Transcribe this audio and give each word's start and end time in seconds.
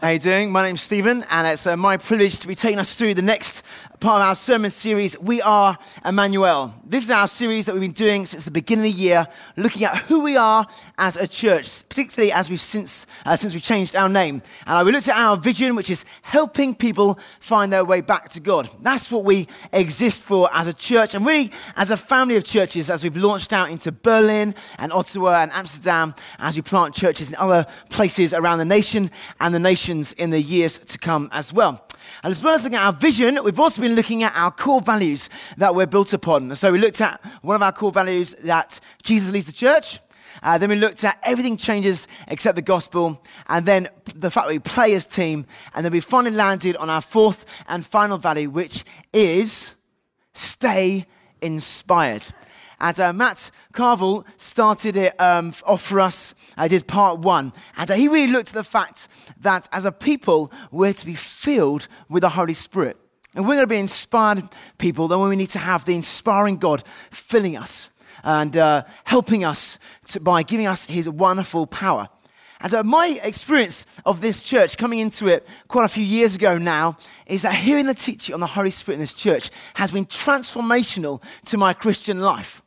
How 0.00 0.08
you 0.08 0.18
doing? 0.18 0.50
My 0.50 0.62
name's 0.62 0.80
Stephen, 0.80 1.26
and 1.30 1.46
it's 1.46 1.66
uh, 1.66 1.76
my 1.76 1.98
privilege 1.98 2.38
to 2.38 2.48
be 2.48 2.54
taking 2.54 2.78
us 2.78 2.94
through 2.94 3.12
the 3.12 3.20
next 3.20 3.62
part 4.00 4.22
of 4.22 4.28
our 4.28 4.34
sermon 4.34 4.70
series, 4.70 5.18
We 5.18 5.42
Are 5.42 5.76
Emmanuel. 6.06 6.72
This 6.86 7.04
is 7.04 7.10
our 7.10 7.28
series 7.28 7.66
that 7.66 7.74
we've 7.74 7.82
been 7.82 7.92
doing 7.92 8.24
since 8.24 8.46
the 8.46 8.50
beginning 8.50 8.92
of 8.92 8.96
the 8.96 9.02
year, 9.02 9.26
looking 9.58 9.84
at 9.84 9.94
who 9.98 10.22
we 10.22 10.38
are 10.38 10.66
as 10.96 11.18
a 11.18 11.28
church, 11.28 11.86
particularly 11.86 12.32
as 12.32 12.48
we've 12.48 12.62
since, 12.62 13.04
uh, 13.26 13.36
since 13.36 13.52
we 13.52 13.60
changed 13.60 13.94
our 13.94 14.08
name. 14.08 14.40
And 14.66 14.80
uh, 14.80 14.82
we 14.86 14.92
looked 14.92 15.08
at 15.08 15.16
our 15.16 15.36
vision, 15.36 15.76
which 15.76 15.90
is 15.90 16.06
helping 16.22 16.74
people 16.74 17.18
find 17.40 17.70
their 17.70 17.84
way 17.84 18.00
back 18.00 18.30
to 18.30 18.40
God. 18.40 18.70
That's 18.80 19.10
what 19.10 19.24
we 19.24 19.48
exist 19.70 20.22
for 20.22 20.48
as 20.54 20.66
a 20.66 20.72
church, 20.72 21.14
and 21.14 21.26
really 21.26 21.52
as 21.76 21.90
a 21.90 21.96
family 21.98 22.36
of 22.36 22.44
churches, 22.44 22.88
as 22.88 23.04
we've 23.04 23.18
launched 23.18 23.52
out 23.52 23.68
into 23.68 23.92
Berlin 23.92 24.54
and 24.78 24.94
Ottawa 24.94 25.42
and 25.42 25.52
Amsterdam, 25.52 26.14
as 26.38 26.56
we 26.56 26.62
plant 26.62 26.94
churches 26.94 27.28
in 27.28 27.36
other 27.36 27.66
places 27.90 28.32
around 28.32 28.60
the 28.60 28.64
nation 28.64 29.10
and 29.40 29.54
the 29.54 29.58
in 29.90 30.30
the 30.30 30.40
years 30.40 30.78
to 30.78 30.98
come 30.98 31.28
as 31.32 31.52
well. 31.52 31.84
And 32.22 32.30
as 32.30 32.42
well 32.42 32.54
as 32.54 32.62
looking 32.62 32.78
at 32.78 32.84
our 32.84 32.92
vision, 32.92 33.38
we've 33.42 33.58
also 33.58 33.82
been 33.82 33.94
looking 33.94 34.22
at 34.22 34.32
our 34.34 34.50
core 34.50 34.80
values 34.80 35.28
that 35.56 35.74
we're 35.74 35.86
built 35.86 36.12
upon. 36.12 36.54
So 36.54 36.72
we 36.72 36.78
looked 36.78 37.00
at 37.00 37.20
one 37.42 37.56
of 37.56 37.62
our 37.62 37.72
core 37.72 37.92
values 37.92 38.34
that 38.44 38.80
Jesus 39.02 39.32
leads 39.32 39.46
the 39.46 39.52
church. 39.52 39.98
Uh, 40.42 40.56
then 40.58 40.70
we 40.70 40.76
looked 40.76 41.02
at 41.04 41.18
everything 41.24 41.56
changes 41.56 42.06
except 42.28 42.56
the 42.56 42.62
gospel, 42.62 43.20
and 43.48 43.66
then 43.66 43.88
the 44.14 44.30
fact 44.30 44.46
that 44.46 44.52
we 44.52 44.58
play 44.60 44.94
as 44.94 45.04
team, 45.04 45.44
and 45.74 45.84
then 45.84 45.92
we 45.92 46.00
finally 46.00 46.34
landed 46.34 46.76
on 46.76 46.88
our 46.88 47.00
fourth 47.02 47.44
and 47.68 47.84
final 47.84 48.16
value, 48.16 48.48
which 48.48 48.84
is 49.12 49.74
stay 50.32 51.06
inspired. 51.42 52.24
And 52.80 52.98
uh, 52.98 53.12
Matt 53.12 53.50
Carville 53.72 54.24
started 54.36 54.96
it 54.96 55.20
um, 55.20 55.54
off 55.64 55.82
for 55.82 56.00
us. 56.00 56.34
I 56.56 56.66
did 56.68 56.86
part 56.86 57.18
one. 57.18 57.52
And 57.76 57.90
uh, 57.90 57.94
he 57.94 58.08
really 58.08 58.32
looked 58.32 58.48
at 58.48 58.54
the 58.54 58.64
fact 58.64 59.08
that 59.40 59.68
as 59.72 59.84
a 59.84 59.92
people, 59.92 60.50
we're 60.70 60.94
to 60.94 61.06
be 61.06 61.14
filled 61.14 61.88
with 62.08 62.22
the 62.22 62.30
Holy 62.30 62.54
Spirit. 62.54 62.96
And 63.34 63.46
we're 63.46 63.54
going 63.54 63.64
to 63.64 63.74
be 63.74 63.78
inspired 63.78 64.48
people, 64.78 65.08
then 65.08 65.20
we 65.20 65.36
need 65.36 65.50
to 65.50 65.58
have 65.58 65.84
the 65.84 65.94
inspiring 65.94 66.56
God 66.56 66.82
filling 67.10 67.56
us 67.56 67.90
and 68.24 68.56
uh, 68.56 68.84
helping 69.04 69.44
us 69.44 69.78
to, 70.06 70.20
by 70.20 70.42
giving 70.42 70.66
us 70.66 70.86
his 70.86 71.08
wonderful 71.08 71.66
power. 71.66 72.08
And 72.62 72.74
uh, 72.74 72.84
my 72.84 73.18
experience 73.22 73.86
of 74.04 74.20
this 74.20 74.42
church 74.42 74.76
coming 74.76 74.98
into 74.98 75.28
it 75.28 75.46
quite 75.68 75.84
a 75.84 75.88
few 75.88 76.04
years 76.04 76.34
ago 76.34 76.58
now 76.58 76.98
is 77.26 77.42
that 77.42 77.54
hearing 77.54 77.86
the 77.86 77.94
teaching 77.94 78.34
on 78.34 78.40
the 78.40 78.46
Holy 78.46 78.70
Spirit 78.70 78.96
in 78.96 79.00
this 79.00 79.14
church 79.14 79.50
has 79.74 79.90
been 79.90 80.06
transformational 80.06 81.22
to 81.46 81.56
my 81.56 81.72
Christian 81.72 82.20
life. 82.20 82.62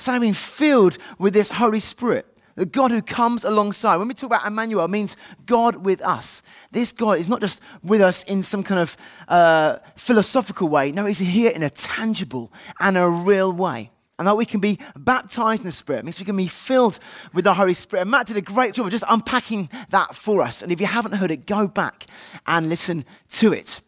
So 0.00 0.12
I've 0.12 0.22
been 0.22 0.32
filled 0.32 0.96
with 1.18 1.34
this 1.34 1.50
Holy 1.50 1.78
Spirit. 1.78 2.26
The 2.54 2.64
God 2.64 2.90
who 2.90 3.02
comes 3.02 3.44
alongside. 3.44 3.98
When 3.98 4.08
we 4.08 4.14
talk 4.14 4.28
about 4.28 4.46
Emmanuel, 4.46 4.84
it 4.84 4.90
means 4.90 5.14
God 5.44 5.76
with 5.76 6.00
us. 6.00 6.42
This 6.72 6.90
God 6.90 7.18
is 7.18 7.28
not 7.28 7.42
just 7.42 7.60
with 7.82 8.00
us 8.00 8.24
in 8.24 8.42
some 8.42 8.62
kind 8.62 8.80
of 8.80 8.96
uh, 9.28 9.76
philosophical 9.96 10.68
way. 10.68 10.90
No, 10.90 11.04
He's 11.04 11.18
here 11.18 11.50
in 11.50 11.62
a 11.62 11.68
tangible 11.68 12.50
and 12.80 12.96
a 12.96 13.08
real 13.08 13.52
way. 13.52 13.90
And 14.18 14.26
that 14.26 14.36
we 14.36 14.46
can 14.46 14.60
be 14.60 14.78
baptized 14.96 15.60
in 15.60 15.66
the 15.66 15.72
Spirit 15.72 16.00
it 16.00 16.04
means 16.06 16.18
we 16.18 16.26
can 16.26 16.36
be 16.36 16.48
filled 16.48 16.98
with 17.34 17.44
the 17.44 17.54
Holy 17.54 17.74
Spirit. 17.74 18.02
And 18.02 18.10
Matt 18.10 18.26
did 18.26 18.36
a 18.36 18.42
great 18.42 18.74
job 18.74 18.86
of 18.86 18.92
just 18.92 19.04
unpacking 19.08 19.68
that 19.90 20.14
for 20.14 20.42
us. 20.42 20.62
And 20.62 20.72
if 20.72 20.80
you 20.80 20.86
haven't 20.86 21.12
heard 21.12 21.30
it, 21.30 21.46
go 21.46 21.66
back 21.66 22.06
and 22.46 22.70
listen 22.70 23.04
to 23.32 23.52
it. 23.52 23.80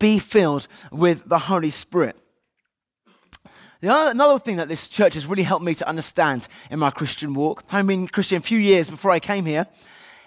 Be 0.00 0.18
filled 0.18 0.66
with 0.90 1.28
the 1.28 1.38
Holy 1.38 1.70
Spirit. 1.70 2.16
Another 3.80 4.38
thing 4.38 4.56
that 4.56 4.68
this 4.68 4.88
church 4.88 5.14
has 5.14 5.26
really 5.26 5.44
helped 5.44 5.64
me 5.64 5.74
to 5.74 5.88
understand 5.88 6.48
in 6.70 6.78
my 6.80 6.90
Christian 6.90 7.34
walk, 7.34 7.64
I've 7.70 7.86
been 7.86 8.08
Christian 8.08 8.38
a 8.38 8.40
few 8.40 8.58
years 8.58 8.90
before 8.90 9.10
I 9.12 9.20
came 9.20 9.44
here, 9.44 9.66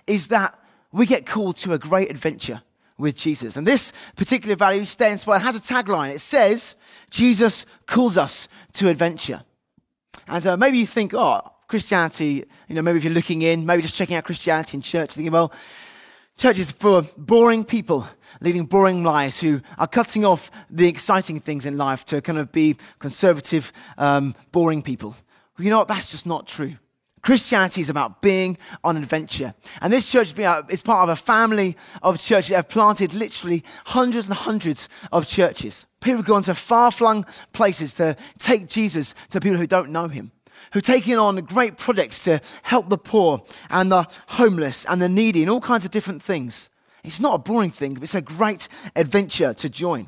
is 0.07 0.27
that 0.29 0.57
we 0.91 1.05
get 1.05 1.25
called 1.25 1.57
to 1.57 1.73
a 1.73 1.77
great 1.77 2.09
adventure 2.09 2.61
with 2.97 3.15
Jesus. 3.15 3.57
And 3.57 3.67
this 3.67 3.91
particular 4.15 4.55
value, 4.55 4.85
Stay 4.85 5.11
Inspired, 5.11 5.41
has 5.41 5.55
a 5.55 5.59
tagline. 5.59 6.11
It 6.11 6.19
says, 6.19 6.75
Jesus 7.09 7.65
calls 7.87 8.17
us 8.17 8.47
to 8.73 8.89
adventure. 8.89 9.43
And 10.27 10.45
uh, 10.45 10.55
maybe 10.55 10.77
you 10.77 10.87
think, 10.87 11.13
oh, 11.13 11.41
Christianity, 11.67 12.45
you 12.67 12.75
know, 12.75 12.81
maybe 12.81 12.99
if 12.99 13.03
you're 13.03 13.13
looking 13.13 13.41
in, 13.41 13.65
maybe 13.65 13.81
just 13.81 13.95
checking 13.95 14.15
out 14.15 14.23
Christianity 14.23 14.77
in 14.77 14.81
church, 14.81 15.11
thinking, 15.11 15.31
well, 15.31 15.51
Church 16.37 16.57
is 16.57 16.71
for 16.71 17.03
boring 17.17 17.63
people 17.63 18.07
leading 18.39 18.65
boring 18.65 19.03
lives 19.03 19.39
who 19.39 19.61
are 19.77 19.87
cutting 19.87 20.25
off 20.25 20.49
the 20.69 20.87
exciting 20.87 21.39
things 21.39 21.65
in 21.65 21.77
life 21.77 22.03
to 22.05 22.21
kind 22.21 22.39
of 22.39 22.51
be 22.51 22.75
conservative, 22.99 23.71
um, 23.97 24.33
boring 24.51 24.81
people. 24.81 25.09
Well, 25.09 25.65
you 25.65 25.69
know 25.69 25.79
what? 25.79 25.87
That's 25.87 26.09
just 26.09 26.25
not 26.25 26.47
true. 26.47 26.77
Christianity 27.21 27.81
is 27.81 27.91
about 27.91 28.23
being 28.23 28.57
on 28.83 28.97
adventure. 28.97 29.53
And 29.81 29.93
this 29.93 30.11
church 30.11 30.33
is 30.37 30.81
part 30.81 31.03
of 31.03 31.09
a 31.09 31.15
family 31.15 31.77
of 32.01 32.19
churches 32.19 32.49
that 32.49 32.55
have 32.55 32.69
planted 32.69 33.13
literally 33.13 33.63
hundreds 33.85 34.27
and 34.27 34.35
hundreds 34.35 34.89
of 35.11 35.27
churches. 35.27 35.85
People 35.99 36.17
have 36.17 36.25
gone 36.25 36.41
to 36.43 36.55
far 36.55 36.91
flung 36.91 37.25
places 37.53 37.93
to 37.95 38.15
take 38.39 38.67
Jesus 38.67 39.13
to 39.29 39.39
people 39.39 39.59
who 39.59 39.67
don't 39.67 39.91
know 39.91 40.07
him 40.07 40.31
who 40.73 40.79
are 40.79 40.81
taking 40.81 41.17
on 41.17 41.35
great 41.37 41.77
projects 41.77 42.23
to 42.25 42.41
help 42.63 42.89
the 42.89 42.97
poor 42.97 43.43
and 43.69 43.91
the 43.91 44.07
homeless 44.27 44.85
and 44.85 45.01
the 45.01 45.09
needy 45.09 45.41
and 45.41 45.49
all 45.49 45.61
kinds 45.61 45.85
of 45.85 45.91
different 45.91 46.21
things. 46.21 46.69
It's 47.03 47.19
not 47.19 47.35
a 47.35 47.39
boring 47.39 47.71
thing, 47.71 47.95
but 47.95 48.03
it's 48.03 48.15
a 48.15 48.21
great 48.21 48.67
adventure 48.95 49.53
to 49.53 49.69
join. 49.69 50.07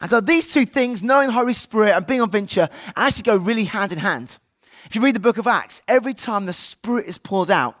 And 0.00 0.10
so 0.10 0.20
these 0.20 0.52
two 0.52 0.64
things, 0.64 1.02
knowing 1.02 1.28
the 1.28 1.32
Holy 1.32 1.54
Spirit 1.54 1.96
and 1.96 2.06
being 2.06 2.20
on 2.20 2.30
venture, 2.30 2.68
actually 2.96 3.24
go 3.24 3.36
really 3.36 3.64
hand 3.64 3.92
in 3.92 3.98
hand. 3.98 4.38
If 4.84 4.94
you 4.94 5.00
read 5.00 5.16
the 5.16 5.20
book 5.20 5.38
of 5.38 5.46
Acts, 5.46 5.82
every 5.88 6.14
time 6.14 6.46
the 6.46 6.52
Spirit 6.52 7.06
is 7.06 7.18
poured 7.18 7.50
out, 7.50 7.76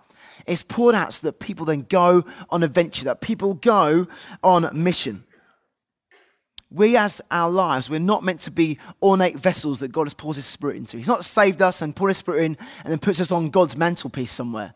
it's 0.46 0.62
poured 0.62 0.94
out 0.94 1.14
so 1.14 1.26
that 1.26 1.40
people 1.40 1.66
then 1.66 1.82
go 1.88 2.24
on 2.50 2.62
adventure, 2.62 3.04
that 3.04 3.20
people 3.20 3.54
go 3.54 4.08
on 4.42 4.68
mission. 4.72 5.24
We, 6.70 6.96
as 6.96 7.20
our 7.30 7.50
lives, 7.50 7.88
we're 7.88 7.98
not 7.98 8.22
meant 8.22 8.40
to 8.40 8.50
be 8.50 8.78
ornate 9.02 9.36
vessels 9.36 9.80
that 9.80 9.92
God 9.92 10.04
has 10.04 10.14
poured 10.14 10.36
His 10.36 10.44
Spirit 10.44 10.76
into. 10.76 10.98
He's 10.98 11.08
not 11.08 11.24
saved 11.24 11.62
us 11.62 11.80
and 11.80 11.96
poured 11.96 12.10
His 12.10 12.18
Spirit 12.18 12.44
in 12.44 12.58
and 12.84 12.92
then 12.92 12.98
puts 12.98 13.20
us 13.20 13.32
on 13.32 13.50
God's 13.50 13.76
mantelpiece 13.76 14.32
somewhere. 14.32 14.74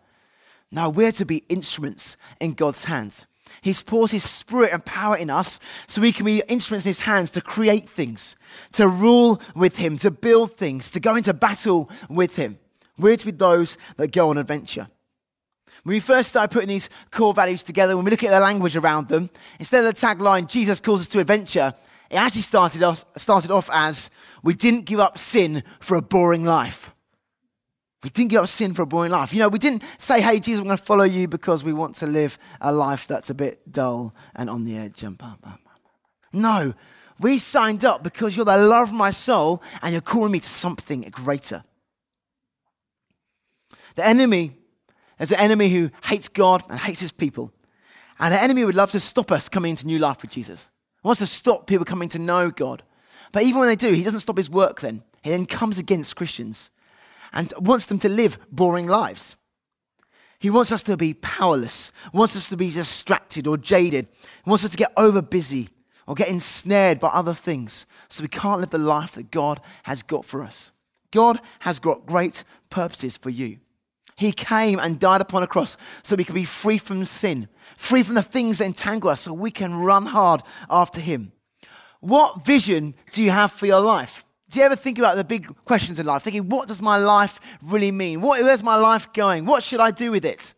No, 0.70 0.88
we're 0.88 1.12
to 1.12 1.26
be 1.26 1.44
instruments 1.50 2.16
in 2.40 2.54
God's 2.54 2.86
hands. 2.86 3.26
He's 3.60 3.82
poured 3.82 4.10
His 4.10 4.24
Spirit 4.24 4.72
and 4.72 4.82
power 4.84 5.16
in 5.16 5.28
us 5.28 5.60
so 5.86 6.00
we 6.00 6.12
can 6.12 6.24
be 6.24 6.42
instruments 6.48 6.86
in 6.86 6.90
His 6.90 7.00
hands 7.00 7.30
to 7.32 7.42
create 7.42 7.90
things, 7.90 8.36
to 8.72 8.88
rule 8.88 9.42
with 9.54 9.76
Him, 9.76 9.98
to 9.98 10.10
build 10.10 10.56
things, 10.56 10.90
to 10.92 11.00
go 11.00 11.14
into 11.14 11.34
battle 11.34 11.90
with 12.08 12.36
Him. 12.36 12.58
We're 12.98 13.16
to 13.16 13.26
be 13.26 13.32
those 13.32 13.76
that 13.98 14.12
go 14.12 14.30
on 14.30 14.38
adventure. 14.38 14.88
When 15.82 15.94
we 15.94 16.00
first 16.00 16.28
started 16.28 16.52
putting 16.52 16.68
these 16.68 16.88
core 17.10 17.34
values 17.34 17.62
together, 17.62 17.96
when 17.96 18.04
we 18.04 18.10
look 18.10 18.22
at 18.22 18.30
the 18.30 18.38
language 18.38 18.76
around 18.76 19.08
them, 19.08 19.30
instead 19.58 19.84
of 19.84 19.92
the 19.92 20.00
tagline, 20.00 20.46
Jesus 20.46 20.78
calls 20.78 21.00
us 21.00 21.08
to 21.08 21.18
adventure, 21.18 21.74
it 22.08 22.16
actually 22.16 22.42
started 22.42 23.04
started 23.16 23.50
off 23.50 23.68
as 23.72 24.10
we 24.42 24.54
didn't 24.54 24.84
give 24.84 25.00
up 25.00 25.18
sin 25.18 25.64
for 25.80 25.96
a 25.96 26.02
boring 26.02 26.44
life. 26.44 26.94
We 28.04 28.10
didn't 28.10 28.30
give 28.30 28.42
up 28.42 28.48
sin 28.48 28.74
for 28.74 28.82
a 28.82 28.86
boring 28.86 29.12
life. 29.12 29.32
You 29.32 29.40
know, 29.40 29.48
we 29.48 29.58
didn't 29.58 29.82
say, 29.96 30.20
hey, 30.20 30.40
Jesus, 30.40 30.60
we're 30.60 30.66
going 30.66 30.76
to 30.76 30.84
follow 30.84 31.04
you 31.04 31.28
because 31.28 31.62
we 31.62 31.72
want 31.72 31.94
to 31.96 32.06
live 32.06 32.38
a 32.60 32.72
life 32.72 33.06
that's 33.06 33.30
a 33.30 33.34
bit 33.34 33.70
dull 33.70 34.14
and 34.34 34.50
on 34.50 34.64
the 34.64 34.76
edge. 34.76 35.04
No, 36.32 36.74
we 37.20 37.38
signed 37.38 37.84
up 37.84 38.02
because 38.02 38.36
you're 38.36 38.44
the 38.44 38.56
love 38.56 38.88
of 38.88 38.94
my 38.94 39.12
soul 39.12 39.62
and 39.80 39.92
you're 39.92 40.00
calling 40.00 40.32
me 40.32 40.40
to 40.40 40.48
something 40.48 41.02
greater. 41.12 41.62
The 43.94 44.04
enemy 44.04 44.56
there's 45.22 45.30
an 45.30 45.38
enemy 45.38 45.68
who 45.68 45.88
hates 46.06 46.28
God 46.28 46.64
and 46.68 46.80
hates 46.80 46.98
his 46.98 47.12
people. 47.12 47.52
And 48.18 48.34
the 48.34 48.42
enemy 48.42 48.64
would 48.64 48.74
love 48.74 48.90
to 48.90 48.98
stop 48.98 49.30
us 49.30 49.48
coming 49.48 49.70
into 49.70 49.86
new 49.86 50.00
life 50.00 50.20
with 50.20 50.32
Jesus. 50.32 50.68
He 51.00 51.06
wants 51.06 51.20
to 51.20 51.28
stop 51.28 51.68
people 51.68 51.84
coming 51.84 52.08
to 52.08 52.18
know 52.18 52.50
God. 52.50 52.82
But 53.30 53.44
even 53.44 53.60
when 53.60 53.68
they 53.68 53.76
do, 53.76 53.92
he 53.92 54.02
doesn't 54.02 54.18
stop 54.18 54.36
his 54.36 54.50
work 54.50 54.80
then. 54.80 55.04
He 55.22 55.30
then 55.30 55.46
comes 55.46 55.78
against 55.78 56.16
Christians 56.16 56.72
and 57.32 57.52
wants 57.60 57.84
them 57.84 58.00
to 58.00 58.08
live 58.08 58.36
boring 58.50 58.88
lives. 58.88 59.36
He 60.40 60.50
wants 60.50 60.72
us 60.72 60.82
to 60.82 60.96
be 60.96 61.14
powerless, 61.14 61.92
wants 62.12 62.34
us 62.34 62.48
to 62.48 62.56
be 62.56 62.68
distracted 62.68 63.46
or 63.46 63.56
jaded, 63.56 64.08
he 64.44 64.50
wants 64.50 64.64
us 64.64 64.72
to 64.72 64.76
get 64.76 64.92
over 64.96 65.22
busy 65.22 65.68
or 66.08 66.16
get 66.16 66.30
ensnared 66.30 66.98
by 66.98 67.10
other 67.10 67.32
things 67.32 67.86
so 68.08 68.24
we 68.24 68.28
can't 68.28 68.58
live 68.58 68.70
the 68.70 68.78
life 68.78 69.12
that 69.12 69.30
God 69.30 69.60
has 69.84 70.02
got 70.02 70.24
for 70.24 70.42
us. 70.42 70.72
God 71.12 71.40
has 71.60 71.78
got 71.78 72.06
great 72.06 72.42
purposes 72.70 73.16
for 73.16 73.30
you. 73.30 73.60
He 74.22 74.30
came 74.30 74.78
and 74.78 75.00
died 75.00 75.20
upon 75.20 75.42
a 75.42 75.48
cross 75.48 75.76
so 76.04 76.14
we 76.14 76.22
could 76.22 76.36
be 76.36 76.44
free 76.44 76.78
from 76.78 77.04
sin, 77.04 77.48
free 77.76 78.04
from 78.04 78.14
the 78.14 78.22
things 78.22 78.58
that 78.58 78.66
entangle 78.66 79.10
us, 79.10 79.22
so 79.22 79.32
we 79.32 79.50
can 79.50 79.74
run 79.74 80.06
hard 80.06 80.42
after 80.70 81.00
Him. 81.00 81.32
What 81.98 82.44
vision 82.44 82.94
do 83.10 83.20
you 83.20 83.32
have 83.32 83.50
for 83.50 83.66
your 83.66 83.80
life? 83.80 84.24
Do 84.48 84.60
you 84.60 84.64
ever 84.64 84.76
think 84.76 84.98
about 84.98 85.16
the 85.16 85.24
big 85.24 85.52
questions 85.64 85.98
in 85.98 86.06
life, 86.06 86.22
thinking, 86.22 86.48
what 86.48 86.68
does 86.68 86.80
my 86.80 86.98
life 86.98 87.40
really 87.62 87.90
mean? 87.90 88.20
What, 88.20 88.40
where's 88.42 88.62
my 88.62 88.76
life 88.76 89.12
going? 89.12 89.44
What 89.44 89.64
should 89.64 89.80
I 89.80 89.90
do 89.90 90.12
with 90.12 90.24
it? 90.24 90.54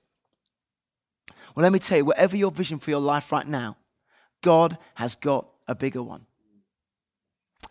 Well, 1.55 1.63
let 1.63 1.73
me 1.73 1.79
tell 1.79 1.97
you, 1.97 2.05
whatever 2.05 2.37
your 2.37 2.51
vision 2.51 2.79
for 2.79 2.91
your 2.91 3.01
life 3.01 3.33
right 3.33 3.49
now, 3.49 3.79
God 4.43 4.77
has 4.97 5.15
got 5.15 5.49
a 5.67 5.75
bigger 5.75 6.03
one. 6.03 6.27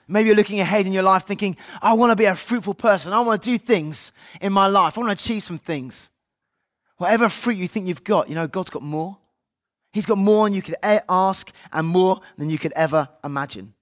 Maybe 0.07 0.27
you're 0.27 0.35
looking 0.35 0.59
ahead 0.59 0.85
in 0.85 0.93
your 0.93 1.03
life 1.03 1.25
thinking, 1.25 1.55
I 1.81 1.93
want 1.93 2.11
to 2.11 2.15
be 2.15 2.25
a 2.25 2.35
fruitful 2.35 2.73
person. 2.73 3.13
I 3.13 3.21
want 3.21 3.41
to 3.41 3.49
do 3.49 3.57
things 3.57 4.11
in 4.41 4.51
my 4.51 4.67
life. 4.67 4.97
I 4.97 5.01
want 5.01 5.17
to 5.17 5.23
achieve 5.23 5.43
some 5.43 5.57
things. 5.57 6.11
Whatever 6.97 7.29
fruit 7.29 7.57
you 7.57 7.67
think 7.67 7.87
you've 7.87 8.03
got, 8.03 8.29
you 8.29 8.35
know, 8.35 8.47
God's 8.47 8.69
got 8.69 8.83
more. 8.83 9.17
He's 9.91 10.05
got 10.05 10.17
more 10.17 10.45
than 10.45 10.53
you 10.53 10.61
could 10.61 10.75
ask 10.81 11.51
and 11.71 11.87
more 11.87 12.21
than 12.37 12.49
you 12.49 12.57
could 12.57 12.73
ever 12.73 13.07
imagine. 13.23 13.73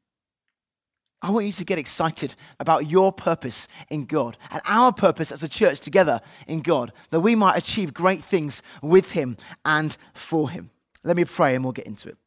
I 1.22 1.30
want 1.30 1.46
you 1.46 1.52
to 1.54 1.66
get 1.66 1.78
excited 1.78 2.36
about 2.60 2.90
your 2.90 3.12
purpose 3.12 3.68
in 3.90 4.06
God 4.06 4.38
and 4.50 4.62
our 4.66 4.92
purpose 4.92 5.32
as 5.32 5.44
a 5.44 5.48
church 5.48 5.80
together 5.80 6.20
in 6.48 6.62
God, 6.62 6.92
that 7.12 7.20
we 7.20 7.36
might 7.36 7.58
achieve 7.58 7.94
great 7.94 8.24
things 8.24 8.64
with 8.82 9.12
Him 9.12 9.38
and 9.64 9.96
for 10.14 10.50
Him. 10.50 10.72
Let 11.04 11.16
me 11.16 11.26
pray 11.26 11.54
and 11.56 11.64
we'll 11.64 11.74
get 11.74 11.86
into 11.86 12.10
it. 12.10 12.18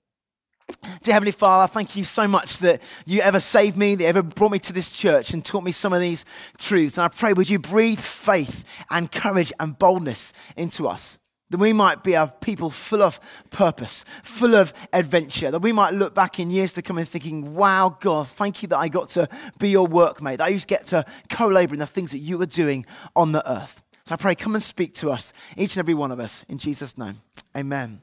Dear 1.03 1.15
Heavenly 1.15 1.33
Father, 1.33 1.71
thank 1.71 1.95
you 1.95 2.05
so 2.05 2.27
much 2.27 2.59
that 2.59 2.81
you 3.05 3.21
ever 3.21 3.41
saved 3.41 3.77
me, 3.77 3.95
that 3.95 4.05
you 4.05 4.09
ever 4.09 4.23
brought 4.23 4.53
me 4.53 4.59
to 4.61 4.73
this 4.73 4.91
church 4.91 5.35
and 5.35 5.45
taught 5.45 5.63
me 5.63 5.73
some 5.73 5.93
of 5.93 6.01
these 6.01 6.25
truths. 6.57 6.97
And 6.97 7.05
I 7.05 7.09
pray, 7.09 7.35
would 7.35 7.51
you 7.51 7.59
breathe 7.59 8.01
faith 8.01 8.65
and 8.91 9.13
courage 9.13 9.53
and 9.61 9.79
boldness 9.79 10.33
into 10.57 10.89
us? 10.89 11.19
That 11.51 11.59
we 11.59 11.75
might 11.75 12.03
be 12.03 12.15
a 12.15 12.33
people 12.41 12.71
full 12.71 13.03
of 13.03 13.21
purpose, 13.51 14.07
full 14.23 14.55
of 14.55 14.73
adventure. 14.95 15.51
That 15.51 15.61
we 15.61 15.73
might 15.73 15.93
look 15.93 16.15
back 16.15 16.41
in 16.41 16.51
years 16.51 16.73
to 16.73 16.83
come 16.83 16.97
and 16.97 17.07
thinking, 17.07 17.55
wow, 17.55 17.99
God, 18.01 18.29
thank 18.29 18.63
you 18.63 18.69
that 18.69 18.79
I 18.79 18.89
got 18.89 19.11
to 19.11 19.29
be 19.59 19.69
your 19.69 19.87
workmate, 19.87 20.39
that 20.39 20.47
I 20.47 20.49
used 20.49 20.69
to 20.69 20.75
get 20.75 20.87
to 20.87 21.05
co 21.29 21.47
labor 21.47 21.75
in 21.75 21.81
the 21.81 21.87
things 21.87 22.13
that 22.13 22.21
you 22.21 22.39
were 22.39 22.47
doing 22.47 22.87
on 23.15 23.33
the 23.33 23.49
earth. 23.51 23.83
So 24.07 24.15
I 24.15 24.17
pray, 24.17 24.35
come 24.35 24.55
and 24.55 24.63
speak 24.63 24.95
to 24.95 25.11
us, 25.11 25.35
each 25.57 25.77
and 25.77 25.81
every 25.81 25.95
one 25.95 26.11
of 26.11 26.21
us, 26.21 26.45
in 26.49 26.57
Jesus' 26.57 26.97
name. 26.97 27.17
Amen. 27.55 28.01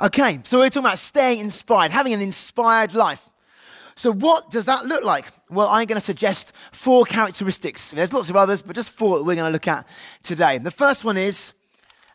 Okay, 0.00 0.40
so 0.44 0.58
we're 0.58 0.70
talking 0.70 0.86
about 0.86 0.98
staying 0.98 1.40
inspired, 1.40 1.90
having 1.90 2.14
an 2.14 2.22
inspired 2.22 2.94
life. 2.94 3.28
So, 3.96 4.10
what 4.10 4.50
does 4.50 4.64
that 4.64 4.86
look 4.86 5.04
like? 5.04 5.26
Well, 5.50 5.68
I'm 5.68 5.84
going 5.84 5.96
to 5.96 6.00
suggest 6.00 6.54
four 6.72 7.04
characteristics. 7.04 7.90
There's 7.90 8.10
lots 8.10 8.30
of 8.30 8.36
others, 8.36 8.62
but 8.62 8.74
just 8.74 8.88
four 8.88 9.18
that 9.18 9.24
we're 9.24 9.34
going 9.34 9.48
to 9.48 9.52
look 9.52 9.68
at 9.68 9.86
today. 10.22 10.56
The 10.56 10.70
first 10.70 11.04
one 11.04 11.18
is 11.18 11.52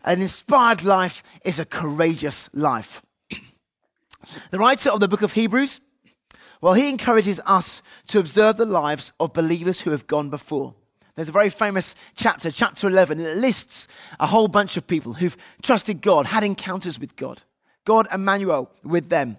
an 0.04 0.20
inspired 0.20 0.84
life 0.84 1.22
is 1.44 1.60
a 1.60 1.66
courageous 1.66 2.50
life. 2.54 3.04
the 4.50 4.58
writer 4.58 4.90
of 4.90 5.00
the 5.00 5.08
book 5.08 5.22
of 5.22 5.34
Hebrews, 5.34 5.80
well, 6.62 6.74
he 6.74 6.90
encourages 6.90 7.40
us 7.46 7.84
to 8.08 8.18
observe 8.18 8.58
the 8.58 8.66
lives 8.66 9.14
of 9.20 9.32
believers 9.32 9.82
who 9.82 9.92
have 9.92 10.08
gone 10.08 10.32
before. 10.32 10.74
There's 11.14 11.30
a 11.30 11.34
very 11.34 11.52
famous 11.52 11.94
chapter, 12.16 12.50
chapter 12.50 12.88
11, 12.88 13.20
that 13.20 13.38
lists 13.38 13.88
a 14.20 14.26
whole 14.26 14.48
bunch 14.48 14.76
of 14.76 14.88
people 14.88 15.14
who've 15.14 15.38
trusted 15.62 16.02
God, 16.02 16.26
had 16.26 16.44
encounters 16.44 17.00
with 17.00 17.16
God. 17.16 17.44
God 17.86 18.08
Emmanuel 18.14 18.70
with 18.84 19.10
them 19.10 19.38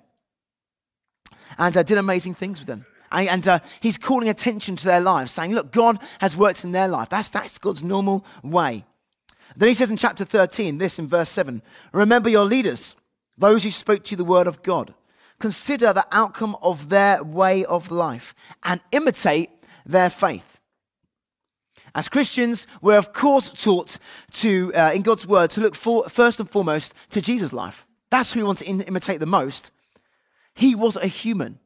and 1.58 1.76
uh, 1.76 1.82
did 1.82 1.98
amazing 1.98 2.34
things 2.34 2.60
with 2.60 2.68
them. 2.68 2.86
And, 3.12 3.28
and 3.28 3.48
uh, 3.48 3.58
he's 3.80 3.98
calling 3.98 4.28
attention 4.28 4.76
to 4.76 4.84
their 4.84 5.00
lives, 5.00 5.32
saying, 5.32 5.52
Look, 5.54 5.72
God 5.72 5.98
has 6.20 6.36
worked 6.36 6.64
in 6.64 6.72
their 6.72 6.88
life. 6.88 7.08
That's, 7.08 7.28
that's 7.28 7.58
God's 7.58 7.82
normal 7.82 8.24
way. 8.42 8.84
Then 9.56 9.68
he 9.68 9.74
says 9.74 9.90
in 9.90 9.96
chapter 9.96 10.24
13, 10.24 10.78
this 10.78 10.98
in 10.98 11.06
verse 11.06 11.30
7 11.30 11.62
Remember 11.92 12.28
your 12.28 12.44
leaders, 12.44 12.96
those 13.38 13.64
who 13.64 13.70
spoke 13.70 14.04
to 14.04 14.12
you 14.12 14.16
the 14.16 14.24
word 14.24 14.46
of 14.46 14.62
God. 14.62 14.94
Consider 15.38 15.92
the 15.92 16.06
outcome 16.12 16.56
of 16.62 16.88
their 16.88 17.22
way 17.22 17.64
of 17.64 17.90
life 17.90 18.34
and 18.64 18.80
imitate 18.92 19.50
their 19.84 20.08
faith. 20.08 20.58
As 21.94 22.08
Christians, 22.08 22.66
we're 22.82 22.98
of 22.98 23.12
course 23.12 23.50
taught 23.50 23.98
to, 24.32 24.72
uh, 24.74 24.92
in 24.94 25.02
God's 25.02 25.26
word, 25.26 25.50
to 25.50 25.60
look 25.60 25.74
for, 25.74 26.08
first 26.08 26.40
and 26.40 26.48
foremost 26.48 26.94
to 27.10 27.20
Jesus' 27.20 27.52
life. 27.52 27.85
That's 28.10 28.32
who 28.32 28.40
we 28.40 28.44
want 28.44 28.58
to 28.58 28.66
imitate 28.66 29.20
the 29.20 29.26
most. 29.26 29.70
He 30.54 30.74
was 30.74 30.96
a 30.96 31.06
human, 31.06 31.58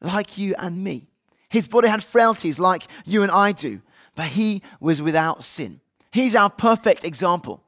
like 0.00 0.38
you 0.38 0.54
and 0.58 0.82
me. 0.82 1.08
His 1.48 1.68
body 1.68 1.88
had 1.88 2.02
frailties 2.02 2.58
like 2.58 2.84
you 3.04 3.22
and 3.22 3.30
I 3.30 3.52
do, 3.52 3.80
but 4.16 4.26
he 4.26 4.62
was 4.80 5.00
without 5.00 5.44
sin. 5.44 5.80
He's 6.10 6.34
our 6.34 6.50
perfect 6.50 7.04
example. 7.04 7.62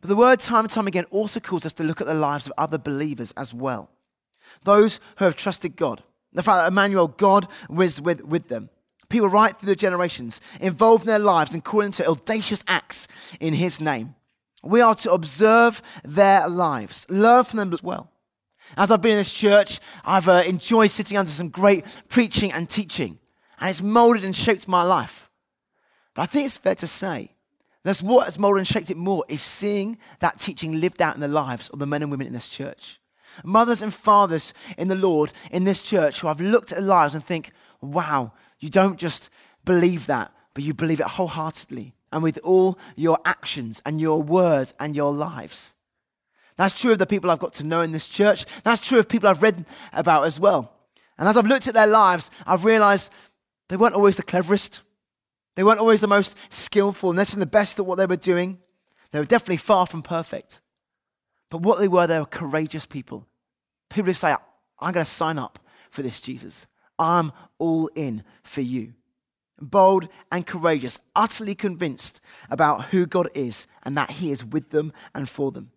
But 0.00 0.08
the 0.08 0.16
word 0.16 0.40
time 0.40 0.64
and 0.64 0.70
time 0.70 0.86
again 0.86 1.06
also 1.10 1.40
calls 1.40 1.66
us 1.66 1.72
to 1.74 1.84
look 1.84 2.00
at 2.00 2.06
the 2.06 2.14
lives 2.14 2.46
of 2.46 2.52
other 2.58 2.78
believers 2.78 3.32
as 3.36 3.54
well. 3.54 3.90
Those 4.62 5.00
who 5.16 5.24
have 5.24 5.36
trusted 5.36 5.76
God. 5.76 6.02
The 6.32 6.42
fact 6.42 6.56
that 6.56 6.68
Emmanuel, 6.72 7.08
God 7.08 7.46
was 7.68 8.00
with, 8.00 8.24
with 8.24 8.48
them. 8.48 8.70
People 9.08 9.28
right 9.28 9.58
through 9.58 9.68
the 9.68 9.76
generations 9.76 10.40
involved 10.60 11.04
in 11.04 11.08
their 11.08 11.18
lives 11.18 11.54
and 11.54 11.62
calling 11.62 11.92
to 11.92 12.08
audacious 12.08 12.64
acts 12.66 13.06
in 13.40 13.54
his 13.54 13.80
name. 13.80 14.14
We 14.64 14.80
are 14.80 14.94
to 14.96 15.12
observe 15.12 15.82
their 16.04 16.48
lives, 16.48 17.06
learn 17.08 17.44
from 17.44 17.58
them 17.58 17.72
as 17.72 17.82
well. 17.82 18.10
As 18.76 18.90
I've 18.90 19.02
been 19.02 19.12
in 19.12 19.18
this 19.18 19.32
church, 19.32 19.78
I've 20.04 20.28
uh, 20.28 20.42
enjoyed 20.46 20.90
sitting 20.90 21.18
under 21.18 21.30
some 21.30 21.50
great 21.50 21.84
preaching 22.08 22.50
and 22.50 22.68
teaching, 22.68 23.18
and 23.60 23.70
it's 23.70 23.82
molded 23.82 24.24
and 24.24 24.34
shaped 24.34 24.66
my 24.66 24.82
life. 24.82 25.30
But 26.14 26.22
I 26.22 26.26
think 26.26 26.46
it's 26.46 26.56
fair 26.56 26.74
to 26.76 26.86
say 26.86 27.32
that's 27.82 28.02
what 28.02 28.24
has 28.24 28.38
molded 28.38 28.60
and 28.60 28.66
shaped 28.68 28.90
it 28.90 28.96
more 28.96 29.24
is 29.28 29.42
seeing 29.42 29.98
that 30.20 30.38
teaching 30.38 30.80
lived 30.80 31.02
out 31.02 31.14
in 31.14 31.20
the 31.20 31.28
lives 31.28 31.68
of 31.68 31.78
the 31.78 31.86
men 31.86 32.02
and 32.02 32.10
women 32.10 32.26
in 32.26 32.32
this 32.32 32.48
church. 32.48 32.98
Mothers 33.44 33.82
and 33.82 33.92
fathers 33.92 34.54
in 34.78 34.88
the 34.88 34.94
Lord 34.94 35.32
in 35.50 35.64
this 35.64 35.82
church 35.82 36.20
who 36.20 36.28
I've 36.28 36.40
looked 36.40 36.72
at 36.72 36.82
lives 36.82 37.14
and 37.14 37.24
think, 37.24 37.52
wow, 37.80 38.32
you 38.60 38.70
don't 38.70 38.98
just 38.98 39.28
believe 39.64 40.06
that, 40.06 40.32
but 40.54 40.64
you 40.64 40.72
believe 40.72 41.00
it 41.00 41.06
wholeheartedly 41.06 41.94
and 42.14 42.22
with 42.22 42.38
all 42.44 42.78
your 42.94 43.18
actions 43.24 43.82
and 43.84 44.00
your 44.00 44.22
words 44.22 44.72
and 44.78 44.94
your 44.94 45.12
lives. 45.12 45.74
That's 46.56 46.78
true 46.80 46.92
of 46.92 47.00
the 47.00 47.06
people 47.06 47.28
I've 47.28 47.40
got 47.40 47.54
to 47.54 47.64
know 47.64 47.80
in 47.80 47.90
this 47.90 48.06
church. 48.06 48.46
That's 48.62 48.80
true 48.80 49.00
of 49.00 49.08
people 49.08 49.28
I've 49.28 49.42
read 49.42 49.66
about 49.92 50.24
as 50.24 50.38
well. 50.38 50.72
And 51.18 51.28
as 51.28 51.36
I've 51.36 51.48
looked 51.48 51.66
at 51.66 51.74
their 51.74 51.88
lives, 51.88 52.30
I've 52.46 52.64
realized 52.64 53.12
they 53.68 53.76
weren't 53.76 53.96
always 53.96 54.16
the 54.16 54.22
cleverest. 54.22 54.82
They 55.56 55.64
weren't 55.64 55.80
always 55.80 56.00
the 56.00 56.06
most 56.06 56.36
skillful 56.50 57.10
and 57.10 57.16
necessarily 57.16 57.46
the 57.46 57.50
best 57.50 57.80
at 57.80 57.86
what 57.86 57.96
they 57.96 58.06
were 58.06 58.14
doing. 58.14 58.60
They 59.10 59.18
were 59.18 59.24
definitely 59.24 59.56
far 59.56 59.84
from 59.84 60.02
perfect. 60.02 60.60
But 61.50 61.62
what 61.62 61.80
they 61.80 61.88
were, 61.88 62.06
they 62.06 62.20
were 62.20 62.26
courageous 62.26 62.86
people. 62.86 63.26
People 63.90 64.06
who 64.06 64.12
say, 64.12 64.36
I'm 64.78 64.92
going 64.92 65.04
to 65.04 65.10
sign 65.10 65.36
up 65.36 65.58
for 65.90 66.02
this, 66.02 66.20
Jesus. 66.20 66.68
I'm 66.96 67.32
all 67.58 67.88
in 67.96 68.22
for 68.44 68.60
you 68.60 68.94
bold 69.60 70.08
and 70.30 70.46
courageous, 70.46 70.98
utterly 71.14 71.54
convinced 71.54 72.20
about 72.50 72.86
who 72.86 73.06
God 73.06 73.28
is 73.34 73.66
and 73.82 73.96
that 73.96 74.12
He 74.12 74.30
is 74.30 74.44
with 74.44 74.70
them 74.70 74.92
and 75.14 75.28
for 75.28 75.52
them. 75.52 75.70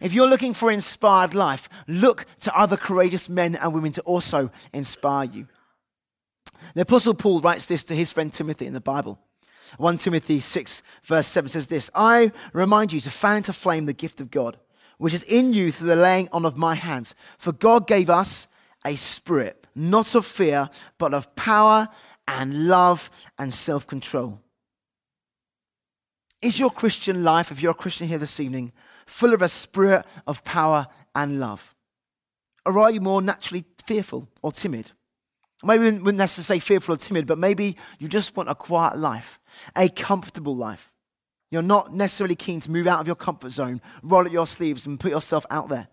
If 0.00 0.12
you're 0.12 0.28
looking 0.28 0.54
for 0.54 0.70
inspired 0.70 1.34
life, 1.34 1.68
look 1.86 2.26
to 2.40 2.58
other 2.58 2.76
courageous 2.76 3.28
men 3.28 3.56
and 3.56 3.72
women 3.72 3.92
to 3.92 4.02
also 4.02 4.50
inspire 4.72 5.24
you. 5.24 5.46
The 6.74 6.82
Apostle 6.82 7.14
Paul 7.14 7.40
writes 7.40 7.66
this 7.66 7.84
to 7.84 7.94
his 7.94 8.10
friend 8.10 8.32
Timothy 8.32 8.66
in 8.66 8.72
the 8.72 8.80
Bible. 8.80 9.18
1 9.78 9.96
Timothy 9.96 10.40
6, 10.40 10.82
verse 11.04 11.26
7 11.26 11.48
says 11.48 11.66
this 11.66 11.90
I 11.94 12.32
remind 12.52 12.92
you 12.92 13.00
to 13.00 13.10
fan 13.10 13.38
into 13.38 13.52
flame 13.52 13.86
the 13.86 13.92
gift 13.92 14.20
of 14.20 14.30
God, 14.30 14.58
which 14.98 15.14
is 15.14 15.22
in 15.24 15.52
you 15.52 15.70
through 15.70 15.88
the 15.88 15.96
laying 15.96 16.28
on 16.32 16.44
of 16.44 16.56
my 16.56 16.74
hands. 16.74 17.14
For 17.38 17.52
God 17.52 17.86
gave 17.86 18.10
us 18.10 18.46
a 18.84 18.96
spirit, 18.96 19.66
not 19.74 20.14
of 20.14 20.26
fear, 20.26 20.68
but 20.98 21.14
of 21.14 21.34
power 21.34 21.88
and 22.26 22.68
love 22.68 23.10
and 23.38 23.52
self 23.52 23.86
control. 23.86 24.40
Is 26.42 26.58
your 26.58 26.70
Christian 26.70 27.24
life, 27.24 27.50
if 27.50 27.62
you're 27.62 27.72
a 27.72 27.74
Christian 27.74 28.06
here 28.06 28.18
this 28.18 28.38
evening, 28.38 28.72
full 29.06 29.32
of 29.32 29.40
a 29.42 29.48
spirit 29.48 30.04
of 30.26 30.44
power 30.44 30.86
and 31.14 31.40
love? 31.40 31.74
Or 32.66 32.78
are 32.78 32.90
you 32.90 33.00
more 33.00 33.22
naturally 33.22 33.64
fearful 33.84 34.28
or 34.42 34.52
timid? 34.52 34.90
Maybe 35.62 35.84
we 35.84 35.90
wouldn't 35.92 36.18
necessarily 36.18 36.60
say 36.60 36.66
fearful 36.66 36.94
or 36.94 36.98
timid, 36.98 37.26
but 37.26 37.38
maybe 37.38 37.76
you 37.98 38.08
just 38.08 38.36
want 38.36 38.50
a 38.50 38.54
quiet 38.54 38.98
life, 38.98 39.40
a 39.74 39.88
comfortable 39.88 40.54
life. 40.54 40.92
You're 41.50 41.62
not 41.62 41.94
necessarily 41.94 42.34
keen 42.34 42.60
to 42.60 42.70
move 42.70 42.86
out 42.86 43.00
of 43.00 43.06
your 43.06 43.16
comfort 43.16 43.50
zone, 43.50 43.80
roll 44.02 44.26
up 44.26 44.32
your 44.32 44.46
sleeves, 44.46 44.86
and 44.86 45.00
put 45.00 45.12
yourself 45.12 45.46
out 45.50 45.68
there. 45.68 45.88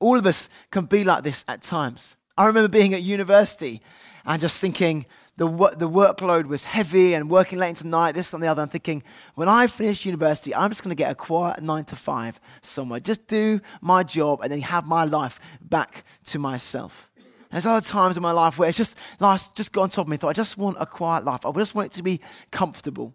All 0.00 0.16
of 0.18 0.26
us 0.26 0.48
can 0.70 0.84
be 0.84 1.04
like 1.04 1.24
this 1.24 1.44
at 1.48 1.62
times. 1.62 2.16
I 2.36 2.46
remember 2.46 2.68
being 2.68 2.94
at 2.94 3.02
university 3.02 3.82
and 4.24 4.40
just 4.40 4.60
thinking 4.60 5.06
the, 5.36 5.46
the 5.46 5.88
workload 5.88 6.46
was 6.46 6.64
heavy 6.64 7.14
and 7.14 7.30
working 7.30 7.58
late 7.58 7.70
into 7.70 7.84
the 7.84 7.88
night, 7.90 8.14
this 8.14 8.32
and 8.32 8.42
the 8.42 8.48
other. 8.48 8.62
I'm 8.62 8.68
thinking, 8.68 9.02
when 9.36 9.48
I 9.48 9.68
finish 9.68 10.04
university, 10.04 10.54
I'm 10.54 10.70
just 10.70 10.82
going 10.82 10.90
to 10.90 10.96
get 10.96 11.12
a 11.12 11.14
quiet 11.14 11.62
nine 11.62 11.84
to 11.86 11.96
five 11.96 12.40
somewhere, 12.60 13.00
just 13.00 13.26
do 13.28 13.60
my 13.80 14.02
job 14.02 14.40
and 14.42 14.50
then 14.50 14.60
have 14.60 14.86
my 14.86 15.04
life 15.04 15.38
back 15.60 16.04
to 16.24 16.38
myself. 16.38 17.10
There's 17.50 17.66
other 17.66 17.86
times 17.86 18.16
in 18.16 18.22
my 18.22 18.32
life 18.32 18.58
where 18.58 18.68
it's 18.68 18.76
just, 18.76 18.98
last, 19.20 19.56
just 19.56 19.72
got 19.72 19.82
on 19.82 19.90
top 19.90 20.06
of 20.06 20.10
me, 20.10 20.16
thought, 20.16 20.28
I 20.28 20.32
just 20.34 20.58
want 20.58 20.76
a 20.80 20.86
quiet 20.86 21.24
life. 21.24 21.46
I 21.46 21.52
just 21.52 21.74
want 21.74 21.86
it 21.86 21.96
to 21.96 22.02
be 22.02 22.20
comfortable. 22.50 23.14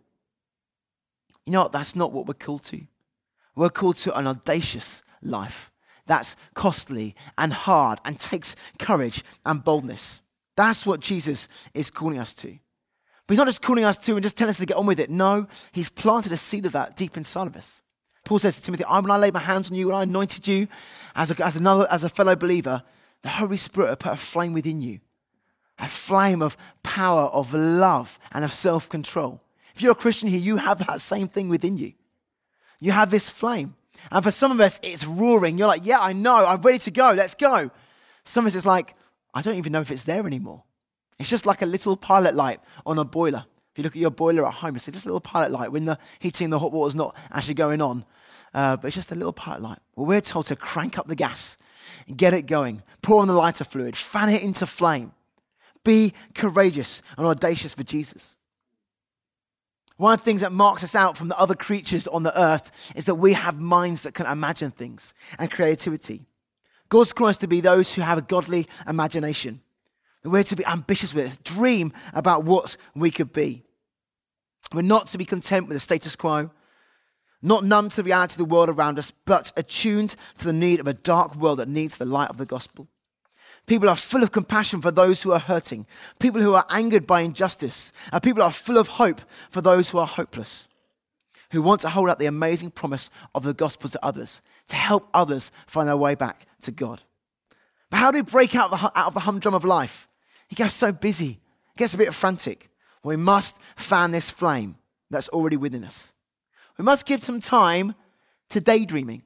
You 1.45 1.53
know 1.53 1.63
what? 1.63 1.71
That's 1.71 1.95
not 1.95 2.11
what 2.11 2.25
we're 2.25 2.33
called 2.33 2.63
to. 2.63 2.81
We're 3.55 3.69
called 3.69 3.97
to 3.97 4.17
an 4.17 4.25
audacious 4.25 5.03
life 5.21 5.71
that's 6.05 6.35
costly 6.53 7.15
and 7.37 7.53
hard 7.53 7.99
and 8.03 8.19
takes 8.19 8.55
courage 8.79 9.23
and 9.45 9.63
boldness. 9.63 10.21
That's 10.55 10.85
what 10.85 10.99
Jesus 10.99 11.47
is 11.73 11.89
calling 11.89 12.19
us 12.19 12.33
to. 12.35 12.57
But 13.25 13.33
he's 13.33 13.37
not 13.37 13.47
just 13.47 13.61
calling 13.61 13.85
us 13.85 13.97
to 13.99 14.13
and 14.13 14.23
just 14.23 14.35
telling 14.35 14.49
us 14.49 14.57
to 14.57 14.65
get 14.65 14.77
on 14.77 14.85
with 14.85 14.99
it. 14.99 15.09
No, 15.09 15.47
he's 15.71 15.89
planted 15.89 16.31
a 16.31 16.37
seed 16.37 16.65
of 16.65 16.73
that 16.73 16.95
deep 16.95 17.15
inside 17.15 17.47
of 17.47 17.55
us. 17.55 17.81
Paul 18.25 18.39
says 18.39 18.57
to 18.57 18.63
Timothy, 18.63 18.83
When 18.89 19.11
I 19.11 19.17
laid 19.17 19.33
my 19.33 19.39
hands 19.39 19.69
on 19.69 19.77
you 19.77 19.89
and 19.89 19.97
I 19.97 20.03
anointed 20.03 20.47
you 20.47 20.67
as 21.15 21.31
a, 21.31 21.45
as 21.45 21.55
another, 21.55 21.87
as 21.89 22.03
a 22.03 22.09
fellow 22.09 22.35
believer, 22.35 22.83
the 23.21 23.29
Holy 23.29 23.57
Spirit 23.57 23.99
put 23.99 24.13
a 24.13 24.17
flame 24.17 24.53
within 24.53 24.81
you, 24.81 24.99
a 25.79 25.87
flame 25.87 26.41
of 26.41 26.57
power, 26.83 27.23
of 27.23 27.53
love, 27.53 28.19
and 28.31 28.43
of 28.43 28.51
self 28.51 28.89
control. 28.89 29.41
If 29.75 29.81
you're 29.81 29.93
a 29.93 29.95
Christian 29.95 30.29
here, 30.29 30.39
you 30.39 30.57
have 30.57 30.85
that 30.85 31.01
same 31.01 31.27
thing 31.27 31.49
within 31.49 31.77
you. 31.77 31.93
You 32.79 32.91
have 32.91 33.09
this 33.09 33.29
flame. 33.29 33.75
And 34.11 34.23
for 34.23 34.31
some 34.31 34.51
of 34.51 34.59
us, 34.59 34.79
it's 34.83 35.05
roaring. 35.05 35.57
You're 35.57 35.67
like, 35.67 35.85
yeah, 35.85 35.99
I 35.99 36.13
know. 36.13 36.45
I'm 36.45 36.61
ready 36.61 36.79
to 36.79 36.91
go. 36.91 37.11
Let's 37.11 37.33
go. 37.33 37.71
Some 38.25 38.45
of 38.45 38.49
us, 38.49 38.55
it's 38.55 38.65
like, 38.65 38.95
I 39.33 39.41
don't 39.41 39.55
even 39.55 39.71
know 39.71 39.81
if 39.81 39.91
it's 39.91 40.03
there 40.03 40.25
anymore. 40.25 40.63
It's 41.19 41.29
just 41.29 41.45
like 41.45 41.61
a 41.61 41.65
little 41.65 41.95
pilot 41.95 42.35
light 42.35 42.59
on 42.85 42.99
a 42.99 43.03
boiler. 43.03 43.45
If 43.71 43.79
you 43.79 43.83
look 43.83 43.95
at 43.95 44.01
your 44.01 44.11
boiler 44.11 44.45
at 44.45 44.53
home, 44.55 44.75
it's 44.75 44.85
just 44.85 45.05
a 45.05 45.09
little 45.09 45.21
pilot 45.21 45.51
light 45.51 45.71
when 45.71 45.85
the 45.85 45.97
heating 46.19 46.51
the 46.51 46.59
hot 46.59 46.71
water 46.71 46.89
is 46.89 46.95
not 46.95 47.15
actually 47.31 47.55
going 47.55 47.81
on. 47.81 48.05
Uh, 48.53 48.77
but 48.77 48.87
it's 48.87 48.95
just 48.95 49.11
a 49.11 49.15
little 49.15 49.33
pilot 49.33 49.63
light. 49.63 49.79
Well, 49.95 50.05
we're 50.05 50.21
told 50.21 50.45
to 50.47 50.55
crank 50.55 50.99
up 50.99 51.07
the 51.07 51.15
gas 51.15 51.57
and 52.07 52.17
get 52.17 52.33
it 52.33 52.43
going, 52.43 52.83
pour 53.01 53.21
on 53.21 53.27
the 53.27 53.33
lighter 53.33 53.63
fluid, 53.63 53.95
fan 53.95 54.29
it 54.29 54.43
into 54.43 54.67
flame. 54.67 55.11
Be 55.83 56.13
courageous 56.35 57.01
and 57.17 57.25
audacious 57.25 57.73
for 57.73 57.83
Jesus. 57.83 58.37
One 59.97 60.13
of 60.13 60.19
the 60.19 60.25
things 60.25 60.41
that 60.41 60.51
marks 60.51 60.83
us 60.83 60.95
out 60.95 61.17
from 61.17 61.29
the 61.29 61.37
other 61.37 61.55
creatures 61.55 62.07
on 62.07 62.23
the 62.23 62.39
earth 62.39 62.91
is 62.95 63.05
that 63.05 63.15
we 63.15 63.33
have 63.33 63.59
minds 63.59 64.01
that 64.03 64.13
can 64.13 64.25
imagine 64.25 64.71
things 64.71 65.13
and 65.37 65.51
creativity. 65.51 66.25
God's 66.93 67.11
calling 67.11 67.31
us 67.31 67.37
to 67.37 67.47
be 67.47 67.59
those 67.59 67.91
who 67.91 68.03
have 68.03 68.19
a 68.19 68.21
godly 68.21 68.67
imagination. 68.87 69.61
We're 70.23 70.43
to 70.43 70.55
be 70.55 70.63
ambitious 70.63 71.11
with 71.11 71.33
it, 71.33 71.43
dream 71.43 71.91
about 72.13 72.43
what 72.43 72.77
we 72.93 73.09
could 73.09 73.33
be. 73.33 73.63
We're 74.71 74.83
not 74.83 75.07
to 75.07 75.17
be 75.17 75.25
content 75.25 75.67
with 75.67 75.75
the 75.75 75.79
status 75.79 76.15
quo, 76.15 76.51
not 77.41 77.63
numb 77.63 77.89
to 77.89 77.95
the 77.95 78.03
reality 78.03 78.33
of 78.33 78.37
the 78.37 78.53
world 78.53 78.69
around 78.69 78.99
us, 78.99 79.09
but 79.25 79.51
attuned 79.57 80.15
to 80.37 80.45
the 80.45 80.53
need 80.53 80.79
of 80.79 80.87
a 80.87 80.93
dark 80.93 81.35
world 81.35 81.57
that 81.57 81.67
needs 81.67 81.97
the 81.97 82.05
light 82.05 82.29
of 82.29 82.37
the 82.37 82.45
gospel. 82.45 82.87
People 83.65 83.89
are 83.89 83.95
full 83.95 84.21
of 84.21 84.31
compassion 84.31 84.79
for 84.79 84.91
those 84.91 85.23
who 85.23 85.31
are 85.31 85.39
hurting. 85.39 85.87
People 86.19 86.41
who 86.41 86.53
are 86.53 86.67
angered 86.69 87.07
by 87.07 87.21
injustice. 87.21 87.91
And 88.11 88.21
people 88.21 88.43
are 88.43 88.51
full 88.51 88.77
of 88.77 88.87
hope 88.87 89.21
for 89.49 89.61
those 89.61 89.89
who 89.89 89.97
are 89.97 90.05
hopeless. 90.05 90.67
Who 91.53 91.63
want 91.63 91.81
to 91.81 91.89
hold 91.89 92.11
out 92.11 92.19
the 92.19 92.27
amazing 92.27 92.69
promise 92.69 93.09
of 93.33 93.43
the 93.43 93.53
gospel 93.55 93.89
to 93.89 94.05
others, 94.05 94.43
to 94.67 94.75
help 94.75 95.09
others 95.11 95.49
find 95.65 95.87
their 95.87 95.97
way 95.97 96.13
back 96.13 96.45
to 96.63 96.71
God. 96.71 97.01
But 97.89 97.97
how 97.97 98.11
do 98.11 98.17
we 98.17 98.23
break 98.23 98.55
out, 98.55 98.71
the, 98.71 98.91
out 98.95 99.07
of 99.07 99.13
the 99.13 99.21
humdrum 99.21 99.53
of 99.53 99.63
life? 99.63 100.07
He 100.47 100.55
gets 100.55 100.73
so 100.73 100.91
busy, 100.91 101.39
he 101.75 101.77
gets 101.77 101.93
a 101.93 101.97
bit 101.97 102.13
frantic. 102.13 102.69
we 103.03 103.15
must 103.15 103.57
fan 103.75 104.11
this 104.11 104.29
flame 104.29 104.77
that's 105.09 105.29
already 105.29 105.57
within 105.57 105.83
us. 105.83 106.13
We 106.77 106.83
must 106.83 107.05
give 107.05 107.23
some 107.23 107.39
time 107.39 107.95
to 108.49 108.59
daydreaming. 108.59 109.23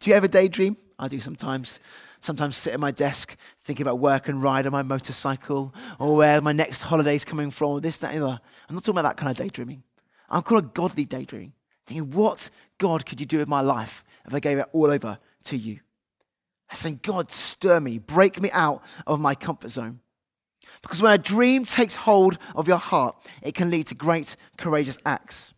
Do 0.00 0.10
you 0.10 0.16
ever 0.16 0.28
daydream? 0.28 0.76
I 0.98 1.08
do 1.08 1.20
sometimes 1.20 1.80
sometimes 2.24 2.56
sit 2.56 2.72
at 2.72 2.80
my 2.80 2.90
desk 2.90 3.36
thinking 3.64 3.84
about 3.84 3.98
work 3.98 4.28
and 4.28 4.42
ride 4.42 4.66
on 4.66 4.72
my 4.72 4.82
motorcycle 4.82 5.74
or 5.98 6.16
where 6.16 6.40
my 6.40 6.52
next 6.52 6.80
holiday 6.80 7.14
is 7.14 7.24
coming 7.24 7.50
from, 7.50 7.70
or 7.70 7.80
this, 7.80 7.98
that, 7.98 8.14
and 8.14 8.22
the 8.22 8.26
other. 8.26 8.40
I'm 8.68 8.74
not 8.74 8.82
talking 8.82 8.98
about 8.98 9.10
that 9.10 9.16
kind 9.16 9.30
of 9.30 9.36
daydreaming. 9.36 9.82
I'm 10.30 10.42
calling 10.42 10.64
it 10.64 10.74
godly 10.74 11.04
daydreaming. 11.04 11.52
Thinking, 11.86 12.10
what 12.12 12.48
God 12.78 13.04
could 13.04 13.20
you 13.20 13.26
do 13.26 13.38
with 13.38 13.48
my 13.48 13.60
life 13.60 14.04
if 14.26 14.34
I 14.34 14.40
gave 14.40 14.58
it 14.58 14.66
all 14.72 14.90
over 14.90 15.18
to 15.44 15.56
you? 15.56 15.80
I'm 16.70 16.76
saying, 16.76 17.00
God, 17.02 17.30
stir 17.30 17.80
me, 17.80 17.98
break 17.98 18.40
me 18.40 18.50
out 18.52 18.82
of 19.06 19.20
my 19.20 19.34
comfort 19.34 19.70
zone. 19.70 20.00
Because 20.82 21.00
when 21.00 21.12
a 21.12 21.18
dream 21.18 21.64
takes 21.64 21.94
hold 21.94 22.38
of 22.54 22.68
your 22.68 22.78
heart, 22.78 23.16
it 23.42 23.54
can 23.54 23.70
lead 23.70 23.86
to 23.88 23.94
great, 23.94 24.36
courageous 24.58 24.98
acts. 25.06 25.54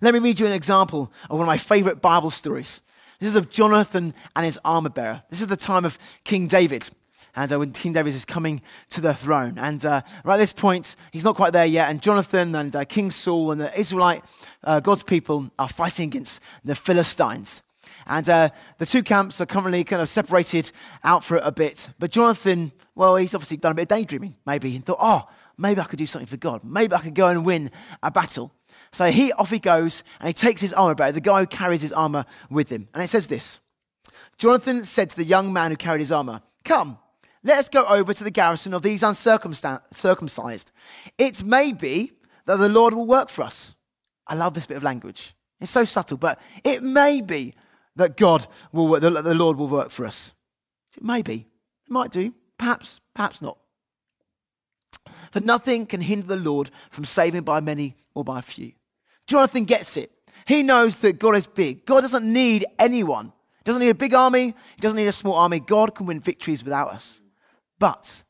Let 0.00 0.14
me 0.14 0.20
read 0.20 0.38
you 0.38 0.46
an 0.46 0.52
example 0.52 1.12
of 1.28 1.38
one 1.38 1.42
of 1.42 1.46
my 1.46 1.58
favorite 1.58 2.00
Bible 2.00 2.30
stories. 2.30 2.80
This 3.18 3.30
is 3.30 3.36
of 3.36 3.50
Jonathan 3.50 4.14
and 4.34 4.44
his 4.44 4.58
armor 4.64 4.90
bearer. 4.90 5.22
This 5.30 5.40
is 5.40 5.46
the 5.46 5.56
time 5.56 5.84
of 5.84 5.98
King 6.24 6.46
David. 6.46 6.88
And 7.34 7.52
uh, 7.52 7.58
when 7.58 7.72
King 7.72 7.92
David 7.92 8.14
is 8.14 8.24
coming 8.24 8.62
to 8.90 9.00
the 9.00 9.14
throne. 9.14 9.54
And 9.56 9.84
uh, 9.84 10.02
right 10.24 10.34
at 10.34 10.38
this 10.38 10.52
point, 10.52 10.96
he's 11.12 11.24
not 11.24 11.36
quite 11.36 11.52
there 11.52 11.66
yet. 11.66 11.88
And 11.88 12.02
Jonathan 12.02 12.54
and 12.54 12.74
uh, 12.74 12.84
King 12.84 13.10
Saul 13.10 13.52
and 13.52 13.60
the 13.60 13.78
Israelite, 13.78 14.22
uh, 14.64 14.80
God's 14.80 15.02
people, 15.02 15.50
are 15.58 15.68
fighting 15.68 16.08
against 16.08 16.40
the 16.64 16.74
Philistines. 16.74 17.62
And 18.06 18.28
uh, 18.28 18.48
the 18.78 18.86
two 18.86 19.02
camps 19.02 19.40
are 19.40 19.46
currently 19.46 19.84
kind 19.84 20.02
of 20.02 20.08
separated 20.08 20.70
out 21.04 21.24
for 21.24 21.36
a 21.38 21.52
bit. 21.52 21.88
But 21.98 22.10
Jonathan, 22.10 22.72
well, 22.94 23.16
he's 23.16 23.34
obviously 23.34 23.56
done 23.56 23.72
a 23.72 23.74
bit 23.74 23.82
of 23.82 23.88
daydreaming, 23.88 24.36
maybe, 24.46 24.74
and 24.74 24.84
thought, 24.84 24.98
oh, 25.00 25.28
maybe 25.58 25.80
I 25.80 25.84
could 25.84 25.98
do 25.98 26.06
something 26.06 26.26
for 26.26 26.36
God. 26.36 26.64
Maybe 26.64 26.94
I 26.94 27.00
could 27.00 27.14
go 27.14 27.28
and 27.28 27.44
win 27.44 27.70
a 28.02 28.10
battle. 28.10 28.52
So 28.92 29.10
he 29.10 29.32
off 29.32 29.50
he 29.50 29.58
goes 29.58 30.04
and 30.20 30.28
he 30.28 30.34
takes 30.34 30.60
his 30.60 30.72
armor 30.72 30.94
bearer, 30.94 31.12
the 31.12 31.20
guy 31.20 31.40
who 31.40 31.46
carries 31.46 31.82
his 31.82 31.92
armor 31.92 32.26
with 32.50 32.68
him. 32.68 32.88
And 32.92 33.02
it 33.02 33.08
says 33.08 33.26
this 33.26 33.60
Jonathan 34.38 34.84
said 34.84 35.10
to 35.10 35.16
the 35.16 35.24
young 35.24 35.52
man 35.52 35.70
who 35.70 35.76
carried 35.76 36.00
his 36.00 36.12
armor, 36.12 36.42
Come, 36.64 36.98
let 37.42 37.58
us 37.58 37.68
go 37.68 37.84
over 37.84 38.12
to 38.14 38.24
the 38.24 38.30
garrison 38.30 38.74
of 38.74 38.82
these 38.82 39.02
uncircumcised. 39.02 40.70
It 41.18 41.44
may 41.44 41.72
be 41.72 42.12
that 42.46 42.56
the 42.56 42.68
Lord 42.68 42.94
will 42.94 43.06
work 43.06 43.28
for 43.28 43.42
us. 43.42 43.74
I 44.26 44.34
love 44.34 44.54
this 44.54 44.66
bit 44.66 44.76
of 44.76 44.82
language. 44.82 45.34
It's 45.60 45.70
so 45.70 45.84
subtle, 45.84 46.16
but 46.16 46.40
it 46.64 46.82
may 46.82 47.20
be 47.20 47.54
that 47.96 48.16
God 48.16 48.46
will 48.72 48.88
work, 48.88 49.02
the 49.02 49.34
Lord 49.34 49.58
will 49.58 49.68
work 49.68 49.90
for 49.90 50.06
us. 50.06 50.32
It 50.96 51.02
may 51.02 51.22
be. 51.22 51.46
It 51.86 51.90
might 51.90 52.10
do. 52.10 52.34
Perhaps, 52.58 53.00
perhaps 53.14 53.42
not. 53.42 53.58
For 55.30 55.40
nothing 55.40 55.86
can 55.86 56.00
hinder 56.00 56.26
the 56.26 56.36
Lord 56.36 56.70
from 56.90 57.04
saving 57.04 57.42
by 57.42 57.60
many 57.60 57.96
or 58.14 58.24
by 58.24 58.40
few. 58.40 58.72
Jonathan 59.26 59.64
gets 59.64 59.96
it. 59.96 60.10
He 60.46 60.62
knows 60.62 60.96
that 60.96 61.18
God 61.18 61.36
is 61.36 61.46
big. 61.46 61.86
God 61.86 62.00
doesn't 62.00 62.30
need 62.30 62.64
anyone. 62.78 63.26
He 63.26 63.64
doesn't 63.64 63.80
need 63.80 63.90
a 63.90 63.94
big 63.94 64.14
army. 64.14 64.46
He 64.46 64.80
doesn't 64.80 64.96
need 64.96 65.06
a 65.06 65.12
small 65.12 65.34
army. 65.34 65.60
God 65.60 65.94
can 65.94 66.06
win 66.06 66.20
victories 66.20 66.64
without 66.64 66.90
us. 66.90 67.20
But 67.78 68.24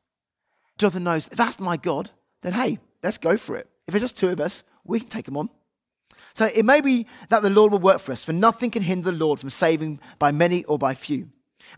Jonathan 0.78 1.04
knows 1.04 1.26
if 1.28 1.36
that's 1.36 1.58
my 1.58 1.76
God, 1.76 2.10
then 2.42 2.52
hey, 2.52 2.78
let's 3.02 3.18
go 3.18 3.36
for 3.36 3.56
it. 3.56 3.68
If 3.86 3.94
it's 3.94 4.02
just 4.02 4.16
two 4.16 4.28
of 4.28 4.40
us, 4.40 4.64
we 4.84 5.00
can 5.00 5.08
take 5.08 5.26
him 5.26 5.36
on. 5.36 5.48
So 6.34 6.46
it 6.46 6.64
may 6.64 6.80
be 6.80 7.06
that 7.28 7.42
the 7.42 7.50
Lord 7.50 7.72
will 7.72 7.78
work 7.78 8.00
for 8.00 8.12
us, 8.12 8.24
for 8.24 8.32
nothing 8.32 8.70
can 8.70 8.82
hinder 8.82 9.10
the 9.10 9.16
Lord 9.16 9.40
from 9.40 9.50
saving 9.50 10.00
by 10.18 10.32
many 10.32 10.64
or 10.64 10.78
by 10.78 10.94
few. 10.94 11.28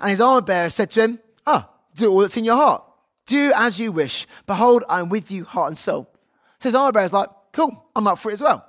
And 0.01 0.11
his 0.11 0.21
armor 0.21 0.43
bearer 0.43 0.71
said 0.71 0.91
to 0.91 1.03
him, 1.03 1.19
Ah, 1.47 1.71
do 1.95 2.11
all 2.11 2.21
that's 2.21 2.37
in 2.37 2.45
your 2.45 2.57
heart. 2.57 2.85
Do 3.27 3.53
as 3.57 3.79
you 3.79 3.93
wish. 3.93 4.27
Behold, 4.47 4.85
I'm 4.89 5.09
with 5.09 5.31
you, 5.31 5.45
heart 5.45 5.69
and 5.69 5.79
soul. 5.79 6.09
So 6.61 6.69
his 6.69 6.75
armor 6.75 6.93
bearer 6.93 7.07
is 7.07 7.13
like, 7.13 7.29
Cool, 7.53 7.85
I'm 7.95 8.07
up 8.07 8.19
for 8.19 8.31
it 8.31 8.35
as 8.35 8.41
well. 8.41 8.69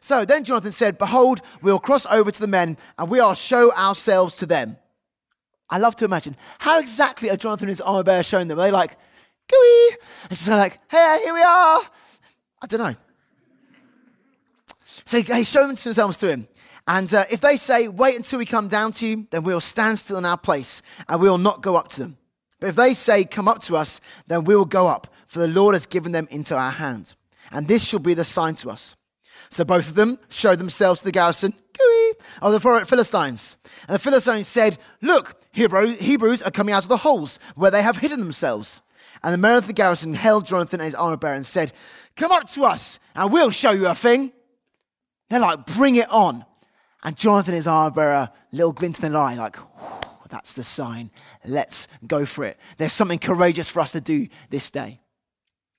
So 0.00 0.24
then 0.24 0.44
Jonathan 0.44 0.72
said, 0.72 0.98
Behold, 0.98 1.40
we'll 1.62 1.78
cross 1.78 2.06
over 2.06 2.30
to 2.30 2.40
the 2.40 2.46
men 2.46 2.76
and 2.98 3.10
we'll 3.10 3.34
show 3.34 3.72
ourselves 3.72 4.34
to 4.36 4.46
them. 4.46 4.76
I 5.68 5.78
love 5.78 5.96
to 5.96 6.04
imagine 6.04 6.36
how 6.58 6.78
exactly 6.78 7.30
are 7.30 7.36
Jonathan 7.36 7.64
and 7.64 7.70
his 7.70 7.80
armor 7.80 8.04
bearer 8.04 8.22
showing 8.22 8.48
them? 8.48 8.58
Are 8.58 8.62
they 8.62 8.70
like, 8.70 8.96
gooey? 9.50 9.96
And 10.30 10.38
just 10.38 10.48
like, 10.48 10.78
hey, 10.88 11.20
here 11.24 11.34
we 11.34 11.42
are. 11.42 11.80
I 12.62 12.66
don't 12.66 12.80
know. 12.80 12.94
So 15.04 15.20
they 15.20 15.44
show 15.44 15.66
themselves 15.66 16.16
to 16.18 16.28
him. 16.28 16.48
And 16.88 17.12
uh, 17.12 17.24
if 17.30 17.40
they 17.40 17.56
say, 17.56 17.88
wait 17.88 18.14
until 18.14 18.38
we 18.38 18.46
come 18.46 18.68
down 18.68 18.92
to 18.92 19.06
you, 19.06 19.26
then 19.30 19.42
we'll 19.42 19.60
stand 19.60 19.98
still 19.98 20.18
in 20.18 20.24
our 20.24 20.38
place 20.38 20.82
and 21.08 21.20
we 21.20 21.28
will 21.28 21.38
not 21.38 21.60
go 21.60 21.74
up 21.74 21.88
to 21.88 22.00
them. 22.00 22.16
But 22.60 22.68
if 22.68 22.76
they 22.76 22.94
say, 22.94 23.24
come 23.24 23.48
up 23.48 23.60
to 23.62 23.76
us, 23.76 24.00
then 24.28 24.44
we 24.44 24.54
will 24.54 24.64
go 24.64 24.86
up, 24.86 25.12
for 25.26 25.40
the 25.40 25.48
Lord 25.48 25.74
has 25.74 25.84
given 25.84 26.12
them 26.12 26.28
into 26.30 26.56
our 26.56 26.70
hand. 26.70 27.14
And 27.50 27.66
this 27.66 27.84
shall 27.84 27.98
be 27.98 28.14
the 28.14 28.24
sign 28.24 28.54
to 28.56 28.70
us. 28.70 28.96
So 29.50 29.64
both 29.64 29.88
of 29.88 29.94
them 29.94 30.18
showed 30.28 30.58
themselves 30.58 31.00
to 31.00 31.06
the 31.06 31.12
garrison 31.12 31.54
of 32.40 32.52
the 32.52 32.84
Philistines. 32.86 33.56
And 33.88 33.94
the 33.94 34.00
Philistines 34.00 34.46
said, 34.46 34.78
Look, 35.02 35.40
Hebrews 35.52 36.42
are 36.42 36.50
coming 36.50 36.74
out 36.74 36.84
of 36.84 36.88
the 36.88 36.96
holes 36.98 37.38
where 37.54 37.70
they 37.70 37.82
have 37.82 37.98
hidden 37.98 38.18
themselves. 38.18 38.80
And 39.22 39.32
the 39.32 39.38
men 39.38 39.56
of 39.56 39.66
the 39.66 39.72
garrison 39.72 40.14
held 40.14 40.46
Jonathan 40.46 40.80
and 40.80 40.86
his 40.86 40.94
armor 40.94 41.16
bearer 41.16 41.34
and 41.34 41.46
said, 41.46 41.72
Come 42.16 42.32
up 42.32 42.48
to 42.50 42.64
us, 42.64 42.98
and 43.14 43.32
we'll 43.32 43.50
show 43.50 43.70
you 43.70 43.86
a 43.86 43.94
thing. 43.94 44.32
They're 45.28 45.40
like, 45.40 45.66
Bring 45.66 45.96
it 45.96 46.10
on. 46.10 46.44
And 47.02 47.16
Jonathan 47.16 47.54
his 47.54 47.66
armor 47.66 47.94
bearer, 47.94 48.30
little 48.52 48.72
glint 48.72 49.02
in 49.02 49.12
their 49.12 49.20
eye, 49.20 49.34
like, 49.34 49.56
That's 50.28 50.52
the 50.52 50.64
sign. 50.64 51.10
Let's 51.44 51.88
go 52.06 52.26
for 52.26 52.44
it. 52.44 52.58
There's 52.78 52.92
something 52.92 53.18
courageous 53.18 53.68
for 53.68 53.80
us 53.80 53.92
to 53.92 54.00
do 54.00 54.28
this 54.50 54.70
day. 54.70 55.00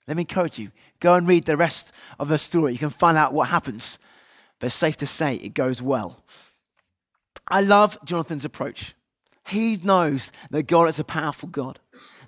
Let 0.07 0.15
me 0.15 0.21
encourage 0.21 0.57
you 0.57 0.71
go 0.99 1.15
and 1.15 1.27
read 1.27 1.45
the 1.45 1.57
rest 1.57 1.91
of 2.17 2.29
the 2.29 2.37
story. 2.37 2.71
You 2.71 2.79
can 2.79 2.89
find 2.89 3.17
out 3.17 3.33
what 3.33 3.49
happens. 3.49 3.97
But 4.59 4.67
it's 4.67 4.75
safe 4.75 4.97
to 4.97 5.07
say 5.07 5.35
it 5.35 5.53
goes 5.53 5.81
well. 5.81 6.23
I 7.47 7.61
love 7.61 7.97
Jonathan's 8.03 8.45
approach. 8.45 8.95
He 9.47 9.77
knows 9.77 10.31
that 10.51 10.63
God 10.63 10.89
is 10.89 10.99
a 10.99 11.03
powerful 11.03 11.47
God, 11.49 11.79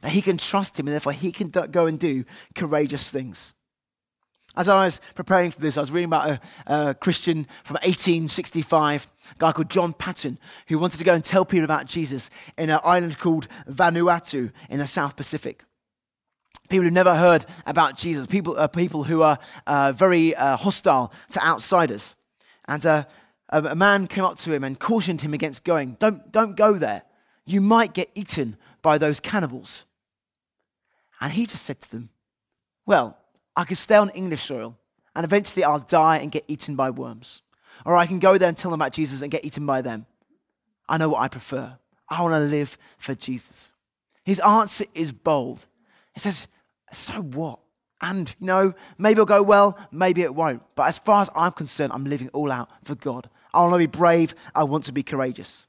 that 0.02 0.12
he 0.12 0.22
can 0.22 0.38
trust 0.38 0.80
him, 0.80 0.88
and 0.88 0.94
therefore 0.94 1.14
he 1.14 1.32
can 1.32 1.50
go 1.50 1.86
and 1.86 2.00
do 2.00 2.24
courageous 2.56 3.12
things. 3.12 3.54
As 4.60 4.68
I 4.68 4.84
was 4.84 5.00
preparing 5.16 5.52
for 5.52 5.62
this, 5.62 5.78
I 5.78 5.80
was 5.80 5.90
reading 5.90 6.10
about 6.10 6.28
a, 6.28 6.40
a, 6.68 6.94
Christian 6.94 7.48
from 7.64 7.76
1865, 7.76 9.08
a 9.32 9.36
guy 9.38 9.54
called 9.54 9.70
John 9.70 9.94
Paton, 9.94 10.38
who 10.68 10.78
wanted 10.78 10.98
to 10.98 11.06
go 11.06 11.14
and 11.14 11.24
tell 11.24 11.46
people 11.46 11.64
about 11.64 11.86
Jesus 11.86 12.30
in 12.58 12.70
an 12.70 12.82
island 12.84 13.18
called 13.20 13.48
Vanuatu 13.70 14.52
in 14.70 14.80
the 14.80 14.86
South 14.86 15.16
Pacific 15.16 15.64
people 16.68 16.84
who've 16.84 16.94
never 16.94 17.16
heard 17.16 17.46
about 17.66 17.98
Jesus, 17.98 18.28
people, 18.28 18.56
uh, 18.56 18.68
people 18.68 19.06
who 19.06 19.24
are 19.24 19.40
uh, 19.66 19.92
very 19.92 20.36
uh, 20.36 20.56
hostile 20.56 21.12
to 21.32 21.44
outsiders. 21.44 22.16
And 22.68 22.86
uh, 22.86 23.06
a, 23.50 23.64
a 23.64 23.76
man 23.76 24.06
came 24.06 24.24
up 24.24 24.36
to 24.40 24.54
him 24.54 24.64
and 24.64 24.80
cautioned 24.80 25.22
him 25.22 25.34
against 25.34 25.64
going. 25.64 25.96
Don't, 26.00 26.32
don't 26.32 26.56
go 26.56 26.74
there. 26.74 27.04
You 27.44 27.60
might 27.60 27.94
get 27.94 28.12
eaten 28.14 28.56
by 28.84 29.00
those 29.00 29.20
cannibals. 29.20 29.86
And 31.20 31.34
he 31.34 31.48
just 31.48 31.64
said 31.64 31.82
to 31.82 31.90
them, 31.90 32.10
Well, 32.86 33.19
I 33.60 33.66
could 33.66 33.78
stay 33.78 33.98
on 33.98 34.10
English 34.12 34.44
soil 34.44 34.78
and 35.14 35.26
eventually 35.26 35.66
I'll 35.66 35.80
die 35.80 36.20
and 36.20 36.32
get 36.32 36.46
eaten 36.48 36.78
by 36.78 36.92
worms. 36.92 37.42
or 37.86 37.98
I 37.98 38.06
can 38.06 38.20
go 38.20 38.38
there 38.38 38.48
and 38.48 38.56
tell 38.58 38.72
them 38.72 38.80
about 38.80 38.94
Jesus 38.94 39.22
and 39.22 39.30
get 39.30 39.44
eaten 39.44 39.66
by 39.66 39.82
them. 39.82 40.06
I 40.88 40.98
know 40.98 41.10
what 41.10 41.22
I 41.22 41.28
prefer. 41.28 41.78
I 42.08 42.22
want 42.22 42.36
to 42.36 42.40
live 42.40 42.78
for 42.98 43.16
Jesus. 43.16 43.74
His 44.24 44.40
answer 44.40 44.86
is 44.94 45.12
bold. 45.12 45.66
He 46.14 46.22
says, 46.22 46.48
So 46.94 47.22
what? 47.22 47.60
And, 48.00 48.34
you 48.40 48.48
know, 48.48 48.74
maybe 48.98 49.14
it'll 49.14 49.26
go 49.26 49.44
well, 49.44 49.78
maybe 49.92 50.22
it 50.22 50.34
won't. 50.34 50.64
But 50.76 50.88
as 50.88 50.98
far 50.98 51.22
as 51.22 51.30
I'm 51.36 51.52
concerned, 51.52 51.92
I'm 51.92 52.06
living 52.06 52.30
all 52.30 52.54
out 52.54 52.70
for 52.86 52.96
God. 52.96 53.30
I 53.54 53.60
want 53.60 53.74
to 53.74 53.80
be 53.80 53.88
brave. 53.88 54.36
I 54.56 54.64
want 54.64 54.86
to 54.86 54.94
be 54.94 55.04
courageous. 55.04 55.68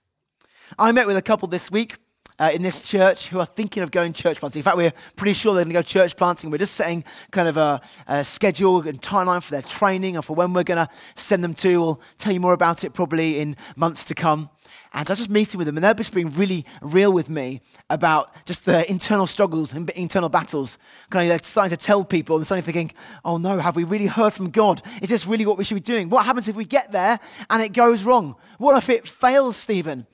I 0.78 0.92
met 0.92 1.08
with 1.08 1.16
a 1.16 1.22
couple 1.22 1.48
this 1.48 1.72
week 1.72 1.96
uh, 2.40 2.50
in 2.52 2.62
this 2.62 2.80
church 2.80 3.28
who 3.28 3.38
are 3.38 3.46
thinking 3.46 3.82
of 3.82 3.90
going 3.90 4.12
church 4.12 4.38
planting. 4.38 4.60
In 4.60 4.64
fact, 4.64 4.78
we're 4.78 4.92
pretty 5.14 5.34
sure 5.34 5.54
they're 5.54 5.64
going 5.64 5.74
to 5.74 5.78
go 5.78 5.82
church 5.82 6.16
planting. 6.16 6.50
We're 6.50 6.58
just 6.58 6.74
setting 6.74 7.04
kind 7.30 7.46
of 7.46 7.58
a, 7.58 7.80
a 8.08 8.24
schedule 8.24 8.80
and 8.88 9.00
timeline 9.00 9.42
for 9.42 9.50
their 9.50 9.62
training 9.62 10.16
and 10.16 10.24
for 10.24 10.34
when 10.34 10.54
we're 10.54 10.64
going 10.64 10.84
to 10.84 10.92
send 11.16 11.44
them 11.44 11.54
to. 11.54 11.80
We'll 11.80 12.00
tell 12.16 12.32
you 12.32 12.40
more 12.40 12.54
about 12.54 12.82
it 12.82 12.94
probably 12.94 13.40
in 13.40 13.56
months 13.76 14.06
to 14.06 14.14
come. 14.14 14.48
And 14.92 15.08
I 15.08 15.12
was 15.12 15.20
just 15.20 15.30
meeting 15.30 15.58
with 15.58 15.66
them, 15.68 15.76
and 15.76 15.84
they're 15.84 15.94
just 15.94 16.12
being 16.12 16.30
really 16.30 16.64
real 16.82 17.12
with 17.12 17.30
me 17.30 17.60
about 17.88 18.34
just 18.44 18.64
the 18.64 18.88
internal 18.90 19.28
struggles 19.28 19.72
and 19.72 19.88
internal 19.90 20.28
battles. 20.28 20.78
Kind 21.10 21.24
of 21.24 21.28
they're 21.28 21.44
starting 21.44 21.76
to 21.76 21.84
tell 21.84 22.04
people, 22.04 22.36
and 22.36 22.44
starting 22.44 22.64
thinking, 22.64 22.92
oh 23.24 23.36
no, 23.36 23.58
have 23.58 23.76
we 23.76 23.84
really 23.84 24.06
heard 24.06 24.32
from 24.32 24.50
God? 24.50 24.82
Is 25.00 25.08
this 25.08 25.26
really 25.26 25.46
what 25.46 25.58
we 25.58 25.64
should 25.64 25.76
be 25.76 25.80
doing? 25.80 26.08
What 26.08 26.24
happens 26.24 26.48
if 26.48 26.56
we 26.56 26.64
get 26.64 26.90
there 26.90 27.20
and 27.48 27.62
it 27.62 27.72
goes 27.72 28.02
wrong? 28.02 28.34
What 28.58 28.76
if 28.78 28.88
it 28.88 29.06
fails, 29.06 29.56
Stephen? 29.56 30.08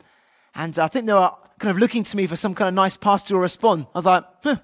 And 0.54 0.78
I 0.78 0.88
think 0.88 1.06
there 1.06 1.16
were 1.16 1.32
kind 1.58 1.70
of 1.70 1.78
looking 1.78 2.02
to 2.02 2.16
me 2.16 2.26
for 2.26 2.36
some 2.36 2.54
kind 2.54 2.68
of 2.68 2.74
nice 2.74 2.96
pastoral 2.96 3.40
response. 3.40 3.86
I 3.94 3.98
was 3.98 4.06
like, 4.06 4.24
huh, 4.42 4.56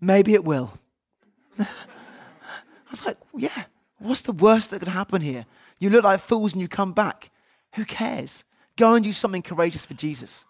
maybe 0.00 0.34
it 0.34 0.44
will. 0.44 0.72
I 1.58 1.66
was 2.90 3.04
like, 3.04 3.18
yeah, 3.36 3.64
what's 3.98 4.22
the 4.22 4.32
worst 4.32 4.70
that 4.70 4.78
could 4.78 4.88
happen 4.88 5.20
here? 5.20 5.44
You 5.78 5.90
look 5.90 6.04
like 6.04 6.20
fools 6.20 6.52
and 6.52 6.62
you 6.62 6.68
come 6.68 6.92
back. 6.92 7.30
Who 7.74 7.84
cares? 7.84 8.44
Go 8.76 8.94
and 8.94 9.04
do 9.04 9.12
something 9.12 9.42
courageous 9.42 9.84
for 9.84 9.94
Jesus. 9.94 10.44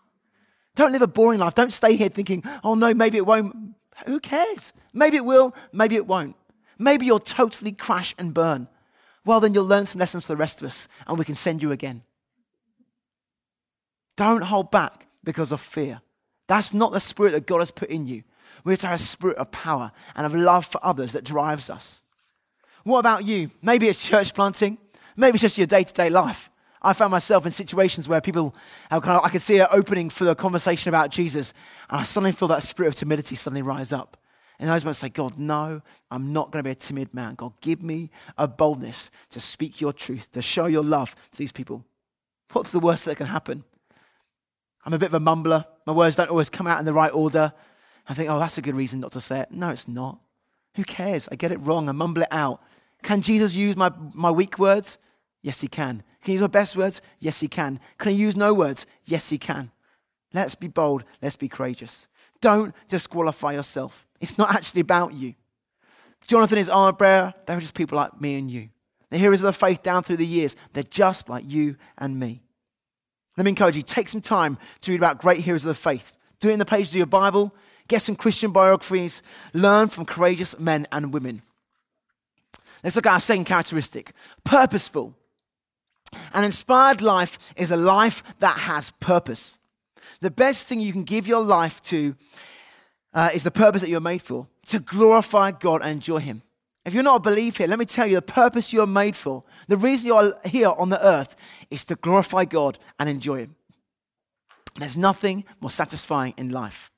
Don't 0.77 0.93
live 0.93 1.03
a 1.03 1.09
boring 1.09 1.41
life. 1.41 1.55
Don't 1.55 1.73
stay 1.73 1.97
here 1.97 2.09
thinking, 2.09 2.45
oh 2.63 2.75
no, 2.75 2.95
maybe 2.95 3.17
it 3.19 3.27
won't. 3.27 3.75
Who 4.07 4.21
cares? 4.21 4.73
Maybe 4.93 5.17
it 5.17 5.25
will, 5.25 5.55
maybe 5.73 5.97
it 5.97 6.07
won't. 6.07 6.37
Maybe 6.79 7.07
you'll 7.07 7.19
totally 7.19 7.73
crash 7.73 8.15
and 8.17 8.33
burn. 8.33 8.69
Well, 9.25 9.41
then 9.41 9.55
you'll 9.55 9.67
learn 9.67 9.87
some 9.87 9.99
lessons 9.99 10.25
for 10.25 10.33
the 10.33 10.37
rest 10.37 10.61
of 10.61 10.69
us 10.69 10.87
and 11.07 11.19
we 11.19 11.25
can 11.25 11.35
send 11.35 11.63
you 11.63 11.73
again. 11.73 12.03
Don't 14.17 14.43
hold 14.43 14.71
back 14.71 15.08
because 15.25 15.53
of 15.53 15.61
fear. 15.61 16.01
That's 16.47 16.73
not 16.73 16.93
the 16.93 17.01
spirit 17.01 17.33
that 17.33 17.47
God 17.47 17.59
has 17.61 17.71
put 17.71 17.91
in 17.91 18.07
you. 18.07 18.23
We're 18.65 18.77
to 18.77 18.87
have 18.87 19.01
a 19.01 19.03
spirit 19.03 19.37
of 19.37 19.51
power 19.51 19.93
and 20.17 20.27
of 20.27 20.35
love 20.35 20.67
for 20.67 20.85
others 20.85 21.13
that 21.13 21.25
drives 21.25 21.71
us. 21.71 22.03
What 22.85 23.01
about 23.01 23.25
you? 23.25 23.51
Maybe 23.63 23.89
it's 23.89 24.05
church 24.05 24.35
planting. 24.35 24.79
Maybe 25.17 25.35
it's 25.35 25.43
just 25.43 25.59
your 25.59 25.67
day 25.67 25.85
to 25.85 25.93
day 25.93 26.11
life. 26.11 26.51
I 26.81 26.93
found 26.93 27.11
myself 27.11 27.45
in 27.45 27.51
situations 27.51 28.09
where 28.09 28.21
people, 28.21 28.55
uh, 28.91 29.01
kind 29.01 29.19
of, 29.19 29.25
I 29.25 29.31
could 29.31 29.43
see 29.43 29.59
an 29.59 29.67
opening 29.73 30.11
for 30.11 30.25
the 30.25 30.35
conversation 30.35 30.89
about 30.89 31.11
Jesus, 31.11 31.53
and 31.91 32.01
I 32.01 32.05
suddenly 32.05 32.33
feel 32.33 32.49
that 32.49 32.63
spirit 32.63 32.89
of 32.89 32.95
timidity 32.95 33.35
suddenly 33.35 33.63
rise 33.63 33.93
up. 33.93 34.17
And 34.61 34.71
I 34.71 34.75
was 34.75 34.83
about 34.83 34.93
to 34.93 34.95
say, 35.01 35.09
God, 35.09 35.39
no, 35.39 35.83
I'm 36.11 36.33
not 36.33 36.51
going 36.51 36.61
to 36.61 36.67
be 36.67 36.73
a 36.73 36.77
timid 36.77 37.15
man. 37.15 37.35
God, 37.35 37.53
give 37.61 37.83
me 37.83 38.11
a 38.37 38.49
boldness 38.49 39.11
to 39.31 39.41
speak 39.41 39.81
your 39.81 39.93
truth, 39.93 40.33
to 40.33 40.43
show 40.43 40.67
your 40.67 40.83
love 40.83 41.15
to 41.33 41.39
these 41.39 41.53
people. 41.53 41.85
What's 42.53 42.73
the 42.73 42.81
worst 42.81 43.05
that 43.05 43.17
can 43.17 43.27
happen? 43.27 43.65
I'm 44.89 44.95
a 44.95 44.99
bit 44.99 45.13
of 45.13 45.15
a 45.15 45.21
mumbler. 45.21 45.67
My 45.85 45.93
words 45.93 46.17
don't 46.17 46.31
always 46.31 46.49
come 46.49 46.67
out 46.67 46.79
in 46.79 46.87
the 46.87 46.95
right 46.95 47.13
order. 47.13 47.53
I 48.09 48.15
think, 48.15 48.31
oh, 48.31 48.39
that's 48.39 48.57
a 48.57 48.63
good 48.63 48.75
reason 48.75 49.01
not 49.01 49.13
to 49.13 49.21
say 49.21 49.41
it. 49.41 49.51
No, 49.51 49.69
it's 49.69 49.87
not. 49.87 50.19
Who 50.77 50.83
cares? 50.83 51.29
I 51.31 51.37
get 51.37 51.53
it 51.53 51.61
wrong. 51.61 51.91
I 51.91 51.93
mumble 51.93 52.23
it 52.23 52.29
out. 52.31 52.63
Can 53.03 53.21
Jesus 53.21 53.55
use 53.55 53.77
my, 53.77 53.93
my 54.15 54.31
weak 54.31 54.59
words? 54.59 54.97
Yes, 55.43 55.61
he 55.61 55.69
can. 55.69 56.03
Can 56.23 56.31
he 56.31 56.33
use 56.33 56.41
my 56.41 56.47
best 56.47 56.75
words? 56.75 57.03
Yes, 57.19 57.39
he 57.39 57.49
can. 57.49 57.81
Can 57.99 58.13
he 58.13 58.17
use 58.17 58.35
no 58.35 58.55
words? 58.55 58.87
Yes, 59.05 59.29
he 59.29 59.37
can. 59.37 59.73
Let's 60.33 60.55
be 60.55 60.69
bold. 60.69 61.05
Let's 61.21 61.37
be 61.37 61.49
courageous. 61.49 62.09
Don't 62.41 62.75
disqualify 62.89 63.53
yourself. 63.53 64.07
It's 64.23 64.39
not 64.39 64.55
actually 64.55 64.81
about 64.81 65.13
you. 65.13 65.35
Jonathan 66.27 66.57
is 66.57 66.71
our 66.71 66.95
bearer. 66.95 67.35
They 67.45 67.55
were 67.55 67.61
just 67.61 67.75
people 67.75 67.97
like 67.97 68.19
me 68.23 68.37
and 68.37 68.51
you. 68.51 68.71
The 69.11 69.19
heroes 69.19 69.43
of 69.43 69.49
the 69.49 69.53
faith 69.53 69.83
down 69.83 70.03
through 70.03 70.17
the 70.17 70.27
years. 70.27 70.57
They're 70.73 70.83
just 70.83 71.29
like 71.29 71.45
you 71.47 71.77
and 71.99 72.19
me. 72.19 72.41
Let 73.39 73.45
me 73.45 73.51
encourage 73.51 73.77
you 73.77 73.83
take 73.83 74.09
some 74.09 74.21
time 74.21 74.59
to 74.81 74.91
read 74.91 74.99
about 74.99 75.21
great 75.21 75.39
heroes 75.39 75.65
of 75.65 75.69
the 75.69 75.75
faith. 75.75 76.17
Do 76.41 76.49
it 76.49 76.55
in 76.55 76.59
the 76.59 76.65
pages 76.65 76.91
of 76.91 76.97
your 76.97 77.07
Bible. 77.07 77.55
Get 77.87 78.03
some 78.03 78.17
Christian 78.17 78.51
biographies. 78.51 79.23
Learn 79.55 79.89
from 79.89 80.07
courageous 80.07 80.59
men 80.59 80.89
and 80.91 81.15
women. 81.15 81.43
Let's 82.83 82.97
look 82.97 83.07
at 83.07 83.13
our 83.13 83.21
second 83.21 83.45
characteristic 83.45 84.13
purposeful. 84.43 85.15
An 86.33 86.43
inspired 86.43 87.01
life 87.01 87.53
is 87.57 87.71
a 87.71 87.77
life 87.77 88.25
that 88.41 88.59
has 88.59 88.91
purpose. 88.91 89.61
The 90.21 90.33
best 90.33 90.67
thing 90.67 90.81
you 90.81 90.93
can 90.93 91.05
give 91.05 91.29
your 91.29 91.43
life 91.43 91.81
to 91.83 92.17
uh, 93.15 93.31
is 93.33 93.45
the 93.45 93.53
purpose 93.53 93.83
that 93.83 93.89
you're 93.89 94.01
made 94.01 94.23
for 94.23 94.49
to 94.67 94.81
glorify 94.81 95.53
God 95.53 95.81
and 95.83 95.93
enjoy 95.93 96.19
Him. 96.19 96.43
If 96.89 96.95
you're 96.95 97.03
not 97.03 97.17
a 97.17 97.21
believer 97.21 97.67
let 97.67 97.79
me 97.79 97.85
tell 97.85 98.07
you 98.07 98.15
the 98.15 98.23
purpose 98.23 98.73
you're 98.73 98.87
made 98.87 99.15
for, 99.15 99.45
the 99.67 99.77
reason 99.77 100.07
you're 100.07 100.35
here 100.47 100.71
on 100.71 100.89
the 100.89 101.07
earth 101.07 101.37
is 101.71 101.85
to 101.85 101.97
glorify 101.97 102.47
God 102.47 102.79
and 102.99 103.11
enjoy 103.11 103.41
Him. 103.41 103.57
There's 104.75 104.97
nothing 104.97 105.45
more 105.61 105.71
satisfying 105.71 106.33
in 106.39 106.49
life. 106.49 106.91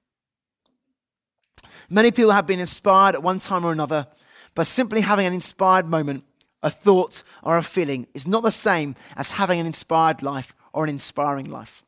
Many 1.88 2.12
people 2.12 2.30
have 2.30 2.46
been 2.46 2.60
inspired 2.60 3.16
at 3.16 3.24
one 3.24 3.40
time 3.40 3.64
or 3.64 3.72
another, 3.72 4.06
but 4.54 4.68
simply 4.68 5.00
having 5.00 5.26
an 5.26 5.32
inspired 5.32 5.88
moment 5.88 6.24
a 6.62 6.70
thought, 6.70 7.24
or 7.42 7.56
a 7.56 7.62
feeling 7.62 8.06
is 8.14 8.28
not 8.28 8.44
the 8.44 8.52
same 8.52 8.94
as 9.16 9.32
having 9.32 9.58
an 9.58 9.66
inspired 9.66 10.22
life 10.22 10.54
or 10.72 10.84
an 10.84 10.90
inspiring 10.90 11.50
life. 11.50 11.82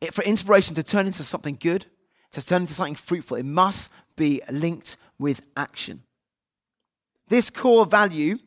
It, 0.00 0.14
for 0.14 0.22
inspiration 0.22 0.76
to 0.76 0.84
turn 0.84 1.08
into 1.08 1.24
something 1.24 1.58
good, 1.60 1.86
to 2.30 2.46
turn 2.46 2.62
into 2.62 2.74
something 2.74 2.94
fruitful, 2.94 3.36
it 3.36 3.46
must 3.46 3.90
be 4.14 4.42
linked 4.48 4.96
with 5.18 5.44
action. 5.56 6.04
This 7.28 7.50
core 7.50 7.86
value 7.86 8.38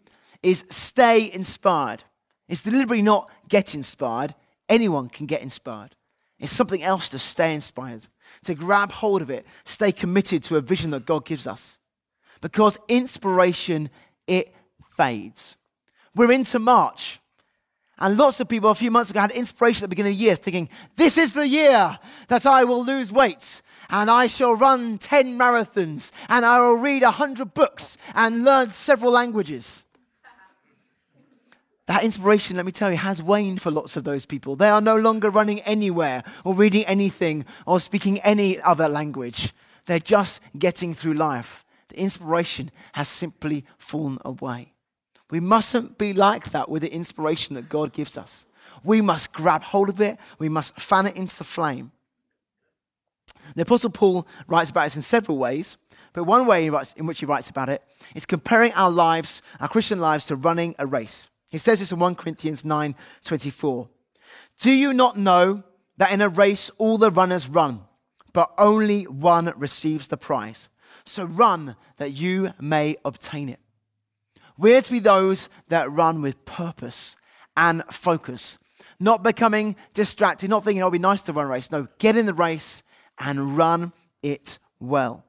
is 0.42 0.66
stay 0.70 1.32
inspired. 1.32 2.04
It's 2.48 2.62
deliberately 2.62 3.02
not 3.02 3.30
get 3.48 3.76
inspired. 3.76 4.34
Anyone 4.68 5.10
can 5.10 5.26
get 5.26 5.42
inspired. 5.42 5.96
It's 6.40 6.52
something 6.52 6.82
else 6.82 7.10
to 7.10 7.20
stay 7.20 7.54
inspired, 7.54 8.08
to 8.44 8.56
grab 8.56 8.92
hold 8.92 9.22
of 9.22 9.30
it, 9.30 9.46
stay 9.66 9.92
committed 9.92 10.42
to 10.44 10.56
a 10.56 10.62
vision 10.62 10.92
that 10.92 11.06
God 11.06 11.26
gives 11.26 11.46
us. 11.46 11.80
Because 12.40 12.80
inspiration, 12.88 13.90
it 14.26 14.56
fades. 14.96 15.58
We're 16.16 16.32
into 16.32 16.60
March. 16.60 17.20
And 17.98 18.18
lots 18.18 18.40
of 18.40 18.48
people 18.48 18.70
a 18.70 18.76
few 18.76 18.92
months 18.92 19.12
ago 19.12 19.20
had 19.20 19.32
inspiration 19.32 19.84
at 19.84 19.90
the 19.90 19.90
beginning 19.90 20.14
of 20.14 20.18
the 20.20 20.24
year 20.24 20.36
thinking, 20.36 20.70
this 20.96 21.18
is 21.18 21.34
the 21.34 21.48
year 21.48 22.00
that 22.30 22.46
I 22.46 22.64
will 22.64 22.86
lose 22.86 23.12
weight 23.12 23.62
and 23.90 24.10
I 24.10 24.28
shall 24.28 24.56
run 24.56 24.98
10 24.98 25.38
marathons 25.38 26.12
and 26.28 26.46
I 26.46 26.60
will 26.60 26.76
read 26.76 27.04
100 27.04 27.54
books 27.54 27.98
and 28.14 28.44
learn 28.44 28.72
several 28.72 29.12
languages. 29.12 29.86
That 31.88 32.04
inspiration, 32.04 32.56
let 32.56 32.68
me 32.68 32.72
tell 32.72 32.92
you, 32.92 32.98
has 32.98 33.24
waned 33.24 33.64
for 33.64 33.72
lots 33.72 33.98
of 33.98 34.04
those 34.04 34.28
people. 34.28 34.56
They 34.56 34.70
are 34.70 34.80
no 34.80 34.96
longer 34.96 35.32
running 35.32 35.60
anywhere 35.62 36.24
or 36.44 36.54
reading 36.54 36.86
anything 36.86 37.46
or 37.66 37.80
speaking 37.80 38.20
any 38.20 38.62
other 38.62 38.88
language. 38.88 39.54
They're 39.88 39.98
just 39.98 40.40
getting 40.58 40.94
through 40.94 41.16
life. 41.16 41.66
The 41.88 42.00
inspiration 42.00 42.70
has 42.94 43.08
simply 43.08 43.66
fallen 43.80 44.20
away. 44.24 44.74
We 45.32 45.40
mustn't 45.40 45.98
be 45.98 46.14
like 46.14 46.52
that 46.52 46.70
with 46.70 46.84
the 46.84 46.94
inspiration 46.94 47.56
that 47.56 47.70
God 47.70 47.92
gives 47.92 48.20
us. 48.20 48.46
We 48.84 49.02
must 49.02 49.34
grab 49.34 49.64
hold 49.64 49.90
of 49.90 50.00
it, 50.00 50.20
we 50.38 50.48
must 50.48 50.80
fan 50.80 51.08
it 51.08 51.16
into 51.16 51.40
the 51.40 51.44
flame. 51.44 51.92
The 53.56 53.64
Apostle 53.64 53.90
Paul 53.90 54.28
writes 54.48 54.70
about 54.70 54.86
this 54.86 54.96
in 54.96 55.02
several 55.02 55.38
ways, 55.38 55.78
but 56.14 56.24
one 56.24 56.46
way 56.46 56.66
in 56.68 57.06
which 57.06 57.20
he 57.20 57.26
writes 57.26 57.50
about 57.50 57.70
it 57.70 57.84
is 58.16 58.26
comparing 58.26 58.74
our 58.74 58.92
lives, 58.92 59.42
our 59.60 59.68
Christian 59.68 60.00
lives, 60.00 60.26
to 60.28 60.36
running 60.36 60.76
a 60.80 60.88
race. 60.88 61.30
He 61.50 61.58
says 61.58 61.80
this 61.80 61.92
in 61.92 62.00
1 62.00 62.16
Corinthians 62.16 62.64
9 62.66 62.96
24. 63.24 63.90
Do 64.60 64.72
you 64.72 64.94
not 64.94 65.18
know 65.18 65.64
that 65.98 66.12
in 66.12 66.22
a 66.22 66.30
race 66.30 66.70
all 66.78 66.98
the 66.98 67.12
runners 67.12 67.48
run, 67.48 67.82
but 68.34 68.52
only 68.58 69.04
one 69.06 69.52
receives 69.56 70.08
the 70.08 70.18
prize? 70.18 70.70
So 71.06 71.24
run 71.24 71.76
that 71.98 72.12
you 72.12 72.54
may 72.60 72.98
obtain 73.06 73.50
it. 73.50 73.60
We're 74.58 74.82
to 74.82 74.92
be 74.92 75.00
those 75.00 75.50
that 75.70 75.90
run 75.90 76.22
with 76.22 76.46
purpose 76.46 77.16
and 77.56 77.84
focus, 77.92 78.58
not 79.00 79.24
becoming 79.24 79.76
distracted, 79.94 80.50
not 80.50 80.64
thinking, 80.64 80.82
oh, 80.82 80.88
it'll 80.88 80.92
be 80.92 81.00
nice 81.00 81.22
to 81.24 81.34
run 81.34 81.46
a 81.46 81.50
race. 81.50 81.72
No, 81.72 81.88
get 81.98 82.18
in 82.18 82.26
the 82.26 82.34
race 82.34 82.84
and 83.20 83.58
run 83.58 83.94
it 84.24 84.60
well. 84.80 85.24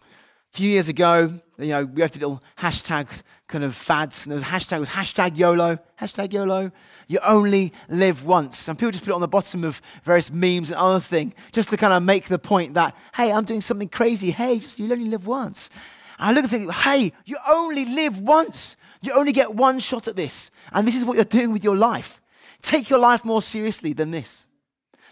A 0.00 0.56
few 0.56 0.70
years 0.70 0.88
ago, 0.88 1.40
you 1.58 1.68
know, 1.68 1.84
we 1.84 2.02
had 2.02 2.14
little 2.14 2.42
hashtag 2.58 3.22
kind 3.48 3.64
of 3.64 3.74
fads, 3.74 4.24
and 4.24 4.30
there 4.30 4.36
was 4.36 4.42
a 4.42 4.46
hashtag 4.46 4.80
was 4.80 4.88
hashtag 4.88 5.36
YOLO, 5.36 5.78
hashtag 6.00 6.32
YOLO. 6.32 6.70
You 7.08 7.18
only 7.24 7.72
live 7.88 8.24
once. 8.24 8.68
And 8.68 8.78
people 8.78 8.92
just 8.92 9.04
put 9.04 9.10
it 9.10 9.14
on 9.14 9.20
the 9.20 9.28
bottom 9.28 9.64
of 9.64 9.80
various 10.02 10.30
memes 10.30 10.70
and 10.70 10.78
other 10.78 11.00
things, 11.00 11.34
just 11.52 11.70
to 11.70 11.76
kind 11.76 11.92
of 11.92 12.02
make 12.02 12.26
the 12.26 12.38
point 12.38 12.74
that, 12.74 12.96
hey, 13.14 13.32
I'm 13.32 13.44
doing 13.44 13.60
something 13.60 13.88
crazy. 13.88 14.30
Hey, 14.30 14.58
just, 14.58 14.78
you 14.78 14.90
only 14.92 15.08
live 15.08 15.26
once. 15.26 15.70
And 16.18 16.30
I 16.30 16.32
look 16.32 16.44
at 16.44 16.50
think, 16.50 16.72
hey, 16.72 17.12
you 17.24 17.36
only 17.48 17.84
live 17.84 18.18
once. 18.18 18.76
You 19.02 19.12
only 19.12 19.32
get 19.32 19.54
one 19.54 19.80
shot 19.80 20.08
at 20.08 20.16
this. 20.16 20.50
And 20.72 20.86
this 20.86 20.96
is 20.96 21.04
what 21.04 21.16
you're 21.16 21.24
doing 21.24 21.52
with 21.52 21.64
your 21.64 21.76
life. 21.76 22.20
Take 22.62 22.88
your 22.88 22.98
life 22.98 23.24
more 23.24 23.42
seriously 23.42 23.92
than 23.92 24.10
this. 24.10 24.48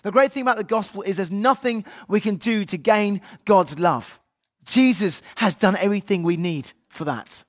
The 0.02 0.10
great 0.10 0.32
thing 0.32 0.42
about 0.42 0.56
the 0.56 0.64
gospel 0.64 1.02
is 1.02 1.16
there's 1.16 1.30
nothing 1.30 1.84
we 2.08 2.20
can 2.20 2.36
do 2.36 2.64
to 2.64 2.76
gain 2.76 3.20
God's 3.44 3.78
love. 3.78 4.18
Jesus 4.64 5.22
has 5.36 5.54
done 5.54 5.76
everything 5.76 6.22
we 6.22 6.36
need 6.36 6.72
for 6.88 7.04
that. 7.04 7.44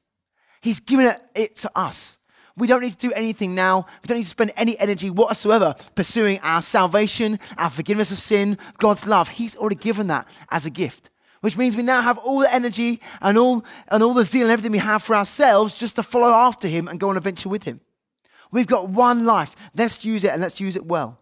He's 0.62 0.80
given 0.80 1.14
it, 1.36 1.56
to 1.58 1.72
us. 1.76 2.20
We 2.56 2.68
don't 2.68 2.82
need 2.82 2.92
to 2.92 2.98
do 2.98 3.12
anything 3.14 3.56
now. 3.56 3.88
We 4.02 4.08
don't 4.08 4.18
need 4.18 4.24
to 4.24 4.30
spend 4.30 4.52
any 4.56 4.80
energy 4.80 5.10
whatsoever 5.10 5.76
pursuing 5.96 6.40
our 6.42 6.62
salvation, 6.62 7.40
our 7.58 7.70
forgiveness 7.70 8.12
of 8.12 8.20
sin, 8.20 8.58
God's 8.78 9.08
love. 9.08 9.30
He's 9.30 9.56
already 9.56 9.76
given 9.76 10.08
that 10.08 10.28
as 10.50 10.66
a 10.66 10.70
gift, 10.70 11.10
which 11.42 11.58
means 11.58 11.76
we 11.76 11.82
now 11.82 12.02
have 12.02 12.20
all 12.20 12.40
the 12.40 12.54
energy 12.54 13.02
and 13.22 13.38
all, 13.38 13.66
and 13.88 14.04
all 14.04 14.14
the 14.14 14.24
zeal 14.24 14.44
and 14.44 14.52
everything 14.52 14.72
we 14.72 14.78
have 14.78 15.02
for 15.02 15.16
ourselves 15.16 15.76
just 15.76 15.96
to 15.96 16.04
follow 16.04 16.28
after 16.28 16.68
Him 16.68 16.88
and 16.88 17.00
go 17.00 17.10
on 17.10 17.18
a 17.18 17.22
venture 17.22 17.50
with 17.50 17.64
Him. 17.64 17.82
We've 18.52 18.68
got 18.68 18.88
one 18.90 19.26
life. 19.26 19.56
Let's 19.76 20.06
use 20.06 20.24
it 20.24 20.32
and 20.32 20.42
let's 20.42 20.62
use 20.62 20.76
it 20.76 20.86
well. 20.86 21.20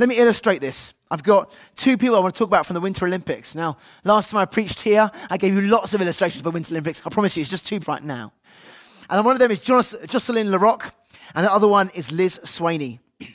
Let 0.00 0.08
me 0.08 0.16
illustrate 0.16 0.62
this. 0.62 0.94
I've 1.10 1.22
got 1.22 1.54
two 1.76 1.98
people 1.98 2.16
I 2.16 2.20
want 2.20 2.34
to 2.34 2.38
talk 2.38 2.48
about 2.48 2.64
from 2.64 2.72
the 2.72 2.80
Winter 2.80 3.04
Olympics. 3.04 3.54
Now, 3.54 3.76
last 4.02 4.30
time 4.30 4.40
I 4.40 4.46
preached 4.46 4.80
here, 4.80 5.10
I 5.28 5.36
gave 5.36 5.52
you 5.52 5.60
lots 5.60 5.92
of 5.92 6.00
illustrations 6.00 6.40
of 6.40 6.44
the 6.44 6.50
Winter 6.52 6.72
Olympics. 6.72 7.02
I 7.04 7.10
promise 7.10 7.36
you, 7.36 7.42
it's 7.42 7.50
just 7.50 7.66
two 7.66 7.80
right 7.86 8.02
now. 8.02 8.32
And 9.10 9.22
one 9.26 9.34
of 9.34 9.40
them 9.40 9.50
is 9.50 9.60
Jocelyn 9.60 10.50
Larocque, 10.50 10.94
and 11.34 11.44
the 11.44 11.52
other 11.52 11.68
one 11.68 11.90
is 11.94 12.10
Liz 12.12 12.40
Swaney. 12.44 12.98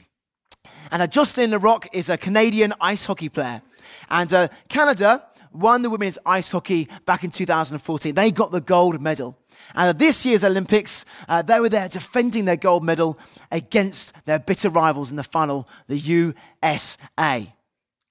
And 0.91 1.03
uh, 1.03 1.07
Jocelyn 1.07 1.51
Larocque 1.51 1.87
is 1.93 2.09
a 2.09 2.17
Canadian 2.17 2.73
ice 2.81 3.05
hockey 3.05 3.29
player. 3.29 3.61
And 4.09 4.33
uh, 4.33 4.47
Canada 4.67 5.23
won 5.51 5.83
the 5.83 5.89
women's 5.91 6.17
ice 6.25 6.51
hockey 6.51 6.87
back 7.05 7.23
in 7.23 7.29
2014. 7.29 8.15
They 8.15 8.31
got 8.31 8.51
the 8.51 8.61
gold 8.61 8.99
medal. 9.01 9.37
And 9.73 9.89
at 9.89 9.99
this 9.99 10.25
year's 10.25 10.43
Olympics, 10.43 11.05
uh, 11.27 11.41
they 11.41 11.59
were 11.59 11.69
there 11.69 11.87
defending 11.87 12.45
their 12.45 12.55
gold 12.55 12.83
medal 12.83 13.17
against 13.51 14.13
their 14.25 14.39
bitter 14.39 14.69
rivals 14.69 15.09
in 15.09 15.17
the 15.17 15.23
final, 15.23 15.67
the 15.87 15.97
USA. 15.97 17.53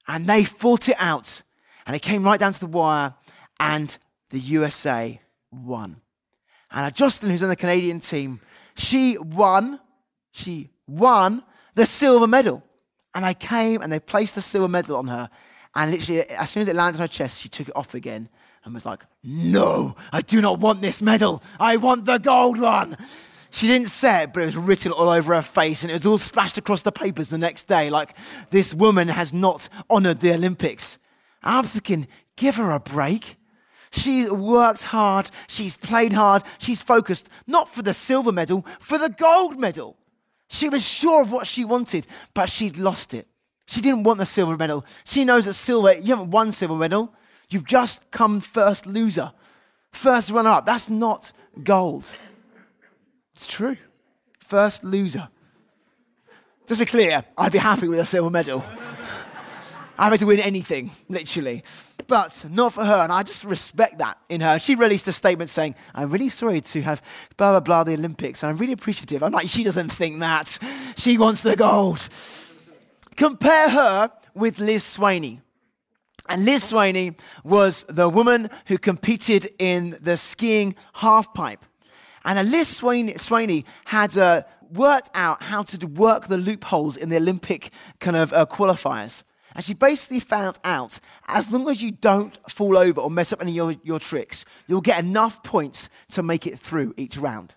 And 0.06 0.26
they 0.26 0.44
fought 0.44 0.88
it 0.88 0.96
out. 0.98 1.42
And 1.86 1.94
it 1.94 2.02
came 2.02 2.24
right 2.24 2.40
down 2.40 2.52
to 2.52 2.60
the 2.60 2.66
wire, 2.66 3.14
and 3.60 3.96
the 4.30 4.40
USA 4.40 5.20
won. 5.52 6.00
And 6.70 6.94
Jocelyn, 6.94 7.30
who's 7.30 7.42
on 7.42 7.48
the 7.50 7.56
Canadian 7.56 8.00
team, 8.00 8.40
she 8.74 9.16
won, 9.18 9.78
she 10.32 10.70
won 10.86 11.42
the 11.74 11.86
silver 11.86 12.26
medal. 12.26 12.62
And 13.14 13.24
I 13.24 13.32
came 13.34 13.80
and 13.80 13.92
they 13.92 14.00
placed 14.00 14.34
the 14.34 14.42
silver 14.42 14.66
medal 14.66 14.96
on 14.96 15.06
her. 15.06 15.30
And 15.74 15.92
literally, 15.92 16.22
as 16.30 16.50
soon 16.50 16.62
as 16.62 16.68
it 16.68 16.74
landed 16.74 16.98
on 16.98 17.04
her 17.04 17.12
chest, 17.12 17.40
she 17.40 17.48
took 17.48 17.68
it 17.68 17.76
off 17.76 17.94
again 17.94 18.28
and 18.64 18.74
was 18.74 18.86
like, 18.86 19.04
No, 19.22 19.96
I 20.12 20.22
do 20.22 20.40
not 20.40 20.60
want 20.60 20.80
this 20.80 21.02
medal. 21.02 21.42
I 21.60 21.76
want 21.76 22.04
the 22.04 22.18
gold 22.18 22.58
one. 22.58 22.96
She 23.50 23.68
didn't 23.68 23.88
say 23.88 24.24
it, 24.24 24.32
but 24.32 24.42
it 24.42 24.46
was 24.46 24.56
written 24.56 24.90
all 24.90 25.08
over 25.08 25.32
her 25.34 25.42
face 25.42 25.82
and 25.82 25.90
it 25.90 25.94
was 25.94 26.06
all 26.06 26.18
splashed 26.18 26.58
across 26.58 26.82
the 26.82 26.90
papers 26.90 27.28
the 27.28 27.38
next 27.38 27.68
day. 27.68 27.88
Like, 27.88 28.16
this 28.50 28.74
woman 28.74 29.06
has 29.06 29.32
not 29.32 29.68
honored 29.88 30.18
the 30.18 30.34
Olympics. 30.34 30.98
I'm 31.40 31.64
thinking, 31.64 32.08
give 32.36 32.56
her 32.56 32.72
a 32.72 32.80
break. 32.80 33.36
She 33.92 34.28
works 34.28 34.82
hard, 34.82 35.30
she's 35.46 35.76
played 35.76 36.12
hard, 36.12 36.42
she's 36.58 36.82
focused, 36.82 37.28
not 37.46 37.68
for 37.68 37.80
the 37.82 37.94
silver 37.94 38.32
medal, 38.32 38.66
for 38.80 38.98
the 38.98 39.08
gold 39.08 39.56
medal. 39.56 39.96
She 40.48 40.68
was 40.68 40.84
sure 40.84 41.22
of 41.22 41.30
what 41.30 41.46
she 41.46 41.64
wanted, 41.64 42.08
but 42.34 42.50
she'd 42.50 42.76
lost 42.76 43.14
it. 43.14 43.28
She 43.68 43.80
didn't 43.80 44.02
want 44.02 44.18
the 44.18 44.26
silver 44.26 44.56
medal. 44.56 44.84
She 45.04 45.24
knows 45.24 45.44
that 45.44 45.54
silver, 45.54 45.96
you 45.96 46.16
haven't 46.16 46.32
won 46.32 46.50
silver 46.50 46.74
medal. 46.74 47.14
You've 47.54 47.64
just 47.64 48.10
come 48.10 48.40
first 48.40 48.84
loser, 48.84 49.30
first 49.92 50.28
runner 50.30 50.50
up. 50.50 50.66
That's 50.66 50.90
not 50.90 51.32
gold. 51.62 52.16
It's 53.32 53.46
true. 53.46 53.76
First 54.40 54.82
loser. 54.82 55.28
Just 56.66 56.80
to 56.80 56.84
be 56.84 56.90
clear, 56.90 57.24
I'd 57.38 57.52
be 57.52 57.58
happy 57.58 57.86
with 57.86 58.00
a 58.00 58.06
silver 58.06 58.28
medal. 58.28 58.64
I'm 59.96 60.06
happy 60.06 60.18
to 60.18 60.26
win 60.26 60.40
anything, 60.40 60.90
literally. 61.08 61.62
But 62.08 62.44
not 62.50 62.72
for 62.72 62.84
her, 62.84 63.02
and 63.04 63.12
I 63.12 63.22
just 63.22 63.44
respect 63.44 63.98
that 63.98 64.18
in 64.28 64.40
her. 64.40 64.58
She 64.58 64.74
released 64.74 65.06
a 65.06 65.12
statement 65.12 65.48
saying, 65.48 65.76
I'm 65.94 66.10
really 66.10 66.30
sorry 66.30 66.60
to 66.60 66.82
have 66.82 67.02
blah, 67.36 67.52
blah, 67.52 67.60
blah, 67.60 67.84
the 67.84 67.94
Olympics, 67.94 68.42
and 68.42 68.50
I'm 68.50 68.56
really 68.56 68.72
appreciative. 68.72 69.22
I'm 69.22 69.30
like, 69.30 69.48
she 69.48 69.62
doesn't 69.62 69.92
think 69.92 70.18
that. 70.18 70.58
She 70.96 71.18
wants 71.18 71.42
the 71.42 71.54
gold. 71.54 72.08
Compare 73.14 73.68
her 73.68 74.10
with 74.34 74.58
Liz 74.58 74.82
Swaney. 74.82 75.38
And 76.28 76.44
Liz 76.44 76.72
Swaney 76.72 77.18
was 77.42 77.84
the 77.88 78.08
woman 78.08 78.48
who 78.66 78.78
competed 78.78 79.50
in 79.58 79.98
the 80.00 80.16
skiing 80.16 80.74
halfpipe. 80.96 81.60
And 82.24 82.50
Liz 82.50 82.80
Swaney, 82.80 83.64
had 83.84 84.16
uh, 84.16 84.42
worked 84.70 85.10
out 85.14 85.42
how 85.42 85.62
to 85.62 85.86
work 85.86 86.28
the 86.28 86.38
loopholes 86.38 86.96
in 86.96 87.10
the 87.10 87.16
Olympic 87.16 87.70
kind 88.00 88.16
of 88.16 88.32
uh, 88.32 88.46
qualifiers. 88.46 89.22
And 89.54 89.64
she 89.64 89.74
basically 89.74 90.20
found 90.20 90.58
out 90.64 90.98
as 91.28 91.52
long 91.52 91.68
as 91.68 91.80
you 91.80 91.92
don't 91.92 92.36
fall 92.50 92.76
over 92.76 93.00
or 93.00 93.10
mess 93.10 93.32
up 93.32 93.40
any 93.40 93.52
of 93.52 93.56
your, 93.56 93.80
your 93.84 94.00
tricks, 94.00 94.44
you'll 94.66 94.80
get 94.80 95.04
enough 95.04 95.42
points 95.42 95.88
to 96.10 96.22
make 96.22 96.46
it 96.46 96.58
through 96.58 96.94
each 96.96 97.16
round. 97.16 97.54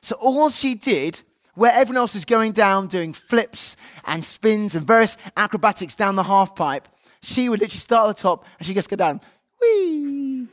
So 0.00 0.16
all 0.16 0.50
she 0.50 0.74
did 0.74 1.22
where 1.54 1.72
everyone 1.72 1.98
else 1.98 2.14
was 2.14 2.24
going 2.24 2.52
down 2.52 2.86
doing 2.86 3.12
flips 3.12 3.76
and 4.04 4.22
spins 4.22 4.74
and 4.74 4.86
various 4.86 5.16
acrobatics 5.36 5.94
down 5.94 6.14
the 6.16 6.22
half 6.22 6.54
pipe, 6.54 6.86
she 7.22 7.48
would 7.48 7.60
literally 7.60 7.80
start 7.80 8.08
at 8.08 8.16
the 8.16 8.22
top 8.22 8.44
and 8.58 8.66
she'd 8.66 8.74
just 8.74 8.88
go 8.88 8.96
down. 8.96 9.20
Whee! 9.60 10.46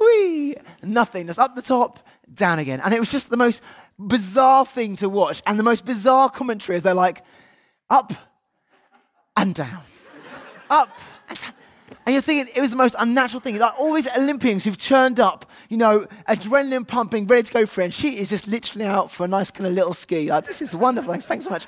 Whee! 0.00 0.56
Nothing. 0.82 1.26
Just 1.26 1.38
up 1.38 1.54
the 1.54 1.62
top, 1.62 2.06
down 2.32 2.58
again. 2.58 2.80
And 2.84 2.92
it 2.94 3.00
was 3.00 3.10
just 3.10 3.30
the 3.30 3.36
most 3.36 3.62
bizarre 3.98 4.66
thing 4.66 4.96
to 4.96 5.08
watch. 5.08 5.42
And 5.46 5.58
the 5.58 5.62
most 5.62 5.84
bizarre 5.84 6.30
commentary 6.30 6.76
is 6.76 6.82
they're 6.82 6.94
like, 6.94 7.22
up 7.90 8.12
and 9.36 9.54
down. 9.54 9.82
up 10.70 10.90
and 11.28 11.38
down. 11.38 11.52
And 12.06 12.12
you're 12.12 12.22
thinking 12.22 12.52
it 12.54 12.60
was 12.60 12.70
the 12.70 12.76
most 12.76 12.94
unnatural 12.98 13.40
thing. 13.40 13.58
Like 13.58 13.78
all 13.80 13.94
these 13.94 14.08
Olympians 14.16 14.64
who've 14.64 14.76
turned 14.76 15.18
up, 15.18 15.50
you 15.70 15.78
know, 15.78 16.06
adrenaline 16.28 16.86
pumping, 16.86 17.26
ready 17.26 17.44
to 17.44 17.52
go 17.52 17.66
for 17.66 17.80
it. 17.80 17.84
And 17.84 17.94
she 17.94 18.18
is 18.18 18.28
just 18.28 18.46
literally 18.46 18.84
out 18.84 19.10
for 19.10 19.24
a 19.24 19.28
nice 19.28 19.50
kind 19.50 19.66
of 19.66 19.72
little 19.72 19.94
ski. 19.94 20.28
Like, 20.28 20.44
this 20.44 20.60
is 20.60 20.76
wonderful. 20.76 21.12
Thanks, 21.12 21.26
thanks 21.26 21.46
so 21.46 21.50
much. 21.50 21.66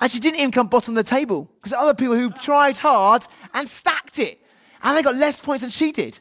And 0.00 0.10
she 0.10 0.20
didn't 0.20 0.38
even 0.38 0.52
come 0.52 0.68
bottom 0.68 0.96
of 0.96 1.04
the 1.04 1.10
table 1.10 1.50
because 1.56 1.72
other 1.72 1.94
people 1.94 2.14
who 2.14 2.30
tried 2.30 2.78
hard 2.78 3.22
and 3.54 3.68
stacked 3.68 4.18
it. 4.18 4.40
And 4.82 4.96
they 4.96 5.02
got 5.02 5.16
less 5.16 5.40
points 5.40 5.62
than 5.62 5.70
she 5.70 5.90
did. 5.90 6.20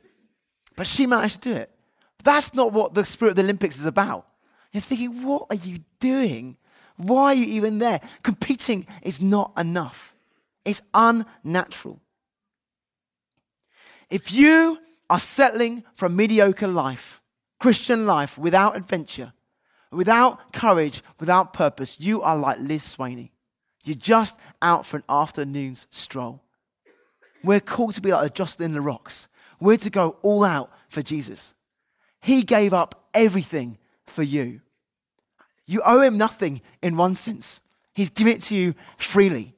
But 0.76 0.88
she 0.88 1.06
managed 1.06 1.42
to 1.44 1.54
do 1.54 1.56
it. 1.56 1.72
That's 2.24 2.54
not 2.54 2.74
what 2.74 2.94
the 2.94 3.06
spirit 3.06 3.32
of 3.32 3.36
the 3.38 3.44
Olympics 3.44 3.78
is 3.78 3.86
about. 3.86 4.28
You're 4.72 4.82
thinking, 4.82 5.24
what 5.24 5.46
are 5.50 5.56
you 5.56 5.80
doing? 6.00 6.58
Why 6.98 7.26
are 7.26 7.34
you 7.36 7.46
even 7.46 7.78
there? 7.78 8.02
Competing 8.24 8.88
is 9.04 9.22
not 9.22 9.52
enough, 9.58 10.14
it's 10.66 10.82
unnatural. 10.94 12.02
If 14.10 14.32
you 14.32 14.80
are 15.10 15.20
settling 15.20 15.84
for 15.94 16.06
a 16.06 16.10
mediocre 16.10 16.68
life, 16.68 17.22
Christian 17.60 18.06
life, 18.06 18.38
without 18.38 18.76
adventure, 18.76 19.34
without 19.92 20.54
courage, 20.54 21.04
without 21.20 21.54
purpose, 21.54 22.00
you 22.00 22.22
are 22.22 22.38
like 22.38 22.60
Liz 22.60 22.84
Swaney. 22.84 23.32
You're 23.88 23.96
just 23.96 24.38
out 24.62 24.86
for 24.86 24.98
an 24.98 25.04
afternoon's 25.10 25.88
stroll. 25.90 26.42
We're 27.44 27.60
called 27.60 27.94
to 27.96 28.02
be 28.02 28.12
like 28.12 28.34
just 28.34 28.60
in 28.60 28.74
the 28.74 28.80
Jocelyn 28.80 29.00
Larocques. 29.00 29.28
We're 29.60 29.78
to 29.78 29.90
go 29.90 30.18
all 30.22 30.44
out 30.44 30.72
for 30.90 31.02
Jesus. 31.02 31.54
He 32.22 32.44
gave 32.44 32.74
up 32.74 33.08
everything 33.14 33.78
for 34.06 34.24
you. 34.24 34.62
You 35.66 35.82
owe 35.86 36.02
him 36.02 36.18
nothing 36.18 36.62
in 36.82 36.98
one 36.98 37.16
sense. 37.16 37.62
He's 37.94 38.10
given 38.10 38.34
it 38.34 38.42
to 38.44 38.56
you 38.56 38.76
freely, 38.98 39.56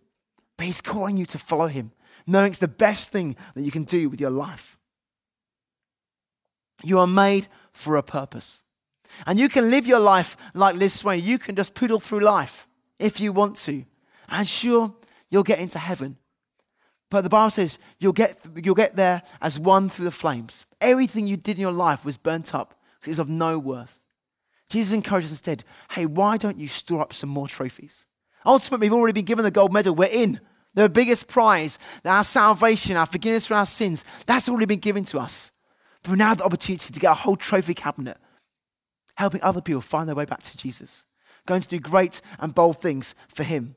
but 0.57 0.65
he's 0.65 0.81
calling 0.81 1.17
you 1.17 1.25
to 1.27 1.37
follow 1.37 1.67
him 1.67 1.91
knowing 2.29 2.51
it's 2.51 2.59
the 2.59 2.67
best 2.67 3.09
thing 3.09 3.35
that 3.55 3.63
you 3.63 3.71
can 3.71 3.83
do 3.83 4.07
with 4.07 4.21
your 4.21 4.29
life. 4.29 4.77
You 6.83 6.99
are 6.99 7.07
made 7.07 7.47
for 7.73 7.97
a 7.97 8.03
purpose. 8.03 8.63
And 9.25 9.39
you 9.39 9.49
can 9.49 9.71
live 9.71 9.87
your 9.87 9.99
life 9.99 10.37
like 10.53 10.75
Liz 10.75 10.93
Swain. 10.93 11.23
You 11.23 11.39
can 11.39 11.55
just 11.55 11.73
poodle 11.73 11.99
through 11.99 12.19
life 12.19 12.67
if 12.99 13.19
you 13.19 13.33
want 13.33 13.57
to. 13.57 13.83
And 14.29 14.47
sure, 14.47 14.93
you'll 15.29 15.43
get 15.43 15.59
into 15.59 15.79
heaven. 15.79 16.17
But 17.09 17.21
the 17.21 17.29
Bible 17.29 17.49
says 17.49 17.79
you'll 17.99 18.13
get, 18.13 18.37
you'll 18.63 18.75
get 18.75 18.95
there 18.95 19.23
as 19.41 19.57
one 19.59 19.89
through 19.89 20.05
the 20.05 20.11
flames. 20.11 20.65
Everything 20.79 21.27
you 21.27 21.37
did 21.37 21.57
in 21.57 21.61
your 21.61 21.71
life 21.71 22.05
was 22.05 22.17
burnt 22.17 22.53
up 22.53 22.79
because 22.99 23.13
it's 23.13 23.19
of 23.19 23.29
no 23.29 23.57
worth. 23.57 23.99
Jesus 24.69 24.93
encourages 24.93 25.31
instead, 25.31 25.63
hey, 25.91 26.05
why 26.05 26.37
don't 26.37 26.59
you 26.59 26.67
store 26.67 27.01
up 27.01 27.13
some 27.13 27.29
more 27.29 27.47
trophies? 27.47 28.05
Ultimately, 28.45 28.85
we've 28.85 28.97
already 28.97 29.13
been 29.13 29.25
given 29.25 29.43
the 29.43 29.51
gold 29.51 29.73
medal. 29.73 29.95
We're 29.95 30.05
in. 30.05 30.39
The 30.75 30.87
biggest 30.87 31.27
prize, 31.27 31.79
our 32.05 32.23
salvation, 32.23 32.95
our 32.95 33.07
forgiveness 33.07 33.47
for 33.47 33.55
our 33.55 33.65
sins, 33.65 34.05
that's 34.27 34.47
already 34.47 34.67
been 34.67 34.79
given 34.79 35.03
to 35.05 35.19
us. 35.19 35.51
But 36.03 36.11
we 36.11 36.17
now 36.17 36.29
have 36.29 36.37
the 36.37 36.45
opportunity 36.45 36.93
to 36.93 36.99
get 36.99 37.11
a 37.11 37.15
whole 37.15 37.35
trophy 37.35 37.73
cabinet, 37.73 38.17
helping 39.15 39.41
other 39.41 39.61
people 39.61 39.81
find 39.81 40.07
their 40.07 40.15
way 40.15 40.25
back 40.25 40.43
to 40.43 40.55
Jesus, 40.55 41.05
going 41.47 41.61
to 41.61 41.67
do 41.67 41.79
great 41.79 42.21
and 42.37 42.53
bold 42.53 42.81
things 42.81 43.15
for 43.27 43.43
Him. 43.43 43.75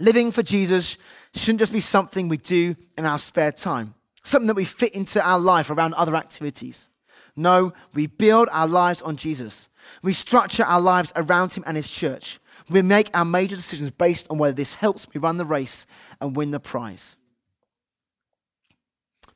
Living 0.00 0.32
for 0.32 0.42
Jesus 0.42 0.96
shouldn't 1.34 1.60
just 1.60 1.72
be 1.72 1.80
something 1.80 2.28
we 2.28 2.38
do 2.38 2.74
in 2.96 3.04
our 3.04 3.18
spare 3.18 3.52
time, 3.52 3.94
something 4.24 4.46
that 4.46 4.56
we 4.56 4.64
fit 4.64 4.94
into 4.94 5.22
our 5.22 5.38
life 5.38 5.68
around 5.68 5.92
other 5.92 6.16
activities. 6.16 6.88
No, 7.36 7.74
we 7.92 8.06
build 8.06 8.48
our 8.50 8.66
lives 8.66 9.02
on 9.02 9.16
Jesus. 9.16 9.68
We 10.02 10.14
structure 10.14 10.64
our 10.64 10.80
lives 10.80 11.12
around 11.14 11.52
him 11.52 11.64
and 11.66 11.76
his 11.76 11.90
church. 11.90 12.40
We 12.70 12.80
make 12.80 13.10
our 13.14 13.26
major 13.26 13.56
decisions 13.56 13.90
based 13.90 14.26
on 14.30 14.38
whether 14.38 14.54
this 14.54 14.72
helps 14.72 15.06
me 15.14 15.20
run 15.20 15.36
the 15.36 15.44
race 15.44 15.86
and 16.18 16.34
win 16.34 16.50
the 16.50 16.60
prize. 16.60 17.18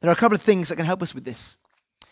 There 0.00 0.10
are 0.10 0.14
a 0.14 0.16
couple 0.16 0.36
of 0.36 0.42
things 0.42 0.70
that 0.70 0.76
can 0.76 0.86
help 0.86 1.02
us 1.02 1.14
with 1.14 1.24
this. 1.24 1.58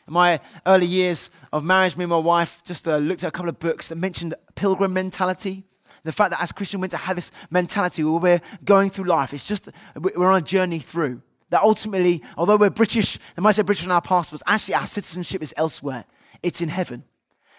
In 0.07 0.13
my 0.13 0.41
early 0.67 0.87
years 0.87 1.31
of 1.53 1.65
marriage, 1.65 1.97
me 1.97 2.05
and 2.05 2.11
my 2.11 2.19
wife 2.19 2.63
just 2.65 2.87
uh, 2.87 2.99
looked 2.99 3.25
at 3.25 3.29
a 3.29 3.33
couple 3.33 3.49
of 3.49 3.59
books 3.59 3.89
that 3.89 3.97
mentioned 3.97 4.35
pilgrim 4.55 4.93
mentality. 4.93 5.65
The 6.05 6.13
fact 6.13 6.31
that 6.31 6.43
as 6.43 6.53
Christian 6.53 6.81
we're 6.81 6.89
to 6.89 6.97
have 6.97 7.17
this 7.17 7.31
mentality 7.51 8.03
where 8.03 8.19
we're 8.19 8.41
going 8.65 8.91
through 8.91 9.05
life. 9.05 9.33
It's 9.33 9.47
just, 9.47 9.71
we're 9.97 10.31
on 10.31 10.39
a 10.39 10.45
journey 10.45 10.81
through. 10.81 11.23
That 11.51 11.63
ultimately, 11.63 12.23
although 12.37 12.57
we're 12.57 12.71
British, 12.71 13.19
they 13.37 13.43
might 13.43 13.53
say 13.53 13.63
British 13.63 13.85
on 13.85 13.93
our 13.93 14.01
passports, 14.01 14.43
actually 14.47 14.75
our 14.75 14.87
citizenship 14.87 15.43
is 15.43 15.55
elsewhere. 15.57 16.05
It's 16.43 16.61
in 16.61 16.71
heaven. 16.71 17.05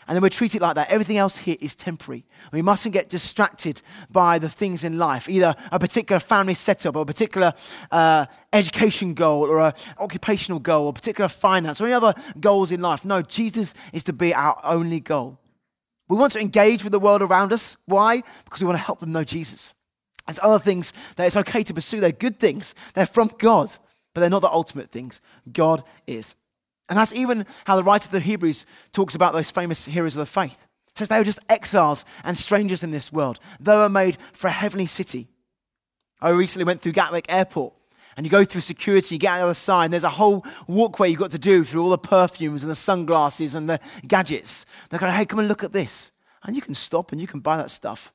And 0.08 0.16
then 0.16 0.22
we're 0.22 0.30
treated 0.30 0.62
like 0.62 0.76
that. 0.76 0.92
Everything 0.92 1.18
else 1.18 1.38
here 1.38 1.56
is 1.62 1.76
temporary. 1.76 2.26
We 2.52 2.62
mustn't 2.62 2.94
get 2.94 3.08
distracted 3.08 3.82
by 4.10 4.40
the 4.40 4.50
things 4.50 4.84
in 4.84 4.98
life, 4.98 5.30
either 5.30 5.56
a 5.72 5.80
particular 5.80 6.20
family 6.20 6.56
setup 6.56 6.96
or 6.96 7.04
a 7.04 7.06
particular 7.06 7.54
uh, 7.92 8.26
education 8.52 9.14
goal 9.14 9.46
or 9.46 9.62
an 9.62 9.74
occupational 10.00 10.60
goal 10.60 10.88
or 10.88 10.94
particular 10.94 11.30
finance 11.30 11.80
or 11.80 11.86
any 11.86 11.94
other 11.94 12.14
goals 12.40 12.72
in 12.72 12.82
life. 12.82 13.06
No, 13.06 13.22
Jesus 13.22 13.74
is 13.94 14.04
to 14.04 14.14
be 14.14 14.34
our 14.34 14.60
only 14.64 15.00
goal. 15.00 15.40
We 16.14 16.20
want 16.20 16.34
to 16.34 16.40
engage 16.40 16.84
with 16.84 16.92
the 16.92 17.00
world 17.00 17.24
around 17.24 17.52
us. 17.52 17.76
Why? 17.88 18.22
Because 18.46 18.62
we 18.62 18.68
want 18.68 18.78
to 18.78 18.86
help 18.86 19.00
them 19.00 19.12
know 19.12 19.24
Jesus. 19.24 19.74
There's 20.28 20.38
other 20.44 20.60
things 20.60 20.94
that 21.16 21.26
it's 21.26 21.36
okay 21.36 21.64
to 21.64 21.74
pursue. 21.74 22.00
They're 22.00 22.12
good 22.12 22.40
things, 22.40 22.76
they're 22.94 23.08
from 23.08 23.32
God, 23.40 23.76
but 24.14 24.22
they're 24.22 24.30
not 24.30 24.44
the 24.44 24.52
ultimate 24.52 24.92
things. 24.92 25.22
God 25.52 25.84
is. 26.06 26.36
And 26.88 27.00
that's 27.00 27.16
even 27.16 27.48
how 27.66 27.76
the 27.76 27.84
writer 27.84 28.06
of 28.06 28.12
the 28.12 28.20
Hebrews 28.20 28.68
talks 28.92 29.16
about 29.16 29.34
those 29.34 29.50
famous 29.50 29.86
heroes 29.86 30.16
of 30.16 30.20
the 30.20 30.28
faith. 30.28 30.68
He 30.86 31.00
says 31.00 31.08
they 31.08 31.18
were 31.18 31.24
just 31.24 31.40
exiles 31.50 32.06
and 32.24 32.38
strangers 32.38 32.84
in 32.84 32.92
this 32.92 33.12
world. 33.12 33.40
They 33.60 33.76
were 33.76 33.90
made 33.90 34.20
for 34.34 34.50
a 34.50 34.52
heavenly 34.52 34.86
city. 34.86 35.30
I 36.22 36.30
recently 36.30 36.66
went 36.66 36.82
through 36.82 36.92
Gatwick 36.92 37.26
Airport, 37.28 37.74
and 38.16 38.26
you 38.26 38.30
go 38.30 38.46
through 38.46 38.62
security, 38.62 39.16
you 39.16 39.20
get 39.20 39.42
on 39.42 39.50
the 39.50 39.56
side, 39.56 39.86
and 39.86 39.94
there's 39.94 40.04
a 40.04 40.10
whole 40.10 40.46
walkway 40.68 41.10
you've 41.10 41.20
got 41.20 41.32
to 41.32 41.40
do 41.40 41.64
through 41.64 41.84
all 41.84 41.90
the 41.90 41.98
perfumes 41.98 42.64
and 42.64 42.72
the 42.72 42.76
sunglasses 42.76 43.56
and 43.56 43.70
the 43.70 43.80
gadgets. 44.08 44.66
They're 44.90 45.00
going, 45.00 45.14
hey, 45.14 45.26
come 45.26 45.40
and 45.40 45.48
look 45.48 45.64
at 45.64 45.74
this. 45.74 46.12
And 46.44 46.56
you 46.56 46.62
can 46.62 46.76
stop 46.76 47.12
and 47.12 47.22
you 47.22 47.28
can 47.28 47.40
buy 47.40 47.58
that 47.58 47.72
stuff. 47.72 48.14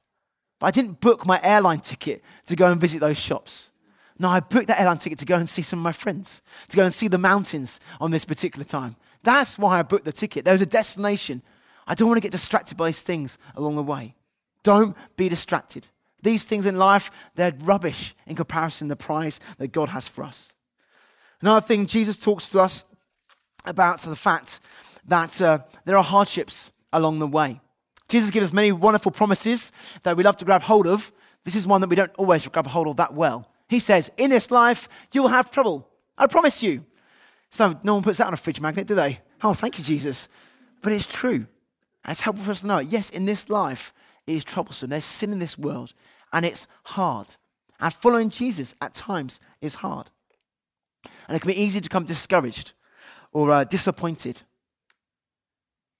But 0.58 0.66
I 0.66 0.70
didn't 0.70 1.00
book 1.00 1.24
my 1.24 1.40
airline 1.42 1.80
ticket 1.80 2.22
to 2.46 2.56
go 2.56 2.70
and 2.70 2.80
visit 2.80 3.00
those 3.00 3.18
shops. 3.18 3.70
No, 4.18 4.28
I 4.28 4.40
booked 4.40 4.66
that 4.68 4.80
airline 4.80 4.98
ticket 4.98 5.18
to 5.20 5.24
go 5.24 5.36
and 5.36 5.48
see 5.48 5.62
some 5.62 5.78
of 5.78 5.84
my 5.84 5.92
friends, 5.92 6.42
to 6.68 6.76
go 6.76 6.82
and 6.82 6.92
see 6.92 7.08
the 7.08 7.18
mountains 7.18 7.78
on 8.00 8.10
this 8.10 8.24
particular 8.24 8.64
time. 8.64 8.96
That's 9.22 9.58
why 9.58 9.78
I 9.78 9.82
booked 9.82 10.04
the 10.04 10.12
ticket. 10.12 10.44
There's 10.44 10.60
a 10.60 10.66
destination. 10.66 11.42
I 11.86 11.94
don't 11.94 12.08
want 12.08 12.18
to 12.18 12.22
get 12.22 12.32
distracted 12.32 12.76
by 12.76 12.88
these 12.88 13.02
things 13.02 13.38
along 13.54 13.76
the 13.76 13.82
way. 13.82 14.14
Don't 14.64 14.96
be 15.16 15.28
distracted. 15.28 15.88
These 16.22 16.44
things 16.44 16.66
in 16.66 16.76
life, 16.76 17.10
they're 17.34 17.54
rubbish 17.60 18.14
in 18.26 18.36
comparison 18.36 18.88
to 18.88 18.92
the 18.92 18.96
prize 18.96 19.40
that 19.58 19.68
God 19.68 19.90
has 19.90 20.08
for 20.08 20.24
us. 20.24 20.52
Another 21.40 21.64
thing, 21.64 21.86
Jesus 21.86 22.16
talks 22.16 22.48
to 22.50 22.60
us 22.60 22.84
about 23.64 24.00
the 24.00 24.16
fact 24.16 24.60
that 25.06 25.40
uh, 25.40 25.58
there 25.84 25.96
are 25.96 26.04
hardships 26.04 26.70
along 26.92 27.18
the 27.18 27.26
way. 27.26 27.60
Jesus 28.08 28.30
gives 28.30 28.46
us 28.46 28.52
many 28.52 28.72
wonderful 28.72 29.12
promises 29.12 29.70
that 30.02 30.16
we 30.16 30.22
love 30.22 30.36
to 30.38 30.44
grab 30.44 30.62
hold 30.62 30.86
of. 30.86 31.12
This 31.44 31.54
is 31.54 31.66
one 31.66 31.80
that 31.82 31.90
we 31.90 31.96
don't 31.96 32.14
always 32.16 32.46
grab 32.46 32.66
hold 32.66 32.88
of 32.88 32.96
that 32.96 33.14
well. 33.14 33.48
He 33.68 33.78
says, 33.78 34.10
In 34.16 34.30
this 34.30 34.50
life, 34.50 34.88
you'll 35.12 35.28
have 35.28 35.50
trouble. 35.50 35.88
I 36.16 36.26
promise 36.26 36.62
you. 36.62 36.84
So 37.50 37.78
no 37.82 37.94
one 37.94 38.02
puts 38.02 38.18
that 38.18 38.26
on 38.26 38.32
a 38.32 38.36
fridge 38.36 38.60
magnet, 38.60 38.86
do 38.86 38.94
they? 38.94 39.20
Oh, 39.42 39.54
thank 39.54 39.78
you, 39.78 39.84
Jesus. 39.84 40.28
But 40.82 40.92
it's 40.92 41.06
true. 41.06 41.46
It's 42.06 42.20
helpful 42.20 42.44
for 42.46 42.50
us 42.50 42.60
to 42.62 42.66
know. 42.66 42.78
Yes, 42.78 43.10
in 43.10 43.24
this 43.24 43.48
life, 43.48 43.92
is 44.36 44.44
troublesome. 44.44 44.90
There's 44.90 45.04
sin 45.04 45.32
in 45.32 45.38
this 45.38 45.58
world, 45.58 45.92
and 46.32 46.44
it's 46.44 46.66
hard. 46.84 47.36
And 47.80 47.92
following 47.92 48.30
Jesus 48.30 48.74
at 48.80 48.94
times 48.94 49.40
is 49.60 49.76
hard. 49.76 50.10
And 51.26 51.36
it 51.36 51.40
can 51.40 51.50
be 51.50 51.60
easy 51.60 51.80
to 51.80 51.88
become 51.88 52.04
discouraged 52.04 52.72
or 53.32 53.52
uh, 53.52 53.64
disappointed. 53.64 54.42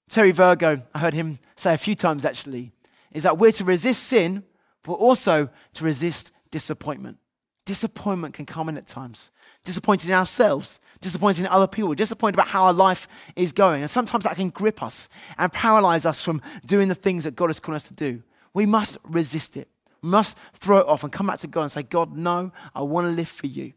Terry 0.09 0.31
Virgo, 0.31 0.81
I 0.93 0.99
heard 0.99 1.13
him 1.13 1.39
say 1.55 1.73
a 1.73 1.77
few 1.77 1.95
times 1.95 2.25
actually, 2.25 2.71
is 3.11 3.23
that 3.23 3.37
we're 3.37 3.51
to 3.53 3.63
resist 3.63 4.03
sin, 4.03 4.43
but 4.83 4.93
also 4.93 5.49
to 5.73 5.83
resist 5.83 6.31
disappointment. 6.51 7.17
Disappointment 7.65 8.33
can 8.33 8.45
come 8.45 8.69
in 8.69 8.77
at 8.77 8.87
times. 8.87 9.31
Disappointed 9.63 10.09
in 10.09 10.15
ourselves, 10.15 10.79
disappointed 11.01 11.41
in 11.41 11.47
other 11.47 11.67
people, 11.67 11.93
disappointed 11.93 12.35
about 12.35 12.47
how 12.47 12.65
our 12.65 12.73
life 12.73 13.07
is 13.35 13.51
going. 13.51 13.81
And 13.81 13.91
sometimes 13.91 14.23
that 14.23 14.35
can 14.35 14.49
grip 14.49 14.81
us 14.81 15.09
and 15.37 15.51
paralyze 15.51 16.05
us 16.05 16.23
from 16.23 16.41
doing 16.65 16.87
the 16.87 16.95
things 16.95 17.23
that 17.25 17.35
God 17.35 17.47
has 17.47 17.59
called 17.59 17.75
us 17.75 17.83
to 17.85 17.93
do. 17.93 18.23
We 18.53 18.65
must 18.65 18.97
resist 19.03 19.57
it. 19.57 19.67
We 20.01 20.09
must 20.09 20.37
throw 20.53 20.79
it 20.79 20.87
off 20.87 21.03
and 21.03 21.11
come 21.11 21.27
back 21.27 21.39
to 21.39 21.47
God 21.47 21.63
and 21.63 21.71
say, 21.71 21.83
God, 21.83 22.15
no, 22.15 22.51
I 22.73 22.81
want 22.81 23.05
to 23.05 23.11
live 23.11 23.27
for 23.27 23.47
you. 23.47 23.73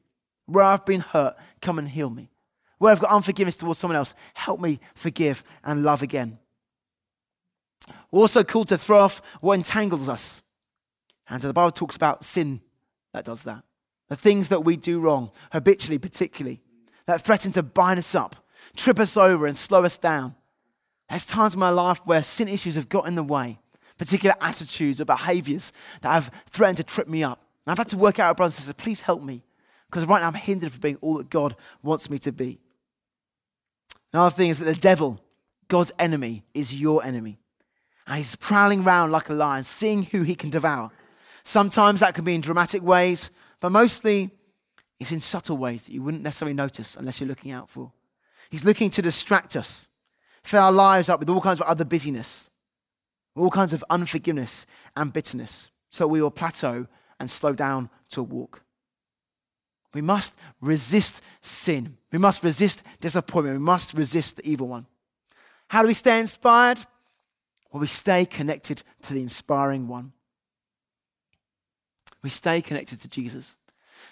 Where 0.46 0.64
I've 0.64 0.84
been 0.84 1.00
hurt, 1.00 1.36
come 1.60 1.78
and 1.78 1.88
heal 1.88 2.10
me. 2.10 2.30
Where 2.78 2.92
I've 2.92 3.00
got 3.00 3.10
unforgiveness 3.10 3.56
towards 3.56 3.78
someone 3.78 3.96
else, 3.96 4.14
help 4.34 4.60
me 4.60 4.80
forgive 4.94 5.44
and 5.64 5.82
love 5.82 6.02
again. 6.02 6.38
We're 8.10 8.20
also 8.20 8.44
called 8.44 8.68
to 8.68 8.78
throw 8.78 9.00
off 9.00 9.20
what 9.40 9.54
entangles 9.54 10.08
us. 10.08 10.42
And 11.28 11.42
so 11.42 11.48
the 11.48 11.54
Bible 11.54 11.72
talks 11.72 11.96
about 11.96 12.24
sin 12.24 12.60
that 13.12 13.24
does 13.24 13.42
that 13.44 13.64
the 14.12 14.16
things 14.16 14.50
that 14.50 14.62
we 14.62 14.76
do 14.76 15.00
wrong, 15.00 15.30
habitually, 15.52 15.96
particularly, 15.96 16.60
that 17.06 17.22
threaten 17.22 17.50
to 17.50 17.62
bind 17.62 17.98
us 17.98 18.14
up, 18.14 18.36
trip 18.76 18.98
us 18.98 19.16
over, 19.16 19.46
and 19.46 19.56
slow 19.56 19.84
us 19.84 19.96
down. 19.96 20.34
There's 21.08 21.24
times 21.24 21.54
in 21.54 21.60
my 21.60 21.70
life 21.70 21.98
where 22.04 22.22
sin 22.22 22.46
issues 22.46 22.74
have 22.74 22.90
got 22.90 23.06
in 23.06 23.14
the 23.14 23.22
way, 23.22 23.58
particular 23.96 24.34
attitudes 24.38 25.00
or 25.00 25.06
behaviors 25.06 25.72
that 26.02 26.12
have 26.12 26.30
threatened 26.50 26.76
to 26.76 26.82
trip 26.82 27.08
me 27.08 27.22
up. 27.22 27.40
And 27.64 27.72
I've 27.72 27.78
had 27.78 27.88
to 27.88 27.96
work 27.96 28.18
out 28.18 28.32
with 28.32 28.36
brothers 28.36 28.56
and 28.56 28.64
sisters, 28.64 28.84
please 28.84 29.00
help 29.00 29.22
me, 29.22 29.44
because 29.86 30.04
right 30.04 30.20
now 30.20 30.26
I'm 30.26 30.34
hindered 30.34 30.72
from 30.72 30.82
being 30.82 30.98
all 31.00 31.16
that 31.16 31.30
God 31.30 31.56
wants 31.82 32.10
me 32.10 32.18
to 32.18 32.32
be. 32.32 32.60
Another 34.12 34.36
thing 34.36 34.50
is 34.50 34.58
that 34.58 34.66
the 34.66 34.74
devil, 34.74 35.24
God's 35.68 35.92
enemy, 35.98 36.44
is 36.52 36.78
your 36.78 37.02
enemy. 37.02 37.38
And 38.06 38.18
he's 38.18 38.36
prowling 38.36 38.84
around 38.84 39.10
like 39.10 39.30
a 39.30 39.32
lion, 39.32 39.62
seeing 39.62 40.02
who 40.02 40.22
he 40.22 40.34
can 40.34 40.50
devour. 40.50 40.90
Sometimes 41.44 42.00
that 42.00 42.14
can 42.14 42.26
be 42.26 42.34
in 42.34 42.42
dramatic 42.42 42.82
ways, 42.82 43.30
but 43.62 43.70
mostly, 43.70 44.32
it's 44.98 45.12
in 45.12 45.20
subtle 45.20 45.56
ways 45.56 45.84
that 45.84 45.92
you 45.92 46.02
wouldn't 46.02 46.24
necessarily 46.24 46.52
notice 46.52 46.96
unless 46.96 47.20
you're 47.20 47.28
looking 47.28 47.52
out 47.52 47.70
for. 47.70 47.92
He's 48.50 48.64
looking 48.64 48.90
to 48.90 49.00
distract 49.00 49.54
us, 49.54 49.88
fill 50.42 50.64
our 50.64 50.72
lives 50.72 51.08
up 51.08 51.20
with 51.20 51.30
all 51.30 51.40
kinds 51.40 51.60
of 51.60 51.68
other 51.68 51.84
busyness, 51.84 52.50
all 53.36 53.50
kinds 53.50 53.72
of 53.72 53.84
unforgiveness 53.88 54.66
and 54.96 55.12
bitterness, 55.12 55.70
so 55.90 56.08
we 56.08 56.20
will 56.20 56.32
plateau 56.32 56.88
and 57.20 57.30
slow 57.30 57.52
down 57.52 57.88
to 58.08 58.22
walk. 58.24 58.64
We 59.94 60.00
must 60.00 60.34
resist 60.60 61.22
sin. 61.40 61.98
We 62.10 62.18
must 62.18 62.42
resist 62.42 62.82
disappointment. 63.00 63.58
We 63.58 63.64
must 63.64 63.94
resist 63.94 64.36
the 64.36 64.50
evil 64.50 64.66
one. 64.66 64.86
How 65.68 65.82
do 65.82 65.88
we 65.88 65.94
stay 65.94 66.18
inspired? 66.18 66.78
Well, 67.70 67.80
we 67.80 67.86
stay 67.86 68.24
connected 68.24 68.82
to 69.02 69.14
the 69.14 69.22
inspiring 69.22 69.86
one 69.86 70.14
we 72.22 72.30
stay 72.30 72.62
connected 72.62 73.00
to 73.00 73.08
Jesus. 73.08 73.56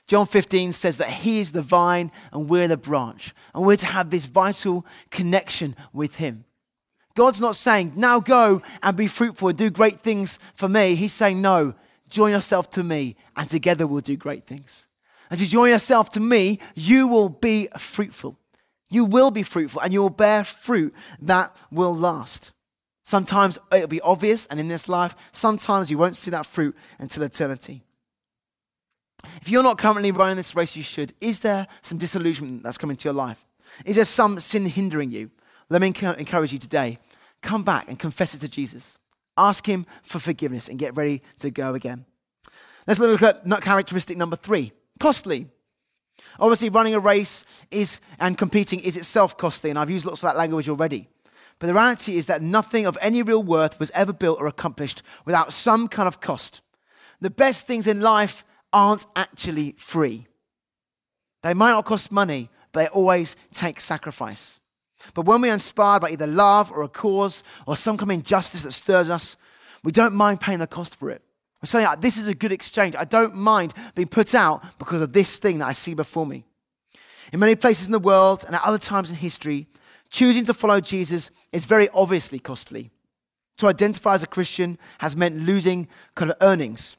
John 0.07 0.27
15 0.27 0.73
says 0.73 0.99
that 0.99 1.11
he 1.11 1.39
is 1.39 1.53
the 1.53 1.63
vine 1.63 2.11
and 2.33 2.49
we're 2.49 2.69
the 2.69 2.77
branch, 2.77 3.35
and 3.55 3.65
we're 3.65 3.77
to 3.77 3.87
have 3.87 4.11
this 4.11 4.27
vital 4.27 4.85
connection 5.11 5.77
with 5.93 6.17
him. 6.17 6.45
God's 7.15 7.41
not 7.41 7.57
saying, 7.57 7.93
now 7.97 8.21
go 8.21 8.63
and 8.83 8.97
be 8.97 9.07
fruitful 9.07 9.49
and 9.49 9.59
do 9.59 9.71
great 9.71 10.01
things 10.01 10.39
for 10.55 10.69
me. 10.69 10.95
He's 10.95 11.13
saying, 11.13 11.41
no, 11.41 11.75
join 12.09 12.33
yourself 12.33 12.71
to 12.71 12.83
me, 12.83 13.17
and 13.37 13.49
together 13.49 13.87
we'll 13.87 14.01
do 14.01 14.17
great 14.17 14.45
things. 14.45 14.87
As 15.31 15.41
you 15.41 15.47
join 15.47 15.71
yourself 15.71 16.11
to 16.11 16.21
me, 16.21 16.59
you 16.75 17.07
will 17.07 17.29
be 17.29 17.69
fruitful. 17.79 18.37
You 18.91 19.05
will 19.05 19.31
be 19.31 19.45
fruitful, 19.45 19.81
and 19.81 19.93
you 19.93 20.03
will 20.03 20.11
bear 20.11 20.43
fruit 20.45 20.95
that 21.23 21.57
will 21.71 21.95
last. 21.95 22.53
Sometimes 23.03 23.59
it'll 23.73 23.87
be 23.87 24.01
obvious, 24.01 24.47
and 24.47 24.59
in 24.59 24.69
this 24.69 24.89
life, 24.89 25.15
sometimes 25.33 25.91
you 25.91 25.99
won't 25.99 26.17
see 26.17 26.31
that 26.31 26.47
fruit 26.47 26.77
until 26.99 27.23
eternity. 27.23 27.83
If 29.41 29.49
you're 29.49 29.63
not 29.63 29.79
currently 29.79 30.13
running 30.13 30.37
this 30.37 30.55
race, 30.55 30.77
you 30.77 30.83
should. 30.83 31.13
Is 31.21 31.41
there 31.41 31.67
some 31.83 31.99
disillusionment 31.99 32.63
that's 32.63 32.79
coming 32.79 32.97
to 32.97 33.05
your 33.05 33.15
life? 33.15 33.45
Is 33.85 33.97
there 33.97 34.05
some 34.05 34.41
sin 34.41 34.67
hindering 34.67 35.11
you? 35.11 35.31
Let 35.69 35.81
me 35.81 35.89
encourage 35.89 36.53
you 36.53 36.59
today. 36.59 36.99
Come 37.43 37.63
back 37.63 37.89
and 37.89 37.99
confess 37.99 38.35
it 38.35 38.41
to 38.41 38.49
Jesus. 38.49 38.99
Ask 39.37 39.67
Him 39.67 39.87
for 40.03 40.19
forgiveness 40.19 40.69
and 40.69 40.79
get 40.79 40.97
ready 40.97 41.23
to 41.39 41.51
go 41.51 41.75
again. 41.75 42.05
Let's 42.87 43.01
look 43.01 43.23
at 43.23 43.49
characteristic 43.63 44.17
number 44.17 44.37
three 44.37 44.73
costly. 44.99 45.47
Obviously, 46.39 46.69
running 46.69 46.95
a 46.95 47.01
race 47.01 47.45
is 47.71 48.01
and 48.19 48.37
competing 48.37 48.81
is 48.81 48.97
itself 48.97 49.37
costly, 49.37 49.71
and 49.71 49.79
I've 49.79 49.91
used 49.91 50.05
lots 50.05 50.23
of 50.23 50.29
that 50.29 50.37
language 50.37 50.69
already. 50.69 51.09
But 51.59 51.67
the 51.67 51.75
reality 51.75 52.17
is 52.17 52.27
that 52.27 52.43
nothing 52.43 52.87
of 52.87 52.99
any 53.01 53.23
real 53.23 53.43
worth 53.43 53.79
was 53.79 53.91
ever 53.91 54.13
built 54.13 54.41
or 54.41 54.47
accomplished 54.47 55.03
without 55.25 55.53
some 55.53 55.89
kind 55.89 56.07
of 56.09 56.21
cost. 56.21 56.61
The 57.21 57.31
best 57.31 57.67
things 57.67 57.87
in 57.87 58.01
life 58.01 58.45
aren't 58.73 59.07
actually 59.17 59.75
free. 59.79 60.27
They 61.43 61.55
might 61.55 61.71
not 61.71 61.85
cost 61.85 62.13
money, 62.13 62.51
but 62.73 62.81
they 62.81 62.89
always 62.89 63.37
take 63.53 63.81
sacrifice. 63.81 64.61
But 65.15 65.25
when 65.25 65.41
we're 65.41 65.53
inspired 65.53 66.01
by 66.01 66.11
either 66.11 66.27
love 66.27 66.71
or 66.71 66.83
a 66.83 66.89
cause 66.89 67.43
or 67.67 67.77
some 67.77 67.97
kind 67.97 68.11
of 68.11 68.15
injustice 68.17 68.63
that 68.63 68.73
stirs 68.73 69.11
us, 69.11 69.37
we 69.83 69.93
don't 69.93 70.15
mind 70.15 70.41
paying 70.41 70.59
the 70.59 70.67
cost 70.67 70.97
for 70.97 71.11
it. 71.11 71.23
We're 71.63 71.67
saying, 71.67 71.87
ah, 71.87 71.97
this 71.97 72.17
is 72.17 72.29
a 72.29 72.35
good 72.35 72.53
exchange. 72.53 72.95
I 72.97 73.05
don't 73.05 73.35
mind 73.35 73.75
being 73.95 74.09
put 74.09 74.35
out 74.35 74.79
because 74.79 75.03
of 75.03 75.13
this 75.13 75.39
thing 75.39 75.59
that 75.59 75.69
I 75.69 75.73
see 75.73 75.95
before 75.95 76.27
me. 76.27 76.45
In 77.33 77.41
many 77.41 77.55
places 77.55 77.87
in 77.87 77.93
the 77.93 77.99
world 77.99 78.45
and 78.47 78.55
at 78.55 78.63
other 78.65 78.79
times 78.79 79.11
in 79.11 79.17
history, 79.17 79.69
choosing 80.11 80.45
to 80.45 80.55
follow 80.55 80.81
Jesus 80.81 81.31
is 81.53 81.65
very 81.65 81.89
obviously 81.91 82.39
costly. 82.39 82.91
To 83.59 83.67
identify 83.69 84.15
as 84.15 84.23
a 84.23 84.27
Christian 84.27 84.79
has 84.99 85.17
meant 85.17 85.37
losing 85.37 85.87
earnings, 86.41 86.97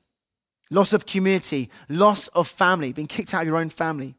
loss 0.71 0.93
of 0.93 1.05
community, 1.05 1.69
loss 1.87 2.27
of 2.29 2.47
family, 2.47 2.91
being 2.91 3.07
kicked 3.07 3.35
out 3.35 3.41
of 3.41 3.47
your 3.47 3.57
own 3.57 3.69
family, 3.69 4.15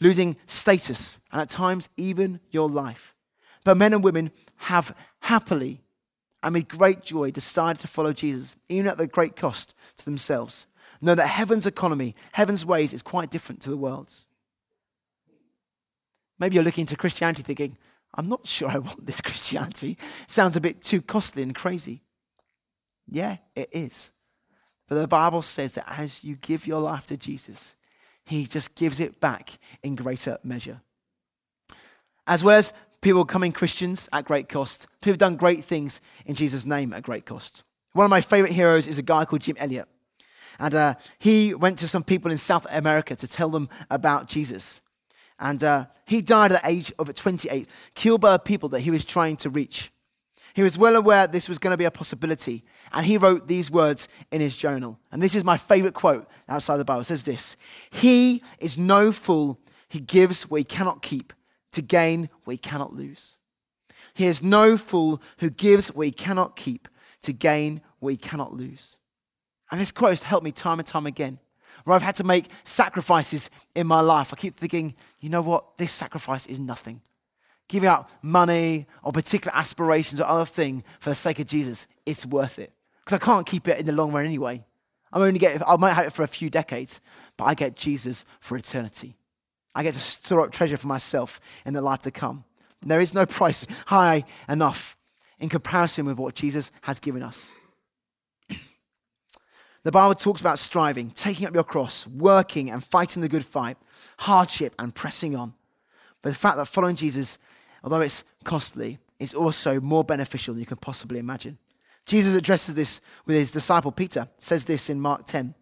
losing 0.00 0.36
status, 0.46 1.20
and 1.30 1.40
at 1.40 1.48
times 1.48 1.88
even 1.96 2.40
your 2.50 2.68
life. 2.68 3.14
But 3.64 3.76
men 3.76 3.92
and 3.92 4.02
women 4.02 4.32
have 4.56 4.96
happily 5.20 5.82
and 6.42 6.54
with 6.54 6.68
great 6.68 7.02
joy 7.02 7.30
decided 7.30 7.80
to 7.80 7.86
follow 7.86 8.12
Jesus, 8.12 8.56
even 8.68 8.88
at 8.88 8.98
the 8.98 9.06
great 9.06 9.36
cost 9.36 9.74
to 9.98 10.04
themselves. 10.04 10.66
Know 11.02 11.14
that 11.14 11.26
heaven's 11.26 11.66
economy, 11.66 12.14
heaven's 12.32 12.64
ways 12.64 12.92
is 12.92 13.02
quite 13.02 13.30
different 13.30 13.60
to 13.62 13.70
the 13.70 13.76
world's. 13.76 14.26
Maybe 16.38 16.54
you're 16.54 16.64
looking 16.64 16.86
to 16.86 16.96
Christianity 16.96 17.42
thinking, 17.42 17.76
I'm 18.14 18.28
not 18.28 18.46
sure 18.46 18.68
I 18.68 18.78
want 18.78 19.06
this 19.06 19.20
Christianity. 19.20 19.98
Sounds 20.26 20.56
a 20.56 20.60
bit 20.60 20.82
too 20.82 21.02
costly 21.02 21.42
and 21.42 21.54
crazy. 21.54 22.02
Yeah, 23.06 23.38
it 23.54 23.68
is. 23.72 24.10
But 24.90 25.00
the 25.00 25.08
Bible 25.08 25.40
says 25.40 25.74
that 25.74 25.84
as 25.86 26.24
you 26.24 26.34
give 26.34 26.66
your 26.66 26.80
life 26.80 27.06
to 27.06 27.16
Jesus, 27.16 27.76
he 28.24 28.44
just 28.44 28.74
gives 28.74 28.98
it 28.98 29.20
back 29.20 29.52
in 29.84 29.94
greater 29.94 30.36
measure. 30.42 30.80
As 32.26 32.42
well 32.42 32.58
as 32.58 32.72
people 33.00 33.24
becoming 33.24 33.52
Christians 33.52 34.08
at 34.12 34.24
great 34.24 34.48
cost, 34.48 34.88
people 35.00 35.12
have 35.12 35.18
done 35.18 35.36
great 35.36 35.64
things 35.64 36.00
in 36.26 36.34
Jesus' 36.34 36.66
name 36.66 36.92
at 36.92 37.04
great 37.04 37.24
cost. 37.24 37.62
One 37.92 38.04
of 38.04 38.10
my 38.10 38.20
favorite 38.20 38.52
heroes 38.52 38.88
is 38.88 38.98
a 38.98 39.02
guy 39.02 39.24
called 39.24 39.42
Jim 39.42 39.56
Elliot. 39.60 39.88
And 40.58 40.74
uh, 40.74 40.94
he 41.20 41.54
went 41.54 41.78
to 41.78 41.88
some 41.88 42.02
people 42.02 42.32
in 42.32 42.36
South 42.36 42.66
America 42.68 43.14
to 43.14 43.28
tell 43.28 43.48
them 43.48 43.68
about 43.92 44.26
Jesus. 44.26 44.82
And 45.38 45.62
uh, 45.62 45.86
he 46.04 46.20
died 46.20 46.50
at 46.50 46.62
the 46.62 46.68
age 46.68 46.92
of 46.98 47.14
28, 47.14 47.68
killed 47.94 48.20
by 48.20 48.32
the 48.32 48.40
people 48.40 48.68
that 48.70 48.80
he 48.80 48.90
was 48.90 49.04
trying 49.04 49.36
to 49.38 49.50
reach. 49.50 49.92
He 50.54 50.62
was 50.62 50.76
well 50.76 50.96
aware 50.96 51.26
this 51.26 51.48
was 51.48 51.58
going 51.58 51.72
to 51.72 51.76
be 51.76 51.84
a 51.84 51.90
possibility, 51.90 52.64
and 52.92 53.06
he 53.06 53.16
wrote 53.16 53.46
these 53.46 53.70
words 53.70 54.08
in 54.30 54.40
his 54.40 54.56
journal. 54.56 54.98
And 55.12 55.22
this 55.22 55.34
is 55.34 55.44
my 55.44 55.56
favorite 55.56 55.94
quote 55.94 56.28
outside 56.48 56.78
the 56.78 56.84
Bible. 56.84 57.02
It 57.02 57.04
says 57.04 57.22
this 57.22 57.56
He 57.90 58.42
is 58.58 58.76
no 58.76 59.12
fool, 59.12 59.58
he 59.88 60.00
gives 60.00 60.48
what 60.50 60.58
he 60.58 60.64
cannot 60.64 61.02
keep 61.02 61.32
to 61.72 61.82
gain 61.82 62.28
what 62.44 62.52
he 62.52 62.58
cannot 62.58 62.94
lose. 62.94 63.38
He 64.14 64.26
is 64.26 64.42
no 64.42 64.76
fool 64.76 65.22
who 65.38 65.50
gives 65.50 65.94
what 65.94 66.06
he 66.06 66.12
cannot 66.12 66.56
keep 66.56 66.88
to 67.22 67.32
gain 67.32 67.80
what 68.00 68.10
he 68.10 68.16
cannot 68.16 68.52
lose. 68.52 68.98
And 69.70 69.80
this 69.80 69.92
quote 69.92 70.10
has 70.10 70.22
helped 70.24 70.44
me 70.44 70.52
time 70.52 70.80
and 70.80 70.86
time 70.86 71.06
again 71.06 71.38
where 71.84 71.94
I've 71.94 72.02
had 72.02 72.16
to 72.16 72.24
make 72.24 72.46
sacrifices 72.64 73.50
in 73.74 73.86
my 73.86 74.00
life. 74.00 74.32
I 74.32 74.36
keep 74.36 74.56
thinking, 74.56 74.94
you 75.20 75.28
know 75.28 75.42
what? 75.42 75.78
This 75.78 75.92
sacrifice 75.92 76.46
is 76.46 76.60
nothing. 76.60 77.00
Giving 77.70 77.88
up 77.88 78.10
money 78.20 78.88
or 79.04 79.12
particular 79.12 79.56
aspirations 79.56 80.20
or 80.20 80.24
other 80.24 80.44
thing 80.44 80.82
for 80.98 81.10
the 81.10 81.14
sake 81.14 81.38
of 81.38 81.46
Jesus, 81.46 81.86
it's 82.04 82.26
worth 82.26 82.58
it. 82.58 82.72
Because 83.04 83.22
I 83.22 83.24
can't 83.24 83.46
keep 83.46 83.68
it 83.68 83.78
in 83.78 83.86
the 83.86 83.92
long 83.92 84.10
run 84.10 84.24
anyway. 84.24 84.64
I'm 85.12 85.22
only 85.22 85.38
get, 85.38 85.62
I 85.64 85.76
might 85.76 85.92
have 85.92 86.06
it 86.06 86.12
for 86.12 86.24
a 86.24 86.26
few 86.26 86.50
decades, 86.50 87.00
but 87.36 87.44
I 87.44 87.54
get 87.54 87.76
Jesus 87.76 88.24
for 88.40 88.56
eternity. 88.56 89.16
I 89.72 89.84
get 89.84 89.94
to 89.94 90.00
store 90.00 90.40
up 90.40 90.50
treasure 90.50 90.76
for 90.76 90.88
myself 90.88 91.40
in 91.64 91.72
the 91.72 91.80
life 91.80 92.02
to 92.02 92.10
come. 92.10 92.42
And 92.82 92.90
there 92.90 92.98
is 92.98 93.14
no 93.14 93.24
price 93.24 93.68
high 93.86 94.24
enough 94.48 94.96
in 95.38 95.48
comparison 95.48 96.06
with 96.06 96.18
what 96.18 96.34
Jesus 96.34 96.72
has 96.82 96.98
given 96.98 97.22
us. 97.22 97.52
The 99.84 99.92
Bible 99.92 100.16
talks 100.16 100.40
about 100.40 100.58
striving, 100.58 101.12
taking 101.12 101.46
up 101.46 101.54
your 101.54 101.62
cross, 101.62 102.04
working 102.08 102.68
and 102.68 102.82
fighting 102.82 103.22
the 103.22 103.28
good 103.28 103.46
fight, 103.46 103.76
hardship 104.18 104.74
and 104.76 104.92
pressing 104.92 105.36
on. 105.36 105.54
But 106.20 106.30
the 106.30 106.34
fact 106.34 106.56
that 106.56 106.66
following 106.66 106.96
Jesus, 106.96 107.38
although 107.82 108.00
it's 108.00 108.24
costly, 108.44 108.98
is 109.18 109.34
also 109.34 109.80
more 109.80 110.04
beneficial 110.04 110.54
than 110.54 110.60
you 110.60 110.66
can 110.66 110.76
possibly 110.76 111.18
imagine. 111.18 111.58
Jesus 112.06 112.34
addresses 112.34 112.74
this 112.74 113.00
with 113.26 113.36
his 113.36 113.50
disciple 113.50 113.92
Peter, 113.92 114.28
says 114.38 114.64
this 114.64 114.90
in 114.90 115.00
Mark 115.00 115.26
10. 115.26 115.54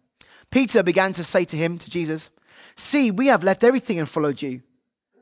Peter 0.49 0.81
began 0.81 1.13
to 1.13 1.23
say 1.23 1.43
to 1.45 1.55
him, 1.55 1.77
to 1.77 1.89
Jesus, 1.89 2.29
See, 2.75 3.11
we 3.11 3.27
have 3.27 3.43
left 3.43 3.63
everything 3.63 3.99
and 3.99 4.07
followed 4.07 4.41
you. 4.41 4.61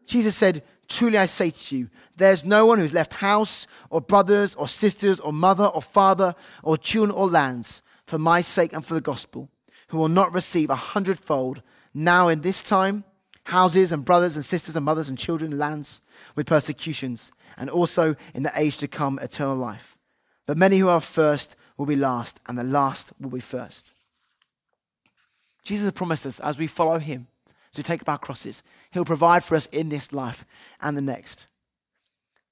Jesus 0.06 0.36
said, 0.36 0.64
Truly 0.88 1.18
I 1.18 1.26
say 1.26 1.50
to 1.50 1.78
you, 1.78 1.90
there's 2.16 2.46
no 2.46 2.66
one 2.66 2.80
who's 2.80 2.94
left 2.94 3.16
house 3.16 3.68
or 3.90 4.00
brothers 4.00 4.56
or 4.56 4.68
sisters 4.68 5.20
or 5.20 5.34
mother 5.34 5.66
or 5.66 5.82
father 5.82 6.34
or 6.64 6.78
children 6.78 7.12
or 7.12 7.28
lands 7.28 7.82
for 8.06 8.18
my 8.18 8.40
sake 8.42 8.72
and 8.72 8.86
for 8.86 8.94
the 8.94 9.02
gospel, 9.02 9.50
who 9.90 9.98
will 9.98 10.08
not 10.08 10.32
receive 10.32 10.70
a 10.70 10.76
hundredfold 10.76 11.62
now 11.94 12.30
in 12.30 12.42
this 12.42 12.64
time 12.64 13.04
houses 13.48 13.92
and 13.92 14.04
brothers 14.04 14.36
and 14.36 14.44
sisters 14.44 14.76
and 14.76 14.86
mothers 14.86 15.10
and 15.10 15.18
children, 15.18 15.52
and 15.52 15.60
lands 15.60 16.02
with 16.38 16.48
persecutions, 16.48 17.34
and 17.58 17.70
also 17.70 18.16
in 18.34 18.44
the 18.44 18.52
age 18.56 18.78
to 18.78 18.88
come 18.88 19.20
eternal 19.20 19.58
life. 19.58 19.98
But 20.46 20.56
many 20.58 20.78
who 20.78 20.88
are 20.88 21.02
first 21.02 21.58
will 21.76 21.88
be 21.88 21.98
last, 21.98 22.40
and 22.46 22.58
the 22.58 22.64
last 22.64 23.12
will 23.20 23.32
be 23.32 23.42
first. 23.42 23.92
Jesus 25.64 25.92
promised 25.92 26.26
us 26.26 26.40
as 26.40 26.58
we 26.58 26.68
follow 26.68 27.00
him, 27.00 27.28
as 27.74 27.78
we 27.78 27.84
take 27.84 28.02
up 28.02 28.08
our 28.08 28.20
crosses, 28.20 28.64
he'll 28.92 29.04
provide 29.04 29.44
for 29.44 29.56
us 29.56 29.66
in 29.68 29.90
this 29.90 30.14
life 30.14 30.46
and 30.80 30.96
the 30.96 31.02
next. 31.02 31.48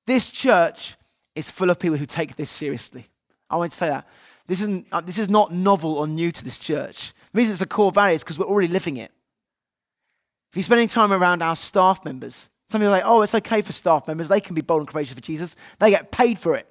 This 0.07 0.29
church 0.29 0.97
is 1.35 1.49
full 1.49 1.69
of 1.69 1.79
people 1.79 1.97
who 1.97 2.05
take 2.05 2.35
this 2.35 2.49
seriously. 2.49 3.07
I 3.49 3.55
want 3.55 3.71
to 3.71 3.77
say 3.77 3.87
that. 3.87 4.07
This, 4.47 4.61
isn't, 4.61 4.87
uh, 4.91 5.01
this 5.01 5.19
is 5.19 5.29
not 5.29 5.53
novel 5.53 5.97
or 5.97 6.07
new 6.07 6.31
to 6.31 6.43
this 6.43 6.57
church. 6.57 7.13
The 7.31 7.37
reason 7.37 7.53
it's 7.53 7.61
a 7.61 7.67
core 7.67 7.91
value 7.91 8.15
is 8.15 8.23
because 8.23 8.37
we're 8.37 8.45
already 8.45 8.67
living 8.67 8.97
it. 8.97 9.11
If 10.51 10.57
you 10.57 10.63
spend 10.63 10.79
any 10.79 10.87
time 10.87 11.13
around 11.13 11.41
our 11.41 11.55
staff 11.55 12.03
members, 12.03 12.49
some 12.65 12.81
people 12.81 12.93
are 12.93 12.97
like, 12.97 13.05
oh, 13.05 13.21
it's 13.21 13.35
okay 13.35 13.61
for 13.61 13.73
staff 13.73 14.07
members. 14.07 14.27
They 14.27 14.41
can 14.41 14.55
be 14.55 14.61
bold 14.61 14.81
and 14.81 14.87
courageous 14.87 15.13
for 15.13 15.21
Jesus. 15.21 15.55
They 15.79 15.91
get 15.91 16.11
paid 16.11 16.39
for 16.39 16.55
it. 16.55 16.67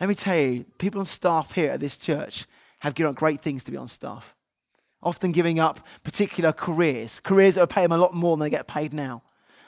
Let 0.00 0.08
me 0.08 0.14
tell 0.14 0.36
you, 0.36 0.64
people 0.78 1.00
on 1.00 1.06
staff 1.06 1.52
here 1.52 1.72
at 1.72 1.80
this 1.80 1.96
church 1.96 2.46
have 2.78 2.94
given 2.94 3.10
up 3.10 3.16
great 3.16 3.42
things 3.42 3.64
to 3.64 3.70
be 3.70 3.76
on 3.76 3.88
staff. 3.88 4.34
Often 5.02 5.32
giving 5.32 5.58
up 5.58 5.80
particular 6.04 6.52
careers, 6.52 7.20
careers 7.20 7.56
that 7.56 7.62
are 7.62 7.66
paying 7.66 7.88
them 7.88 7.98
a 7.98 8.02
lot 8.02 8.14
more 8.14 8.36
than 8.36 8.44
they 8.44 8.50
get 8.50 8.66
paid 8.66 8.92
now, 8.92 9.22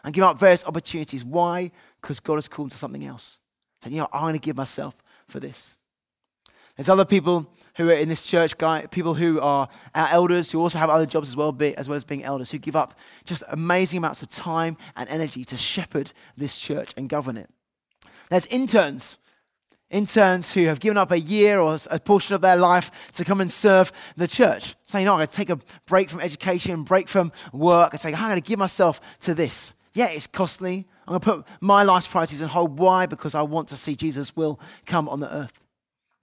and 0.05 0.15
giving 0.15 0.29
up 0.29 0.39
various 0.39 0.65
opportunities. 0.65 1.25
Why? 1.25 1.71
Because 2.01 2.21
God 2.21 2.37
has 2.37 2.49
called 2.49 2.67
them 2.67 2.71
to 2.71 2.77
something 2.77 3.05
else. 3.05 3.41
Saying, 3.83 3.95
you 3.95 4.03
know, 4.03 4.09
I'm 4.13 4.23
going 4.23 4.35
to 4.35 4.41
give 4.41 4.57
myself 4.57 4.97
for 5.27 5.41
this. 5.41 5.79
There's 6.77 6.89
other 6.89 7.05
people 7.05 7.53
who 7.77 7.89
are 7.89 7.95
in 7.95 8.09
this 8.09 8.23
church, 8.23 8.59
guy, 8.59 8.87
people 8.87 9.15
who 9.15 9.41
are 9.41 9.69
our 9.95 10.09
elders, 10.09 10.51
who 10.51 10.61
also 10.61 10.79
have 10.79 10.91
other 10.91 11.07
jobs 11.07 11.29
as 11.29 11.37
well, 11.37 11.57
as 11.77 11.89
well 11.89 11.97
as 11.97 12.05
being 12.05 12.25
elders, 12.25 12.51
who 12.51 12.59
give 12.59 12.77
up 12.77 12.99
just 13.25 13.43
amazing 13.49 13.99
amounts 13.99 14.23
of 14.23 14.29
time 14.29 14.77
and 14.97 15.09
energy 15.09 15.45
to 15.45 15.57
shepherd 15.57 16.13
this 16.37 16.59
church 16.59 16.93
and 16.97 17.09
govern 17.09 17.37
it. 17.37 17.49
There's 18.29 18.47
interns, 18.47 19.19
interns 19.91 20.53
who 20.53 20.67
have 20.67 20.81
given 20.81 20.97
up 20.97 21.11
a 21.11 21.21
year 21.21 21.61
or 21.61 21.79
a 21.91 22.01
portion 22.01 22.35
of 22.35 22.41
their 22.41 22.57
life 22.57 23.11
to 23.13 23.25
come 23.25 23.41
and 23.41 23.51
serve 23.51 23.93
the 24.17 24.29
church, 24.29 24.75
saying, 24.87 25.05
"No, 25.07 25.13
I'm 25.13 25.19
going 25.19 25.27
to 25.29 25.33
take 25.33 25.51
a 25.51 25.59
break 25.87 26.11
from 26.11 26.21
education, 26.21 26.83
break 26.83 27.09
from 27.09 27.33
work, 27.53 27.93
and 27.93 28.01
say, 28.01 28.13
I'm 28.13 28.29
going 28.29 28.37
to 28.37 28.41
give 28.41 28.59
myself 28.59 29.01
to 29.21 29.35
this." 29.35 29.75
Yeah, 29.95 30.09
it's 30.09 30.27
costly. 30.27 30.87
I'm 31.07 31.13
going 31.13 31.21
to 31.21 31.43
put 31.43 31.47
my 31.61 31.83
life's 31.83 32.07
priorities 32.07 32.41
on 32.43 32.49
hold. 32.49 32.79
Why? 32.79 33.07
Because 33.07 33.35
I 33.35 33.43
want 33.43 33.69
to 33.69 33.77
see 33.77 33.95
Jesus' 33.95 34.35
will 34.35 34.59
come 34.87 35.09
on 35.09 35.21
the 35.21 35.35
earth. 35.35 35.62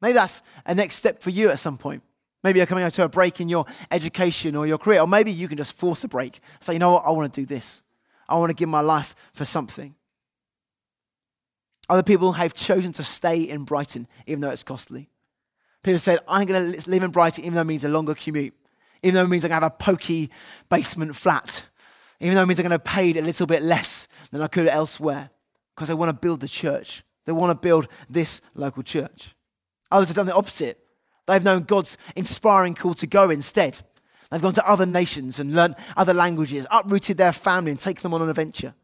Maybe 0.02 0.14
that's 0.14 0.42
a 0.66 0.74
next 0.76 0.96
step 0.96 1.22
for 1.22 1.30
you 1.30 1.50
at 1.50 1.60
some 1.60 1.78
point. 1.78 2.04
Maybe 2.44 2.60
you're 2.60 2.66
coming 2.66 2.90
to 2.90 3.04
a 3.04 3.10
break 3.10 3.42
in 3.42 3.50
your 3.50 3.66
education 3.92 4.56
or 4.56 4.66
your 4.66 4.78
career, 4.78 5.02
or 5.02 5.08
maybe 5.08 5.32
you 5.32 5.48
can 5.48 5.58
just 5.58 5.74
force 5.74 6.04
a 6.04 6.08
break. 6.08 6.40
Say, 6.62 6.74
you 6.74 6.80
know 6.80 6.94
what, 6.94 7.06
I 7.06 7.12
want 7.12 7.34
to 7.34 7.42
do 7.42 7.46
this. 7.46 7.84
I 8.30 8.36
want 8.36 8.50
to 8.50 8.54
give 8.54 8.70
my 8.70 8.80
life 8.82 9.16
for 9.34 9.44
something. 9.44 9.96
Other 11.90 12.04
people 12.04 12.34
have 12.34 12.54
chosen 12.54 12.94
to 12.94 13.04
stay 13.04 13.42
in 13.42 13.66
Brighton, 13.66 14.08
even 14.28 14.42
though 14.42 14.52
it's 14.52 14.64
costly. 14.64 15.10
People 15.84 16.00
said, 16.00 16.20
I'm 16.28 16.46
going 16.46 16.74
to 16.74 16.90
live 16.90 17.04
in 17.04 17.12
Brighton, 17.12 17.44
even 17.44 17.56
though 17.56 17.62
it 17.62 17.66
means 17.66 17.84
a 17.84 17.90
longer 17.90 18.14
commute, 18.14 18.54
even 19.02 19.16
though 19.16 19.24
it 19.24 19.30
means 19.30 19.44
I'm 19.44 19.50
going 19.50 19.62
to 19.62 19.66
have 19.66 19.74
a 19.74 19.84
pokey 19.84 20.30
basement 20.70 21.16
flat, 21.16 21.66
even 22.20 22.36
though 22.36 22.44
it 22.44 22.46
means 22.46 22.60
I'm 22.60 22.68
going 22.68 22.80
to 22.80 22.80
pay 22.80 23.18
a 23.18 23.22
little 23.22 23.48
bit 23.48 23.64
less 23.64 24.08
than 24.32 24.42
I 24.42 24.48
could 24.48 24.68
elsewhere, 24.68 25.32
because 25.76 25.88
they 25.88 25.94
want 25.94 26.10
to 26.10 26.14
build 26.14 26.42
the 26.42 26.48
church. 26.48 27.04
They 27.26 27.32
want 27.32 27.50
to 27.52 27.56
build 27.56 27.88
this 28.10 28.42
local 28.54 28.84
church. 28.84 29.36
Others 29.92 30.10
have 30.10 30.16
done 30.16 30.26
the 30.26 30.36
opposite. 30.36 30.80
They've 31.28 31.44
known 31.44 31.64
God's 31.64 31.98
inspiring 32.16 32.76
call 32.76 32.94
to 32.96 33.08
go 33.08 33.30
instead. 33.30 33.80
They've 34.30 34.42
gone 34.42 34.54
to 34.54 34.70
other 34.70 34.86
nations 34.86 35.40
and 35.40 35.56
learned 35.56 35.76
other 35.98 36.14
languages, 36.14 36.68
uprooted 36.72 37.18
their 37.18 37.34
family 37.34 37.72
and 37.72 37.80
taken 37.80 38.04
them 38.04 38.14
on 38.14 38.22
an 38.22 38.30
adventure. 38.30 38.76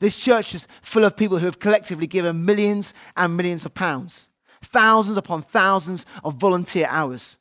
This 0.00 0.18
church 0.18 0.54
is 0.54 0.66
full 0.82 1.04
of 1.04 1.16
people 1.16 1.38
who 1.38 1.46
have 1.46 1.58
collectively 1.58 2.06
given 2.06 2.44
millions 2.44 2.94
and 3.16 3.36
millions 3.36 3.64
of 3.64 3.74
pounds, 3.74 4.28
thousands 4.62 5.16
upon 5.16 5.42
thousands 5.42 6.06
of 6.24 6.34
volunteer 6.34 6.86
hours, 6.88 7.38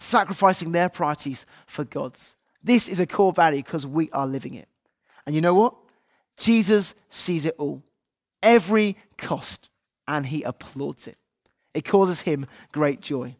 sacrificing 0.00 0.72
their 0.72 0.88
priorities 0.88 1.46
for 1.66 1.84
God's. 1.84 2.36
This 2.62 2.88
is 2.88 2.98
a 2.98 3.06
core 3.06 3.32
value 3.32 3.62
because 3.62 3.86
we 3.86 4.10
are 4.10 4.26
living 4.26 4.54
it. 4.54 4.68
And 5.26 5.34
you 5.34 5.40
know 5.40 5.54
what? 5.54 5.74
Jesus 6.36 6.94
sees 7.10 7.44
it 7.44 7.54
all. 7.58 7.82
every 8.42 8.96
cost, 9.16 9.68
and 10.06 10.26
he 10.26 10.42
applauds 10.42 11.06
it. 11.06 11.16
It 11.74 11.84
causes 11.84 12.22
him 12.22 12.46
great 12.72 13.00
joy. 13.00 13.36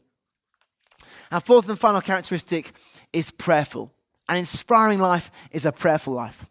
Our 1.31 1.41
fourth 1.41 1.69
and 1.69 1.79
final 1.79 2.01
characteristic 2.01 2.73
is 3.13 3.31
prayerful. 3.31 3.93
An 4.29 4.37
inspiring 4.37 4.99
life 4.99 5.31
is 5.51 5.67
a 5.67 5.73
prayerful 5.73 6.15
life. 6.15 6.47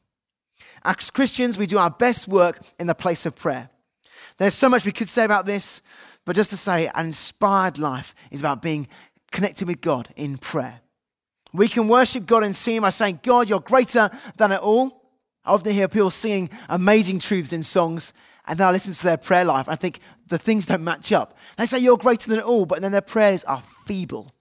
As 0.83 1.11
Christians, 1.11 1.57
we 1.57 1.67
do 1.67 1.77
our 1.77 1.89
best 1.89 2.27
work 2.27 2.59
in 2.79 2.87
the 2.87 2.95
place 2.95 3.25
of 3.25 3.35
prayer. 3.35 3.69
There's 4.37 4.53
so 4.53 4.69
much 4.69 4.85
we 4.85 4.91
could 4.91 5.09
say 5.09 5.23
about 5.23 5.45
this, 5.45 5.81
but 6.25 6.35
just 6.35 6.49
to 6.51 6.57
say, 6.57 6.89
an 6.93 7.07
inspired 7.07 7.77
life 7.77 8.13
is 8.31 8.39
about 8.39 8.61
being 8.61 8.87
connected 9.31 9.67
with 9.67 9.81
God 9.81 10.09
in 10.15 10.37
prayer. 10.37 10.81
We 11.53 11.67
can 11.67 11.87
worship 11.87 12.25
God 12.25 12.43
and 12.43 12.55
see 12.55 12.75
Him 12.75 12.83
by 12.83 12.89
saying, 12.89 13.21
God, 13.23 13.49
you're 13.49 13.59
greater 13.59 14.09
than 14.37 14.51
it 14.51 14.61
all. 14.61 15.03
I 15.43 15.53
often 15.53 15.73
hear 15.73 15.87
people 15.87 16.11
singing 16.11 16.49
amazing 16.69 17.19
truths 17.19 17.53
in 17.53 17.63
songs, 17.63 18.13
and 18.47 18.57
then 18.57 18.67
I 18.67 18.71
listen 18.71 18.93
to 18.93 19.03
their 19.03 19.17
prayer 19.17 19.45
life. 19.45 19.67
I 19.67 19.75
think 19.75 19.99
the 20.27 20.37
things 20.37 20.65
don't 20.65 20.83
match 20.83 21.11
up. 21.11 21.37
They 21.57 21.65
say 21.65 21.79
you're 21.79 21.97
greater 21.97 22.29
than 22.29 22.39
it 22.39 22.45
all, 22.45 22.65
but 22.65 22.81
then 22.81 22.91
their 22.91 23.01
prayers 23.01 23.43
are 23.43 23.61
feeble. 23.85 24.33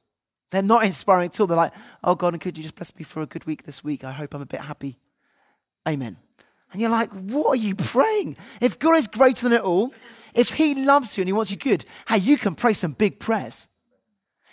They're 0.50 0.62
not 0.62 0.84
inspiring 0.84 1.26
at 1.26 1.40
all. 1.40 1.48
They're 1.48 1.56
like, 1.56 1.72
oh 2.04 2.14
God, 2.14 2.32
and 2.34 2.40
could 2.40 2.56
you 2.56 2.62
just 2.62 2.76
bless 2.76 2.94
me 2.96 3.02
for 3.02 3.20
a 3.20 3.26
good 3.26 3.44
week 3.46 3.64
this 3.64 3.82
week? 3.82 4.04
I 4.04 4.12
hope 4.12 4.34
I'm 4.34 4.42
a 4.42 4.46
bit 4.46 4.60
happy. 4.60 4.98
Amen. 5.88 6.16
And 6.72 6.80
you're 6.80 6.90
like, 6.90 7.10
what 7.10 7.48
are 7.48 7.56
you 7.56 7.74
praying? 7.74 8.36
If 8.60 8.78
God 8.78 8.96
is 8.96 9.08
greater 9.08 9.48
than 9.48 9.52
it 9.52 9.62
all, 9.62 9.92
if 10.34 10.52
He 10.52 10.74
loves 10.74 11.16
you 11.16 11.22
and 11.22 11.28
He 11.28 11.32
wants 11.32 11.50
you 11.50 11.56
good, 11.56 11.84
hey, 12.08 12.18
you 12.18 12.38
can 12.38 12.54
pray 12.54 12.74
some 12.74 12.92
big 12.92 13.18
prayers. 13.18 13.68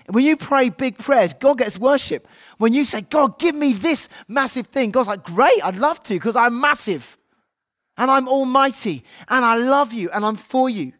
When 0.08 0.24
you 0.26 0.36
pray 0.36 0.70
big 0.70 0.97
prayers, 0.97 1.34
God 1.34 1.60
gets 1.60 1.78
worship. 1.78 2.28
When 2.58 2.74
you 2.74 2.84
say, 2.86 3.01
God, 3.01 3.39
give 3.39 3.56
me 3.56 3.74
this 3.74 4.10
massive 4.28 4.68
thing, 4.68 4.91
God's 4.91 5.08
like, 5.08 5.24
great, 5.24 5.64
I'd 5.64 5.78
love 5.78 6.04
to 6.04 6.14
because 6.14 6.36
I'm 6.36 6.60
massive 6.60 7.18
and 7.98 8.10
I'm 8.10 8.28
almighty 8.28 9.04
and 9.28 9.46
I 9.46 9.56
love 9.56 9.94
you 9.94 10.10
and 10.12 10.26
I'm 10.26 10.36
for 10.36 10.70
you. 10.70 10.94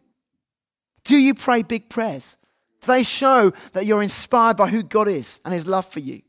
Do 1.04 1.16
you 1.16 1.34
pray 1.34 1.62
big 1.62 1.88
prayers? 1.88 2.36
Do 2.80 2.92
they 2.92 3.02
show 3.02 3.52
that 3.72 3.86
you're 3.86 4.02
inspired 4.02 4.56
by 4.56 4.68
who 4.68 4.82
God 4.82 5.08
is 5.08 5.40
and 5.44 5.52
his 5.52 5.66
love 5.66 5.86
for 5.86 6.00
you? 6.00 6.22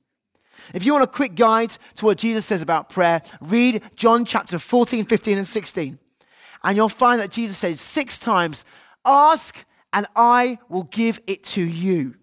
If 0.74 0.86
you 0.86 0.94
want 0.94 1.04
a 1.04 1.08
quick 1.08 1.36
guide 1.36 1.76
to 1.96 2.06
what 2.06 2.18
Jesus 2.18 2.46
says 2.46 2.62
about 2.62 2.90
prayer, 2.90 3.22
read 3.42 3.84
John 3.96 4.26
chapter 4.26 4.58
14, 4.58 5.06
15, 5.06 5.38
and 5.38 5.48
16. 5.48 6.00
And 6.64 6.76
you'll 6.76 6.90
find 6.90 7.20
that 7.22 7.32
Jesus 7.32 7.58
says 7.58 7.80
six 7.80 8.18
times, 8.18 8.66
Ask 9.06 9.66
and 9.94 10.08
I 10.16 10.58
will 10.68 10.84
give 10.84 11.22
it 11.28 11.44
to 11.44 11.62
you. 11.62 12.16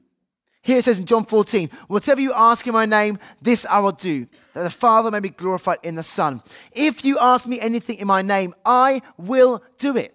Here 0.62 0.78
it 0.78 0.84
says 0.84 0.98
in 0.98 1.06
John 1.06 1.24
14, 1.24 1.70
Whatever 1.88 2.20
you 2.20 2.32
ask 2.34 2.66
in 2.66 2.72
my 2.72 2.86
name, 2.86 3.18
this 3.40 3.64
I 3.66 3.78
will 3.80 3.92
do, 3.92 4.26
that 4.54 4.62
the 4.62 4.70
Father 4.70 5.10
may 5.10 5.20
be 5.20 5.30
glorified 5.30 5.78
in 5.82 5.94
the 5.94 6.02
Son. 6.02 6.42
If 6.72 7.04
you 7.04 7.18
ask 7.18 7.46
me 7.46 7.60
anything 7.60 7.98
in 7.98 8.06
my 8.06 8.22
name, 8.22 8.54
I 8.64 9.02
will 9.16 9.62
do 9.78 9.96
it. 9.96 10.14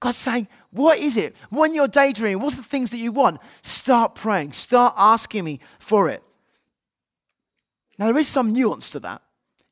God's 0.00 0.16
saying, 0.16 0.48
what 0.70 0.98
is 0.98 1.16
it? 1.16 1.36
When 1.50 1.74
you're 1.74 1.86
daydreaming, 1.86 2.42
what's 2.42 2.56
the 2.56 2.62
things 2.62 2.90
that 2.90 2.98
you 2.98 3.12
want? 3.12 3.40
Start 3.62 4.16
praying. 4.16 4.52
Start 4.52 4.94
asking 4.96 5.44
me 5.44 5.60
for 5.78 6.08
it. 6.08 6.22
Now, 7.98 8.06
there 8.06 8.18
is 8.18 8.26
some 8.26 8.52
nuance 8.52 8.90
to 8.90 9.00
that. 9.00 9.22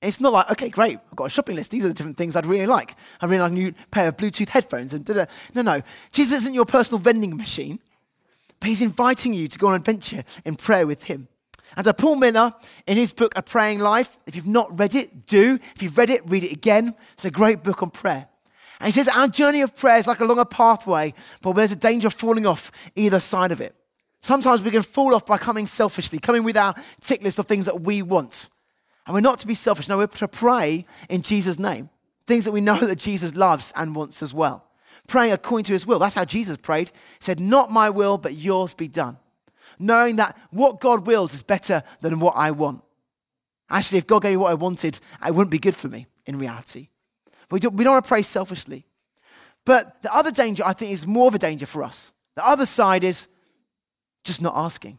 It's 0.03 0.20
not 0.20 0.32
like, 0.32 0.51
okay, 0.53 0.68
great, 0.70 0.98
I've 1.11 1.16
got 1.16 1.26
a 1.26 1.30
shopping 1.30 1.57
list. 1.57 1.72
These 1.72 1.84
are 1.84 1.88
the 1.88 1.94
different 1.94 2.16
things 2.16 2.36
I'd 2.36 2.46
really 2.46 2.66
like. 2.66 2.94
I 3.20 3.26
really 3.26 3.42
like 3.42 3.51
a 3.51 3.55
new 3.55 3.74
pair 3.90 4.09
of 4.09 4.16
Bluetooth 4.16 4.48
headphones. 4.48 4.94
And 4.94 5.05
da-da. 5.05 5.26
No, 5.55 5.62
no. 5.62 5.82
Jesus 6.12 6.38
isn't 6.42 6.55
your 6.55 6.64
personal 6.64 7.01
vending 7.01 7.36
machine, 7.36 7.80
but 8.61 8.68
he's 8.68 8.82
inviting 8.82 9.34
you 9.34 9.48
to 9.48 9.59
go 9.59 9.66
on 9.66 9.74
an 9.74 9.80
adventure 9.80 10.24
in 10.44 10.55
prayer 10.55 10.86
with 10.86 11.05
him. 11.05 11.28
And 11.76 11.84
so 11.86 11.92
Paul 11.92 12.16
Miller, 12.16 12.52
in 12.86 12.96
his 12.96 13.12
book, 13.12 13.32
A 13.36 13.42
Praying 13.42 13.78
Life, 13.78 14.16
if 14.26 14.34
you've 14.34 14.46
not 14.46 14.78
read 14.78 14.94
it, 14.94 15.26
do. 15.26 15.58
If 15.74 15.82
you've 15.82 15.96
read 15.96 16.10
it, 16.10 16.22
read 16.26 16.44
it 16.44 16.52
again. 16.52 16.94
It's 17.12 17.24
a 17.24 17.30
great 17.30 17.62
book 17.62 17.82
on 17.82 17.90
prayer. 17.90 18.28
And 18.80 18.86
he 18.86 18.92
says 18.92 19.08
our 19.08 19.28
journey 19.28 19.60
of 19.60 19.76
prayer 19.76 19.98
is 19.98 20.06
like 20.06 20.20
along 20.20 20.38
a 20.38 20.44
pathway, 20.46 21.14
but 21.42 21.52
there's 21.52 21.72
a 21.72 21.76
danger 21.76 22.08
of 22.08 22.14
falling 22.14 22.46
off 22.46 22.72
either 22.96 23.20
side 23.20 23.52
of 23.52 23.60
it. 23.60 23.74
Sometimes 24.20 24.62
we 24.62 24.70
can 24.70 24.82
fall 24.82 25.14
off 25.14 25.26
by 25.26 25.38
coming 25.38 25.66
selfishly, 25.66 26.18
coming 26.18 26.44
with 26.44 26.56
our 26.56 26.74
tick 27.00 27.22
list 27.22 27.38
of 27.38 27.46
things 27.46 27.66
that 27.66 27.82
we 27.82 28.02
want. 28.02 28.48
And 29.06 29.14
we're 29.14 29.20
not 29.20 29.38
to 29.40 29.46
be 29.46 29.54
selfish. 29.54 29.88
No, 29.88 29.98
we're 29.98 30.06
to 30.06 30.28
pray 30.28 30.86
in 31.08 31.22
Jesus' 31.22 31.58
name. 31.58 31.90
Things 32.26 32.44
that 32.44 32.52
we 32.52 32.60
know 32.60 32.78
that 32.78 32.96
Jesus 32.96 33.34
loves 33.34 33.72
and 33.76 33.94
wants 33.94 34.22
as 34.22 34.32
well. 34.32 34.66
Praying 35.08 35.32
according 35.32 35.64
to 35.64 35.72
his 35.72 35.86
will. 35.86 35.98
That's 35.98 36.14
how 36.14 36.24
Jesus 36.24 36.56
prayed. 36.56 36.90
He 36.90 37.24
said, 37.24 37.40
Not 37.40 37.70
my 37.70 37.90
will, 37.90 38.18
but 38.18 38.34
yours 38.34 38.74
be 38.74 38.88
done. 38.88 39.18
Knowing 39.81 40.16
that 40.16 40.37
what 40.51 40.78
God 40.78 41.07
wills 41.07 41.35
is 41.35 41.43
better 41.43 41.83
than 42.03 42.20
what 42.20 42.35
I 42.37 42.51
want. 42.51 42.83
Actually, 43.70 43.99
if 43.99 44.07
God 44.07 44.22
gave 44.22 44.33
me 44.33 44.37
what 44.37 44.51
I 44.51 44.55
wanted, 44.55 45.01
it 45.26 45.35
wouldn't 45.35 45.51
be 45.51 45.59
good 45.59 45.74
for 45.74 45.89
me 45.89 46.07
in 46.26 46.39
reality. 46.39 46.89
We 47.51 47.61
don't, 47.61 47.74
we 47.74 47.83
don't 47.83 47.95
want 47.95 48.05
to 48.05 48.09
pray 48.09 48.22
selfishly. 48.22 48.85
But 49.64 50.03
the 50.03 50.14
other 50.14 50.31
danger, 50.31 50.62
I 50.66 50.74
think, 50.74 50.93
is 50.93 51.07
more 51.07 51.28
of 51.28 51.35
a 51.35 51.39
danger 51.39 51.66
for 51.66 51.83
us. 51.83 52.12
The 52.37 52.47
other 52.47 52.66
side 52.66 53.05
is 53.05 53.26
just 54.22 54.43
not 54.43 54.55
asking. 54.55 54.99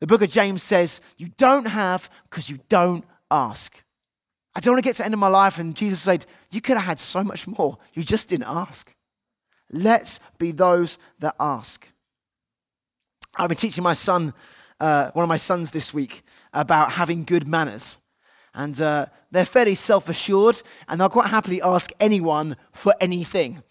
The 0.00 0.06
book 0.06 0.22
of 0.22 0.30
James 0.30 0.62
says, 0.62 1.00
You 1.16 1.28
don't 1.36 1.66
have 1.66 2.08
because 2.24 2.48
you 2.48 2.58
don't 2.68 3.04
ask. 3.30 3.82
I 4.54 4.60
don't 4.60 4.74
want 4.74 4.84
to 4.84 4.88
get 4.88 4.96
to 4.96 5.02
the 5.02 5.06
end 5.06 5.14
of 5.14 5.20
my 5.20 5.28
life 5.28 5.58
and 5.58 5.74
Jesus 5.74 6.00
said, 6.00 6.26
You 6.50 6.60
could 6.60 6.76
have 6.76 6.86
had 6.86 6.98
so 6.98 7.24
much 7.24 7.46
more. 7.46 7.78
You 7.94 8.02
just 8.02 8.28
didn't 8.28 8.46
ask. 8.46 8.94
Let's 9.70 10.20
be 10.38 10.52
those 10.52 10.98
that 11.20 11.34
ask. 11.40 11.88
I've 13.36 13.48
been 13.48 13.56
teaching 13.56 13.82
my 13.82 13.94
son, 13.94 14.34
uh, 14.78 15.10
one 15.12 15.22
of 15.22 15.28
my 15.28 15.36
sons 15.36 15.70
this 15.70 15.94
week, 15.94 16.22
about 16.52 16.92
having 16.92 17.24
good 17.24 17.48
manners. 17.48 17.98
And 18.54 18.78
uh, 18.80 19.06
they're 19.30 19.46
fairly 19.46 19.74
self 19.74 20.08
assured, 20.08 20.60
and 20.88 21.00
they'll 21.00 21.08
quite 21.08 21.28
happily 21.28 21.62
ask 21.62 21.90
anyone 21.98 22.56
for 22.72 22.94
anything. 23.00 23.62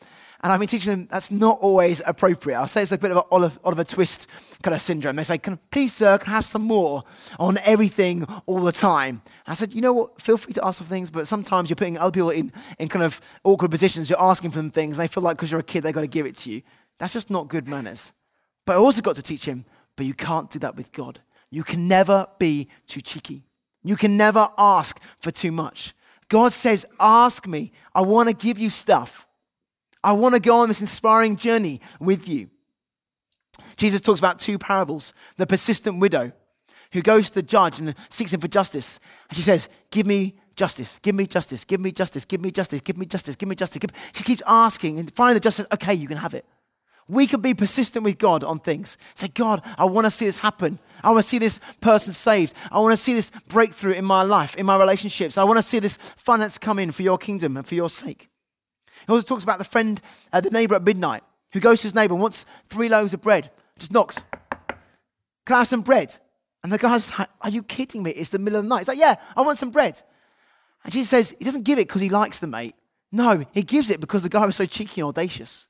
And 0.43 0.51
I've 0.51 0.59
been 0.59 0.67
teaching 0.67 0.89
them 0.89 1.07
that's 1.11 1.29
not 1.29 1.59
always 1.61 2.01
appropriate. 2.07 2.57
I'll 2.57 2.67
say 2.67 2.81
it's 2.81 2.91
a 2.91 2.97
bit 2.97 3.11
of 3.11 3.17
an 3.17 3.23
Oliver, 3.31 3.59
Oliver 3.63 3.83
Twist 3.83 4.25
kind 4.63 4.73
of 4.73 4.81
syndrome. 4.81 5.15
They 5.15 5.23
say, 5.23 5.37
can, 5.37 5.59
please, 5.69 5.93
sir, 5.93 6.17
can 6.17 6.31
I 6.31 6.35
have 6.37 6.45
some 6.45 6.63
more 6.63 7.03
on 7.37 7.59
everything 7.59 8.25
all 8.47 8.61
the 8.61 8.71
time? 8.71 9.21
And 9.45 9.51
I 9.51 9.53
said, 9.53 9.75
you 9.75 9.81
know 9.81 9.93
what? 9.93 10.19
Feel 10.19 10.37
free 10.37 10.53
to 10.53 10.65
ask 10.65 10.79
for 10.81 10.87
things, 10.87 11.11
but 11.11 11.27
sometimes 11.27 11.69
you're 11.69 11.75
putting 11.75 11.99
other 11.99 12.11
people 12.11 12.31
in, 12.31 12.51
in 12.79 12.87
kind 12.87 13.05
of 13.05 13.21
awkward 13.43 13.69
positions. 13.69 14.09
You're 14.09 14.21
asking 14.21 14.49
for 14.49 14.57
them 14.57 14.71
things, 14.71 14.97
and 14.97 15.03
they 15.03 15.07
feel 15.07 15.21
like 15.21 15.37
because 15.37 15.51
you're 15.51 15.59
a 15.59 15.63
kid, 15.63 15.83
they've 15.83 15.93
got 15.93 16.01
to 16.01 16.07
give 16.07 16.25
it 16.25 16.35
to 16.37 16.51
you. 16.51 16.63
That's 16.97 17.13
just 17.13 17.29
not 17.29 17.47
good 17.47 17.67
manners. 17.67 18.11
But 18.65 18.73
I 18.73 18.79
also 18.79 19.01
got 19.01 19.15
to 19.15 19.21
teach 19.21 19.45
him, 19.45 19.65
but 19.95 20.05
you 20.05 20.13
can't 20.13 20.49
do 20.49 20.59
that 20.59 20.75
with 20.75 20.91
God. 20.91 21.21
You 21.49 21.63
can 21.63 21.87
never 21.87 22.27
be 22.39 22.69
too 22.87 23.01
cheeky. 23.01 23.43
You 23.83 23.95
can 23.95 24.15
never 24.15 24.49
ask 24.57 24.99
for 25.19 25.31
too 25.31 25.51
much. 25.51 25.93
God 26.29 26.53
says, 26.53 26.85
Ask 26.99 27.47
me. 27.47 27.71
I 27.93 28.01
want 28.01 28.29
to 28.29 28.35
give 28.35 28.57
you 28.57 28.69
stuff. 28.69 29.27
I 30.03 30.13
want 30.13 30.35
to 30.35 30.41
go 30.41 30.57
on 30.57 30.67
this 30.67 30.81
inspiring 30.81 31.35
journey 31.35 31.81
with 31.99 32.27
you. 32.27 32.49
Jesus 33.77 34.01
talks 34.01 34.19
about 34.19 34.39
two 34.39 34.57
parables 34.57 35.13
the 35.37 35.45
persistent 35.45 35.99
widow 35.99 36.31
who 36.93 37.01
goes 37.01 37.29
to 37.29 37.35
the 37.35 37.43
judge 37.43 37.79
and 37.79 37.95
seeks 38.09 38.33
him 38.33 38.39
for 38.39 38.47
justice. 38.47 38.99
And 39.29 39.37
she 39.37 39.43
says, 39.43 39.69
Give 39.89 40.05
me 40.05 40.35
justice, 40.55 40.99
give 41.01 41.15
me 41.15 41.27
justice, 41.27 41.65
give 41.65 41.81
me 41.81 41.91
justice, 41.91 42.25
give 42.25 42.41
me 42.41 42.51
justice, 42.51 42.81
give 42.81 42.97
me 42.97 43.05
justice, 43.05 43.35
give 43.35 43.49
me 43.49 43.55
justice. 43.55 43.81
She 44.13 44.23
keeps 44.23 44.43
asking, 44.47 44.99
and 44.99 45.13
finally 45.13 45.35
the 45.35 45.39
judge 45.39 45.55
says, 45.55 45.67
Okay, 45.73 45.93
you 45.93 46.07
can 46.07 46.17
have 46.17 46.33
it. 46.33 46.45
We 47.11 47.27
can 47.27 47.41
be 47.41 47.53
persistent 47.53 48.05
with 48.05 48.17
God 48.17 48.41
on 48.41 48.59
things. 48.59 48.97
Say, 49.15 49.27
God, 49.27 49.61
I 49.77 49.83
want 49.83 50.05
to 50.05 50.11
see 50.11 50.23
this 50.23 50.37
happen. 50.37 50.79
I 51.03 51.09
want 51.11 51.21
to 51.21 51.27
see 51.29 51.39
this 51.39 51.59
person 51.81 52.13
saved. 52.13 52.53
I 52.71 52.79
want 52.79 52.93
to 52.93 52.97
see 52.97 53.13
this 53.13 53.31
breakthrough 53.49 53.91
in 53.91 54.05
my 54.05 54.23
life, 54.23 54.55
in 54.55 54.65
my 54.65 54.79
relationships. 54.79 55.37
I 55.37 55.43
want 55.43 55.57
to 55.57 55.61
see 55.61 55.79
this 55.79 55.97
finance 55.97 56.57
come 56.57 56.79
in 56.79 56.93
for 56.93 57.01
your 57.01 57.17
kingdom 57.17 57.57
and 57.57 57.67
for 57.67 57.75
your 57.75 57.89
sake. 57.89 58.29
He 59.05 59.11
also 59.11 59.27
talks 59.27 59.43
about 59.43 59.57
the 59.57 59.65
friend, 59.65 59.99
uh, 60.31 60.39
the 60.39 60.51
neighbor 60.51 60.73
at 60.73 60.83
midnight, 60.83 61.21
who 61.51 61.59
goes 61.59 61.81
to 61.81 61.87
his 61.87 61.95
neighbor 61.95 62.13
and 62.13 62.21
wants 62.21 62.45
three 62.69 62.87
loaves 62.87 63.13
of 63.13 63.19
bread. 63.19 63.51
Just 63.77 63.91
knocks. 63.91 64.23
Can 65.45 65.55
I 65.55 65.57
have 65.57 65.67
some 65.67 65.81
bread? 65.81 66.17
And 66.63 66.71
the 66.71 66.77
guy's 66.77 67.11
like, 67.19 67.27
Are 67.41 67.49
you 67.49 67.61
kidding 67.61 68.03
me? 68.03 68.11
It's 68.11 68.29
the 68.29 68.39
middle 68.39 68.59
of 68.59 68.63
the 68.63 68.69
night. 68.69 68.79
He's 68.79 68.87
like, 68.87 68.99
Yeah, 68.99 69.15
I 69.35 69.41
want 69.41 69.57
some 69.57 69.71
bread. 69.71 70.01
And 70.85 70.93
Jesus 70.93 71.09
says, 71.09 71.35
He 71.37 71.43
doesn't 71.43 71.63
give 71.63 71.77
it 71.77 71.89
because 71.89 72.01
he 72.01 72.09
likes 72.09 72.39
the 72.39 72.47
mate. 72.47 72.75
No, 73.11 73.43
he 73.51 73.63
gives 73.63 73.89
it 73.89 73.99
because 73.99 74.23
the 74.23 74.29
guy 74.29 74.45
was 74.45 74.55
so 74.55 74.65
cheeky 74.65 75.01
and 75.01 75.09
audacious. 75.09 75.67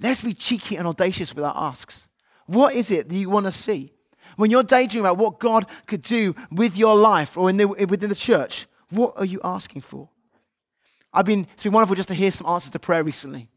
Let's 0.00 0.20
be 0.20 0.34
cheeky 0.34 0.76
and 0.76 0.86
audacious 0.86 1.34
with 1.34 1.44
our 1.44 1.54
asks. 1.56 2.08
What 2.46 2.74
is 2.74 2.90
it 2.90 3.08
that 3.08 3.14
you 3.14 3.30
want 3.30 3.46
to 3.46 3.52
see? 3.52 3.92
When 4.36 4.50
you're 4.50 4.62
daydreaming 4.62 5.04
about 5.04 5.18
what 5.18 5.40
God 5.40 5.66
could 5.86 6.02
do 6.02 6.34
with 6.52 6.78
your 6.78 6.96
life 6.96 7.36
or 7.36 7.50
in 7.50 7.56
the, 7.56 7.66
within 7.66 8.08
the 8.08 8.14
church, 8.14 8.66
what 8.90 9.14
are 9.16 9.24
you 9.24 9.40
asking 9.42 9.82
for? 9.82 10.08
I've 11.12 11.24
been, 11.24 11.46
it's 11.52 11.64
been 11.64 11.72
wonderful 11.72 11.96
just 11.96 12.08
to 12.08 12.14
hear 12.14 12.30
some 12.30 12.46
answers 12.46 12.70
to 12.70 12.78
prayer 12.78 13.02
recently. 13.02 13.48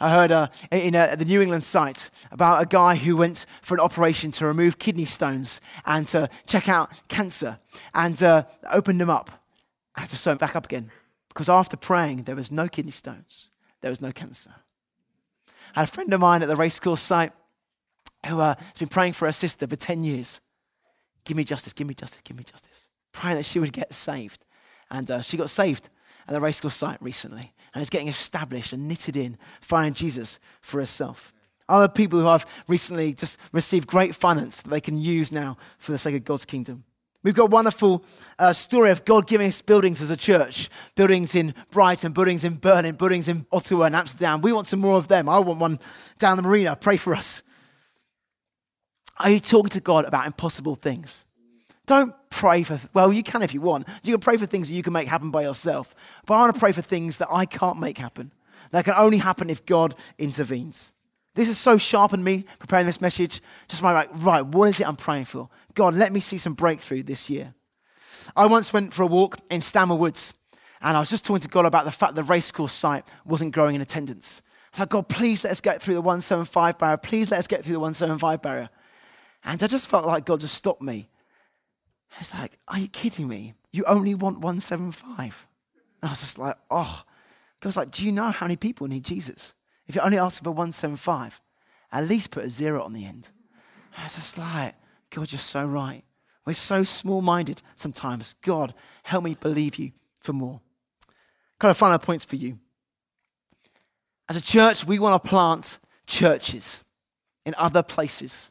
I 0.00 0.10
heard 0.10 0.30
uh, 0.30 0.48
in 0.70 0.94
uh, 0.94 1.16
the 1.16 1.24
New 1.24 1.40
England 1.40 1.64
site 1.64 2.10
about 2.30 2.62
a 2.62 2.66
guy 2.66 2.94
who 2.94 3.16
went 3.16 3.46
for 3.62 3.74
an 3.74 3.80
operation 3.80 4.30
to 4.32 4.46
remove 4.46 4.78
kidney 4.78 5.06
stones 5.06 5.60
and 5.84 6.06
to 6.08 6.30
check 6.46 6.68
out 6.68 6.92
cancer 7.08 7.58
and 7.94 8.22
uh, 8.22 8.44
opened 8.70 9.00
them 9.00 9.10
up. 9.10 9.30
Had 9.96 10.06
to 10.08 10.16
sew 10.16 10.30
them 10.30 10.38
back 10.38 10.54
up 10.54 10.66
again 10.66 10.92
because 11.28 11.48
after 11.48 11.76
praying, 11.76 12.22
there 12.22 12.36
was 12.36 12.52
no 12.52 12.68
kidney 12.68 12.92
stones, 12.92 13.50
there 13.80 13.90
was 13.90 14.00
no 14.00 14.12
cancer. 14.12 14.54
I 15.78 15.82
had 15.82 15.90
a 15.90 15.92
friend 15.92 16.12
of 16.12 16.18
mine 16.18 16.42
at 16.42 16.48
the 16.48 16.56
race 16.56 16.80
course 16.80 17.00
site 17.00 17.30
who 18.26 18.40
uh, 18.40 18.56
has 18.58 18.78
been 18.80 18.88
praying 18.88 19.12
for 19.12 19.26
her 19.26 19.32
sister 19.32 19.64
for 19.64 19.76
10 19.76 20.02
years. 20.02 20.40
Give 21.24 21.36
me 21.36 21.44
justice, 21.44 21.72
give 21.72 21.86
me 21.86 21.94
justice, 21.94 22.20
give 22.24 22.36
me 22.36 22.42
justice. 22.42 22.88
Praying 23.12 23.36
that 23.36 23.44
she 23.44 23.60
would 23.60 23.72
get 23.72 23.94
saved. 23.94 24.44
And 24.90 25.08
uh, 25.08 25.22
she 25.22 25.36
got 25.36 25.50
saved. 25.50 25.88
at 26.26 26.34
the 26.34 26.40
race 26.40 26.60
course 26.60 26.74
site 26.74 27.00
recently 27.00 27.52
and 27.72 27.80
is 27.80 27.90
getting 27.90 28.08
established 28.08 28.72
and 28.72 28.88
knitted 28.88 29.16
in, 29.16 29.38
finding 29.60 29.94
Jesus 29.94 30.40
for 30.60 30.80
herself. 30.80 31.32
Other 31.68 31.86
people 31.86 32.18
who 32.18 32.26
have 32.26 32.44
recently 32.66 33.14
just 33.14 33.38
received 33.52 33.86
great 33.86 34.16
finance 34.16 34.60
that 34.62 34.70
they 34.70 34.80
can 34.80 34.98
use 34.98 35.30
now 35.30 35.58
for 35.78 35.92
the 35.92 35.98
sake 35.98 36.16
of 36.16 36.24
God's 36.24 36.44
kingdom. 36.44 36.82
We've 37.22 37.34
got 37.34 37.44
a 37.44 37.46
wonderful 37.50 38.04
uh, 38.38 38.52
story 38.52 38.90
of 38.90 39.04
God 39.04 39.26
giving 39.26 39.48
us 39.48 39.60
buildings 39.60 40.00
as 40.00 40.10
a 40.10 40.16
church. 40.16 40.70
Buildings 40.94 41.34
in 41.34 41.52
Brighton, 41.70 42.12
buildings 42.12 42.44
in 42.44 42.58
Berlin, 42.58 42.94
buildings 42.94 43.26
in 43.26 43.44
Ottawa 43.50 43.86
and 43.86 43.96
Amsterdam. 43.96 44.40
We 44.40 44.52
want 44.52 44.68
some 44.68 44.80
more 44.80 44.96
of 44.96 45.08
them. 45.08 45.28
I 45.28 45.40
want 45.40 45.58
one 45.58 45.80
down 46.18 46.36
the 46.36 46.42
marina. 46.42 46.76
Pray 46.76 46.96
for 46.96 47.14
us. 47.14 47.42
Are 49.18 49.30
you 49.30 49.40
talking 49.40 49.70
to 49.70 49.80
God 49.80 50.04
about 50.04 50.26
impossible 50.26 50.76
things? 50.76 51.24
Don't 51.86 52.14
pray 52.30 52.62
for, 52.62 52.78
well, 52.94 53.12
you 53.12 53.24
can 53.24 53.42
if 53.42 53.52
you 53.52 53.60
want. 53.60 53.88
You 54.04 54.12
can 54.12 54.20
pray 54.20 54.36
for 54.36 54.46
things 54.46 54.68
that 54.68 54.74
you 54.74 54.82
can 54.82 54.92
make 54.92 55.08
happen 55.08 55.30
by 55.30 55.42
yourself. 55.42 55.94
But 56.24 56.34
I 56.34 56.40
want 56.42 56.54
to 56.54 56.60
pray 56.60 56.70
for 56.70 56.82
things 56.82 57.16
that 57.16 57.28
I 57.30 57.46
can't 57.46 57.80
make 57.80 57.98
happen. 57.98 58.32
That 58.70 58.84
can 58.84 58.94
only 58.96 59.18
happen 59.18 59.50
if 59.50 59.66
God 59.66 59.96
intervenes. 60.18 60.92
This 61.34 61.48
has 61.48 61.58
so 61.58 61.78
sharpened 61.78 62.24
me 62.24 62.44
preparing 62.58 62.86
this 62.86 63.00
message. 63.00 63.40
Just 63.68 63.82
my 63.82 63.92
like, 63.92 64.10
right, 64.14 64.44
what 64.44 64.68
is 64.68 64.80
it 64.80 64.86
I'm 64.86 64.96
praying 64.96 65.24
for? 65.24 65.48
God, 65.78 65.94
let 65.94 66.10
me 66.10 66.18
see 66.18 66.38
some 66.38 66.54
breakthrough 66.54 67.04
this 67.04 67.30
year. 67.30 67.54
I 68.34 68.46
once 68.46 68.72
went 68.72 68.92
for 68.92 69.04
a 69.04 69.06
walk 69.06 69.38
in 69.48 69.60
Stanmer 69.60 69.96
Woods, 69.96 70.34
and 70.80 70.96
I 70.96 70.98
was 70.98 71.08
just 71.08 71.24
talking 71.24 71.40
to 71.42 71.46
God 71.46 71.66
about 71.66 71.84
the 71.84 71.92
fact 71.92 72.16
the 72.16 72.24
racecourse 72.24 72.72
site 72.72 73.06
wasn't 73.24 73.54
growing 73.54 73.76
in 73.76 73.80
attendance. 73.80 74.42
I 74.44 74.68
was 74.72 74.80
like, 74.80 74.88
God, 74.88 75.08
please 75.08 75.44
let 75.44 75.52
us 75.52 75.60
get 75.60 75.80
through 75.80 75.94
the 75.94 76.00
175 76.00 76.78
barrier. 76.78 76.96
Please 76.96 77.30
let 77.30 77.38
us 77.38 77.46
get 77.46 77.62
through 77.62 77.74
the 77.74 77.78
175 77.78 78.42
barrier. 78.42 78.70
And 79.44 79.62
I 79.62 79.68
just 79.68 79.88
felt 79.88 80.04
like 80.04 80.24
God 80.24 80.40
just 80.40 80.56
stopped 80.56 80.82
me. 80.82 81.08
I 82.16 82.18
was 82.18 82.34
like, 82.34 82.58
Are 82.66 82.80
you 82.80 82.88
kidding 82.88 83.28
me? 83.28 83.54
You 83.70 83.84
only 83.84 84.16
want 84.16 84.40
175. 84.40 85.46
And 86.02 86.08
I 86.08 86.10
was 86.10 86.20
just 86.20 86.40
like, 86.40 86.56
Oh. 86.72 87.04
God 87.60 87.68
was 87.68 87.76
like, 87.76 87.92
Do 87.92 88.04
you 88.04 88.10
know 88.10 88.32
how 88.32 88.46
many 88.46 88.56
people 88.56 88.88
need 88.88 89.04
Jesus? 89.04 89.54
If 89.86 89.94
you're 89.94 90.04
only 90.04 90.18
asking 90.18 90.42
for 90.42 90.50
175, 90.50 91.40
at 91.92 92.08
least 92.08 92.32
put 92.32 92.46
a 92.46 92.50
zero 92.50 92.82
on 92.82 92.94
the 92.94 93.06
end. 93.06 93.28
I 93.96 94.02
was 94.02 94.16
just 94.16 94.36
like, 94.36 94.74
God, 95.10 95.32
you're 95.32 95.38
so 95.38 95.64
right. 95.64 96.04
We're 96.44 96.54
so 96.54 96.84
small 96.84 97.20
minded 97.20 97.62
sometimes. 97.74 98.34
God, 98.42 98.74
help 99.02 99.24
me 99.24 99.36
believe 99.38 99.76
you 99.76 99.92
for 100.20 100.32
more. 100.32 100.60
Kind 101.58 101.70
of 101.70 101.76
final 101.76 101.98
points 101.98 102.24
for 102.24 102.36
you. 102.36 102.58
As 104.28 104.36
a 104.36 104.40
church, 104.40 104.84
we 104.86 104.98
want 104.98 105.22
to 105.22 105.28
plant 105.28 105.78
churches 106.06 106.82
in 107.44 107.54
other 107.58 107.82
places. 107.82 108.50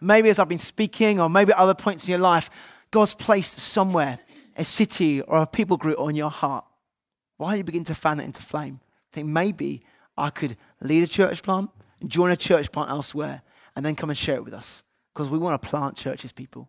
Maybe 0.00 0.28
as 0.28 0.38
I've 0.38 0.48
been 0.48 0.58
speaking, 0.58 1.20
or 1.20 1.28
maybe 1.28 1.52
at 1.52 1.58
other 1.58 1.74
points 1.74 2.06
in 2.06 2.10
your 2.10 2.20
life, 2.20 2.50
God's 2.90 3.14
placed 3.14 3.58
somewhere, 3.58 4.18
a 4.56 4.64
city 4.64 5.20
or 5.20 5.42
a 5.42 5.46
people 5.46 5.76
group 5.76 5.98
on 5.98 6.14
your 6.14 6.30
heart. 6.30 6.64
Why 7.36 7.50
don't 7.50 7.58
you 7.58 7.64
begin 7.64 7.84
to 7.84 7.94
fan 7.94 8.20
it 8.20 8.24
into 8.24 8.42
flame? 8.42 8.80
think 9.18 9.28
maybe 9.28 9.82
I 10.16 10.30
could 10.30 10.56
lead 10.80 11.02
a 11.02 11.06
church 11.06 11.42
plant, 11.42 11.70
and 12.00 12.10
join 12.10 12.30
a 12.30 12.36
church 12.36 12.70
plant 12.70 12.90
elsewhere, 12.90 13.42
and 13.74 13.84
then 13.84 13.96
come 13.96 14.10
and 14.10 14.18
share 14.18 14.36
it 14.36 14.44
with 14.44 14.54
us. 14.54 14.84
Because 15.18 15.30
we 15.30 15.38
want 15.38 15.60
to 15.60 15.68
plant 15.68 15.96
churches, 15.96 16.30
people. 16.30 16.68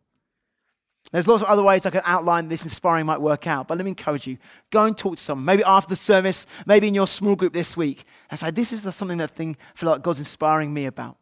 There's 1.12 1.28
lots 1.28 1.44
of 1.44 1.50
other 1.50 1.62
ways 1.62 1.86
I 1.86 1.92
can 1.92 2.02
outline 2.04 2.48
this 2.48 2.64
inspiring 2.64 3.06
might 3.06 3.22
work 3.22 3.46
out, 3.46 3.68
but 3.68 3.78
let 3.78 3.86
me 3.86 3.92
encourage 3.92 4.26
you. 4.26 4.40
Go 4.72 4.86
and 4.86 4.98
talk 4.98 5.18
to 5.18 5.24
someone, 5.24 5.46
maybe 5.46 5.64
after 5.64 5.88
the 5.88 5.96
service, 5.96 6.48
maybe 6.66 6.88
in 6.88 6.96
your 6.96 7.06
small 7.06 7.36
group 7.36 7.54
this 7.54 7.78
week, 7.78 8.06
and 8.32 8.40
say, 8.40 8.50
This 8.50 8.74
is 8.74 8.82
something 8.96 9.20
that 9.20 9.36
thing 9.36 9.56
I 9.76 9.78
feel 9.78 9.92
like 9.92 10.02
God's 10.02 10.18
inspiring 10.18 10.74
me 10.74 10.88
about. 10.88 11.16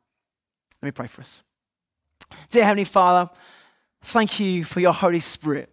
Let 0.81 0.87
me 0.87 0.91
pray 0.91 1.07
for 1.07 1.19
us. 1.19 1.43
Dear 2.49 2.63
Heavenly 2.63 2.85
Father, 2.85 3.29
thank 4.03 4.39
you 4.39 4.63
for 4.63 4.79
your 4.79 4.93
Holy 4.93 5.19
Spirit 5.19 5.69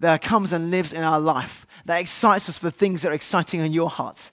that 0.00 0.22
comes 0.22 0.54
and 0.54 0.70
lives 0.70 0.94
in 0.94 1.02
our 1.02 1.20
life, 1.20 1.66
that 1.84 2.00
excites 2.00 2.48
us 2.48 2.56
for 2.56 2.70
things 2.70 3.02
that 3.02 3.12
are 3.12 3.14
exciting 3.14 3.60
in 3.60 3.74
your 3.74 3.90
heart. 3.90 4.30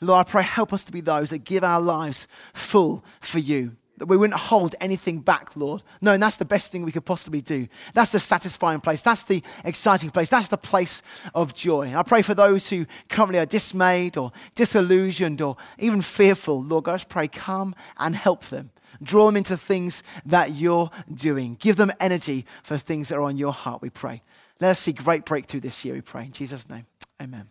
Lord, 0.00 0.26
I 0.26 0.28
pray, 0.28 0.42
help 0.42 0.72
us 0.72 0.82
to 0.82 0.90
be 0.90 1.00
those 1.00 1.30
that 1.30 1.44
give 1.44 1.62
our 1.62 1.80
lives 1.80 2.26
full 2.54 3.04
for 3.20 3.38
you. 3.38 3.76
That 4.02 4.06
we 4.06 4.16
wouldn't 4.16 4.40
hold 4.40 4.74
anything 4.80 5.20
back, 5.20 5.54
Lord. 5.54 5.84
No, 6.00 6.12
and 6.12 6.20
that's 6.20 6.36
the 6.36 6.44
best 6.44 6.72
thing 6.72 6.82
we 6.82 6.90
could 6.90 7.04
possibly 7.04 7.40
do. 7.40 7.68
That's 7.94 8.10
the 8.10 8.18
satisfying 8.18 8.80
place. 8.80 9.00
That's 9.00 9.22
the 9.22 9.44
exciting 9.64 10.10
place. 10.10 10.28
That's 10.28 10.48
the 10.48 10.58
place 10.58 11.04
of 11.36 11.54
joy. 11.54 11.82
And 11.82 11.96
I 11.96 12.02
pray 12.02 12.22
for 12.22 12.34
those 12.34 12.68
who 12.68 12.86
currently 13.08 13.38
are 13.38 13.46
dismayed 13.46 14.16
or 14.16 14.32
disillusioned 14.56 15.40
or 15.40 15.56
even 15.78 16.02
fearful. 16.02 16.64
Lord 16.64 16.82
God, 16.82 16.94
I 16.94 16.96
just 16.96 17.10
pray, 17.10 17.28
come 17.28 17.76
and 17.96 18.16
help 18.16 18.46
them. 18.46 18.72
Draw 19.00 19.26
them 19.26 19.36
into 19.36 19.56
things 19.56 20.02
that 20.26 20.50
you're 20.52 20.90
doing. 21.14 21.56
Give 21.60 21.76
them 21.76 21.92
energy 22.00 22.44
for 22.64 22.78
things 22.78 23.10
that 23.10 23.18
are 23.18 23.22
on 23.22 23.36
your 23.36 23.52
heart, 23.52 23.82
we 23.82 23.90
pray. 23.90 24.22
Let 24.60 24.72
us 24.72 24.80
see 24.80 24.92
great 24.92 25.24
breakthrough 25.24 25.60
this 25.60 25.84
year, 25.84 25.94
we 25.94 26.00
pray. 26.00 26.24
In 26.24 26.32
Jesus' 26.32 26.68
name, 26.68 26.86
amen. 27.22 27.46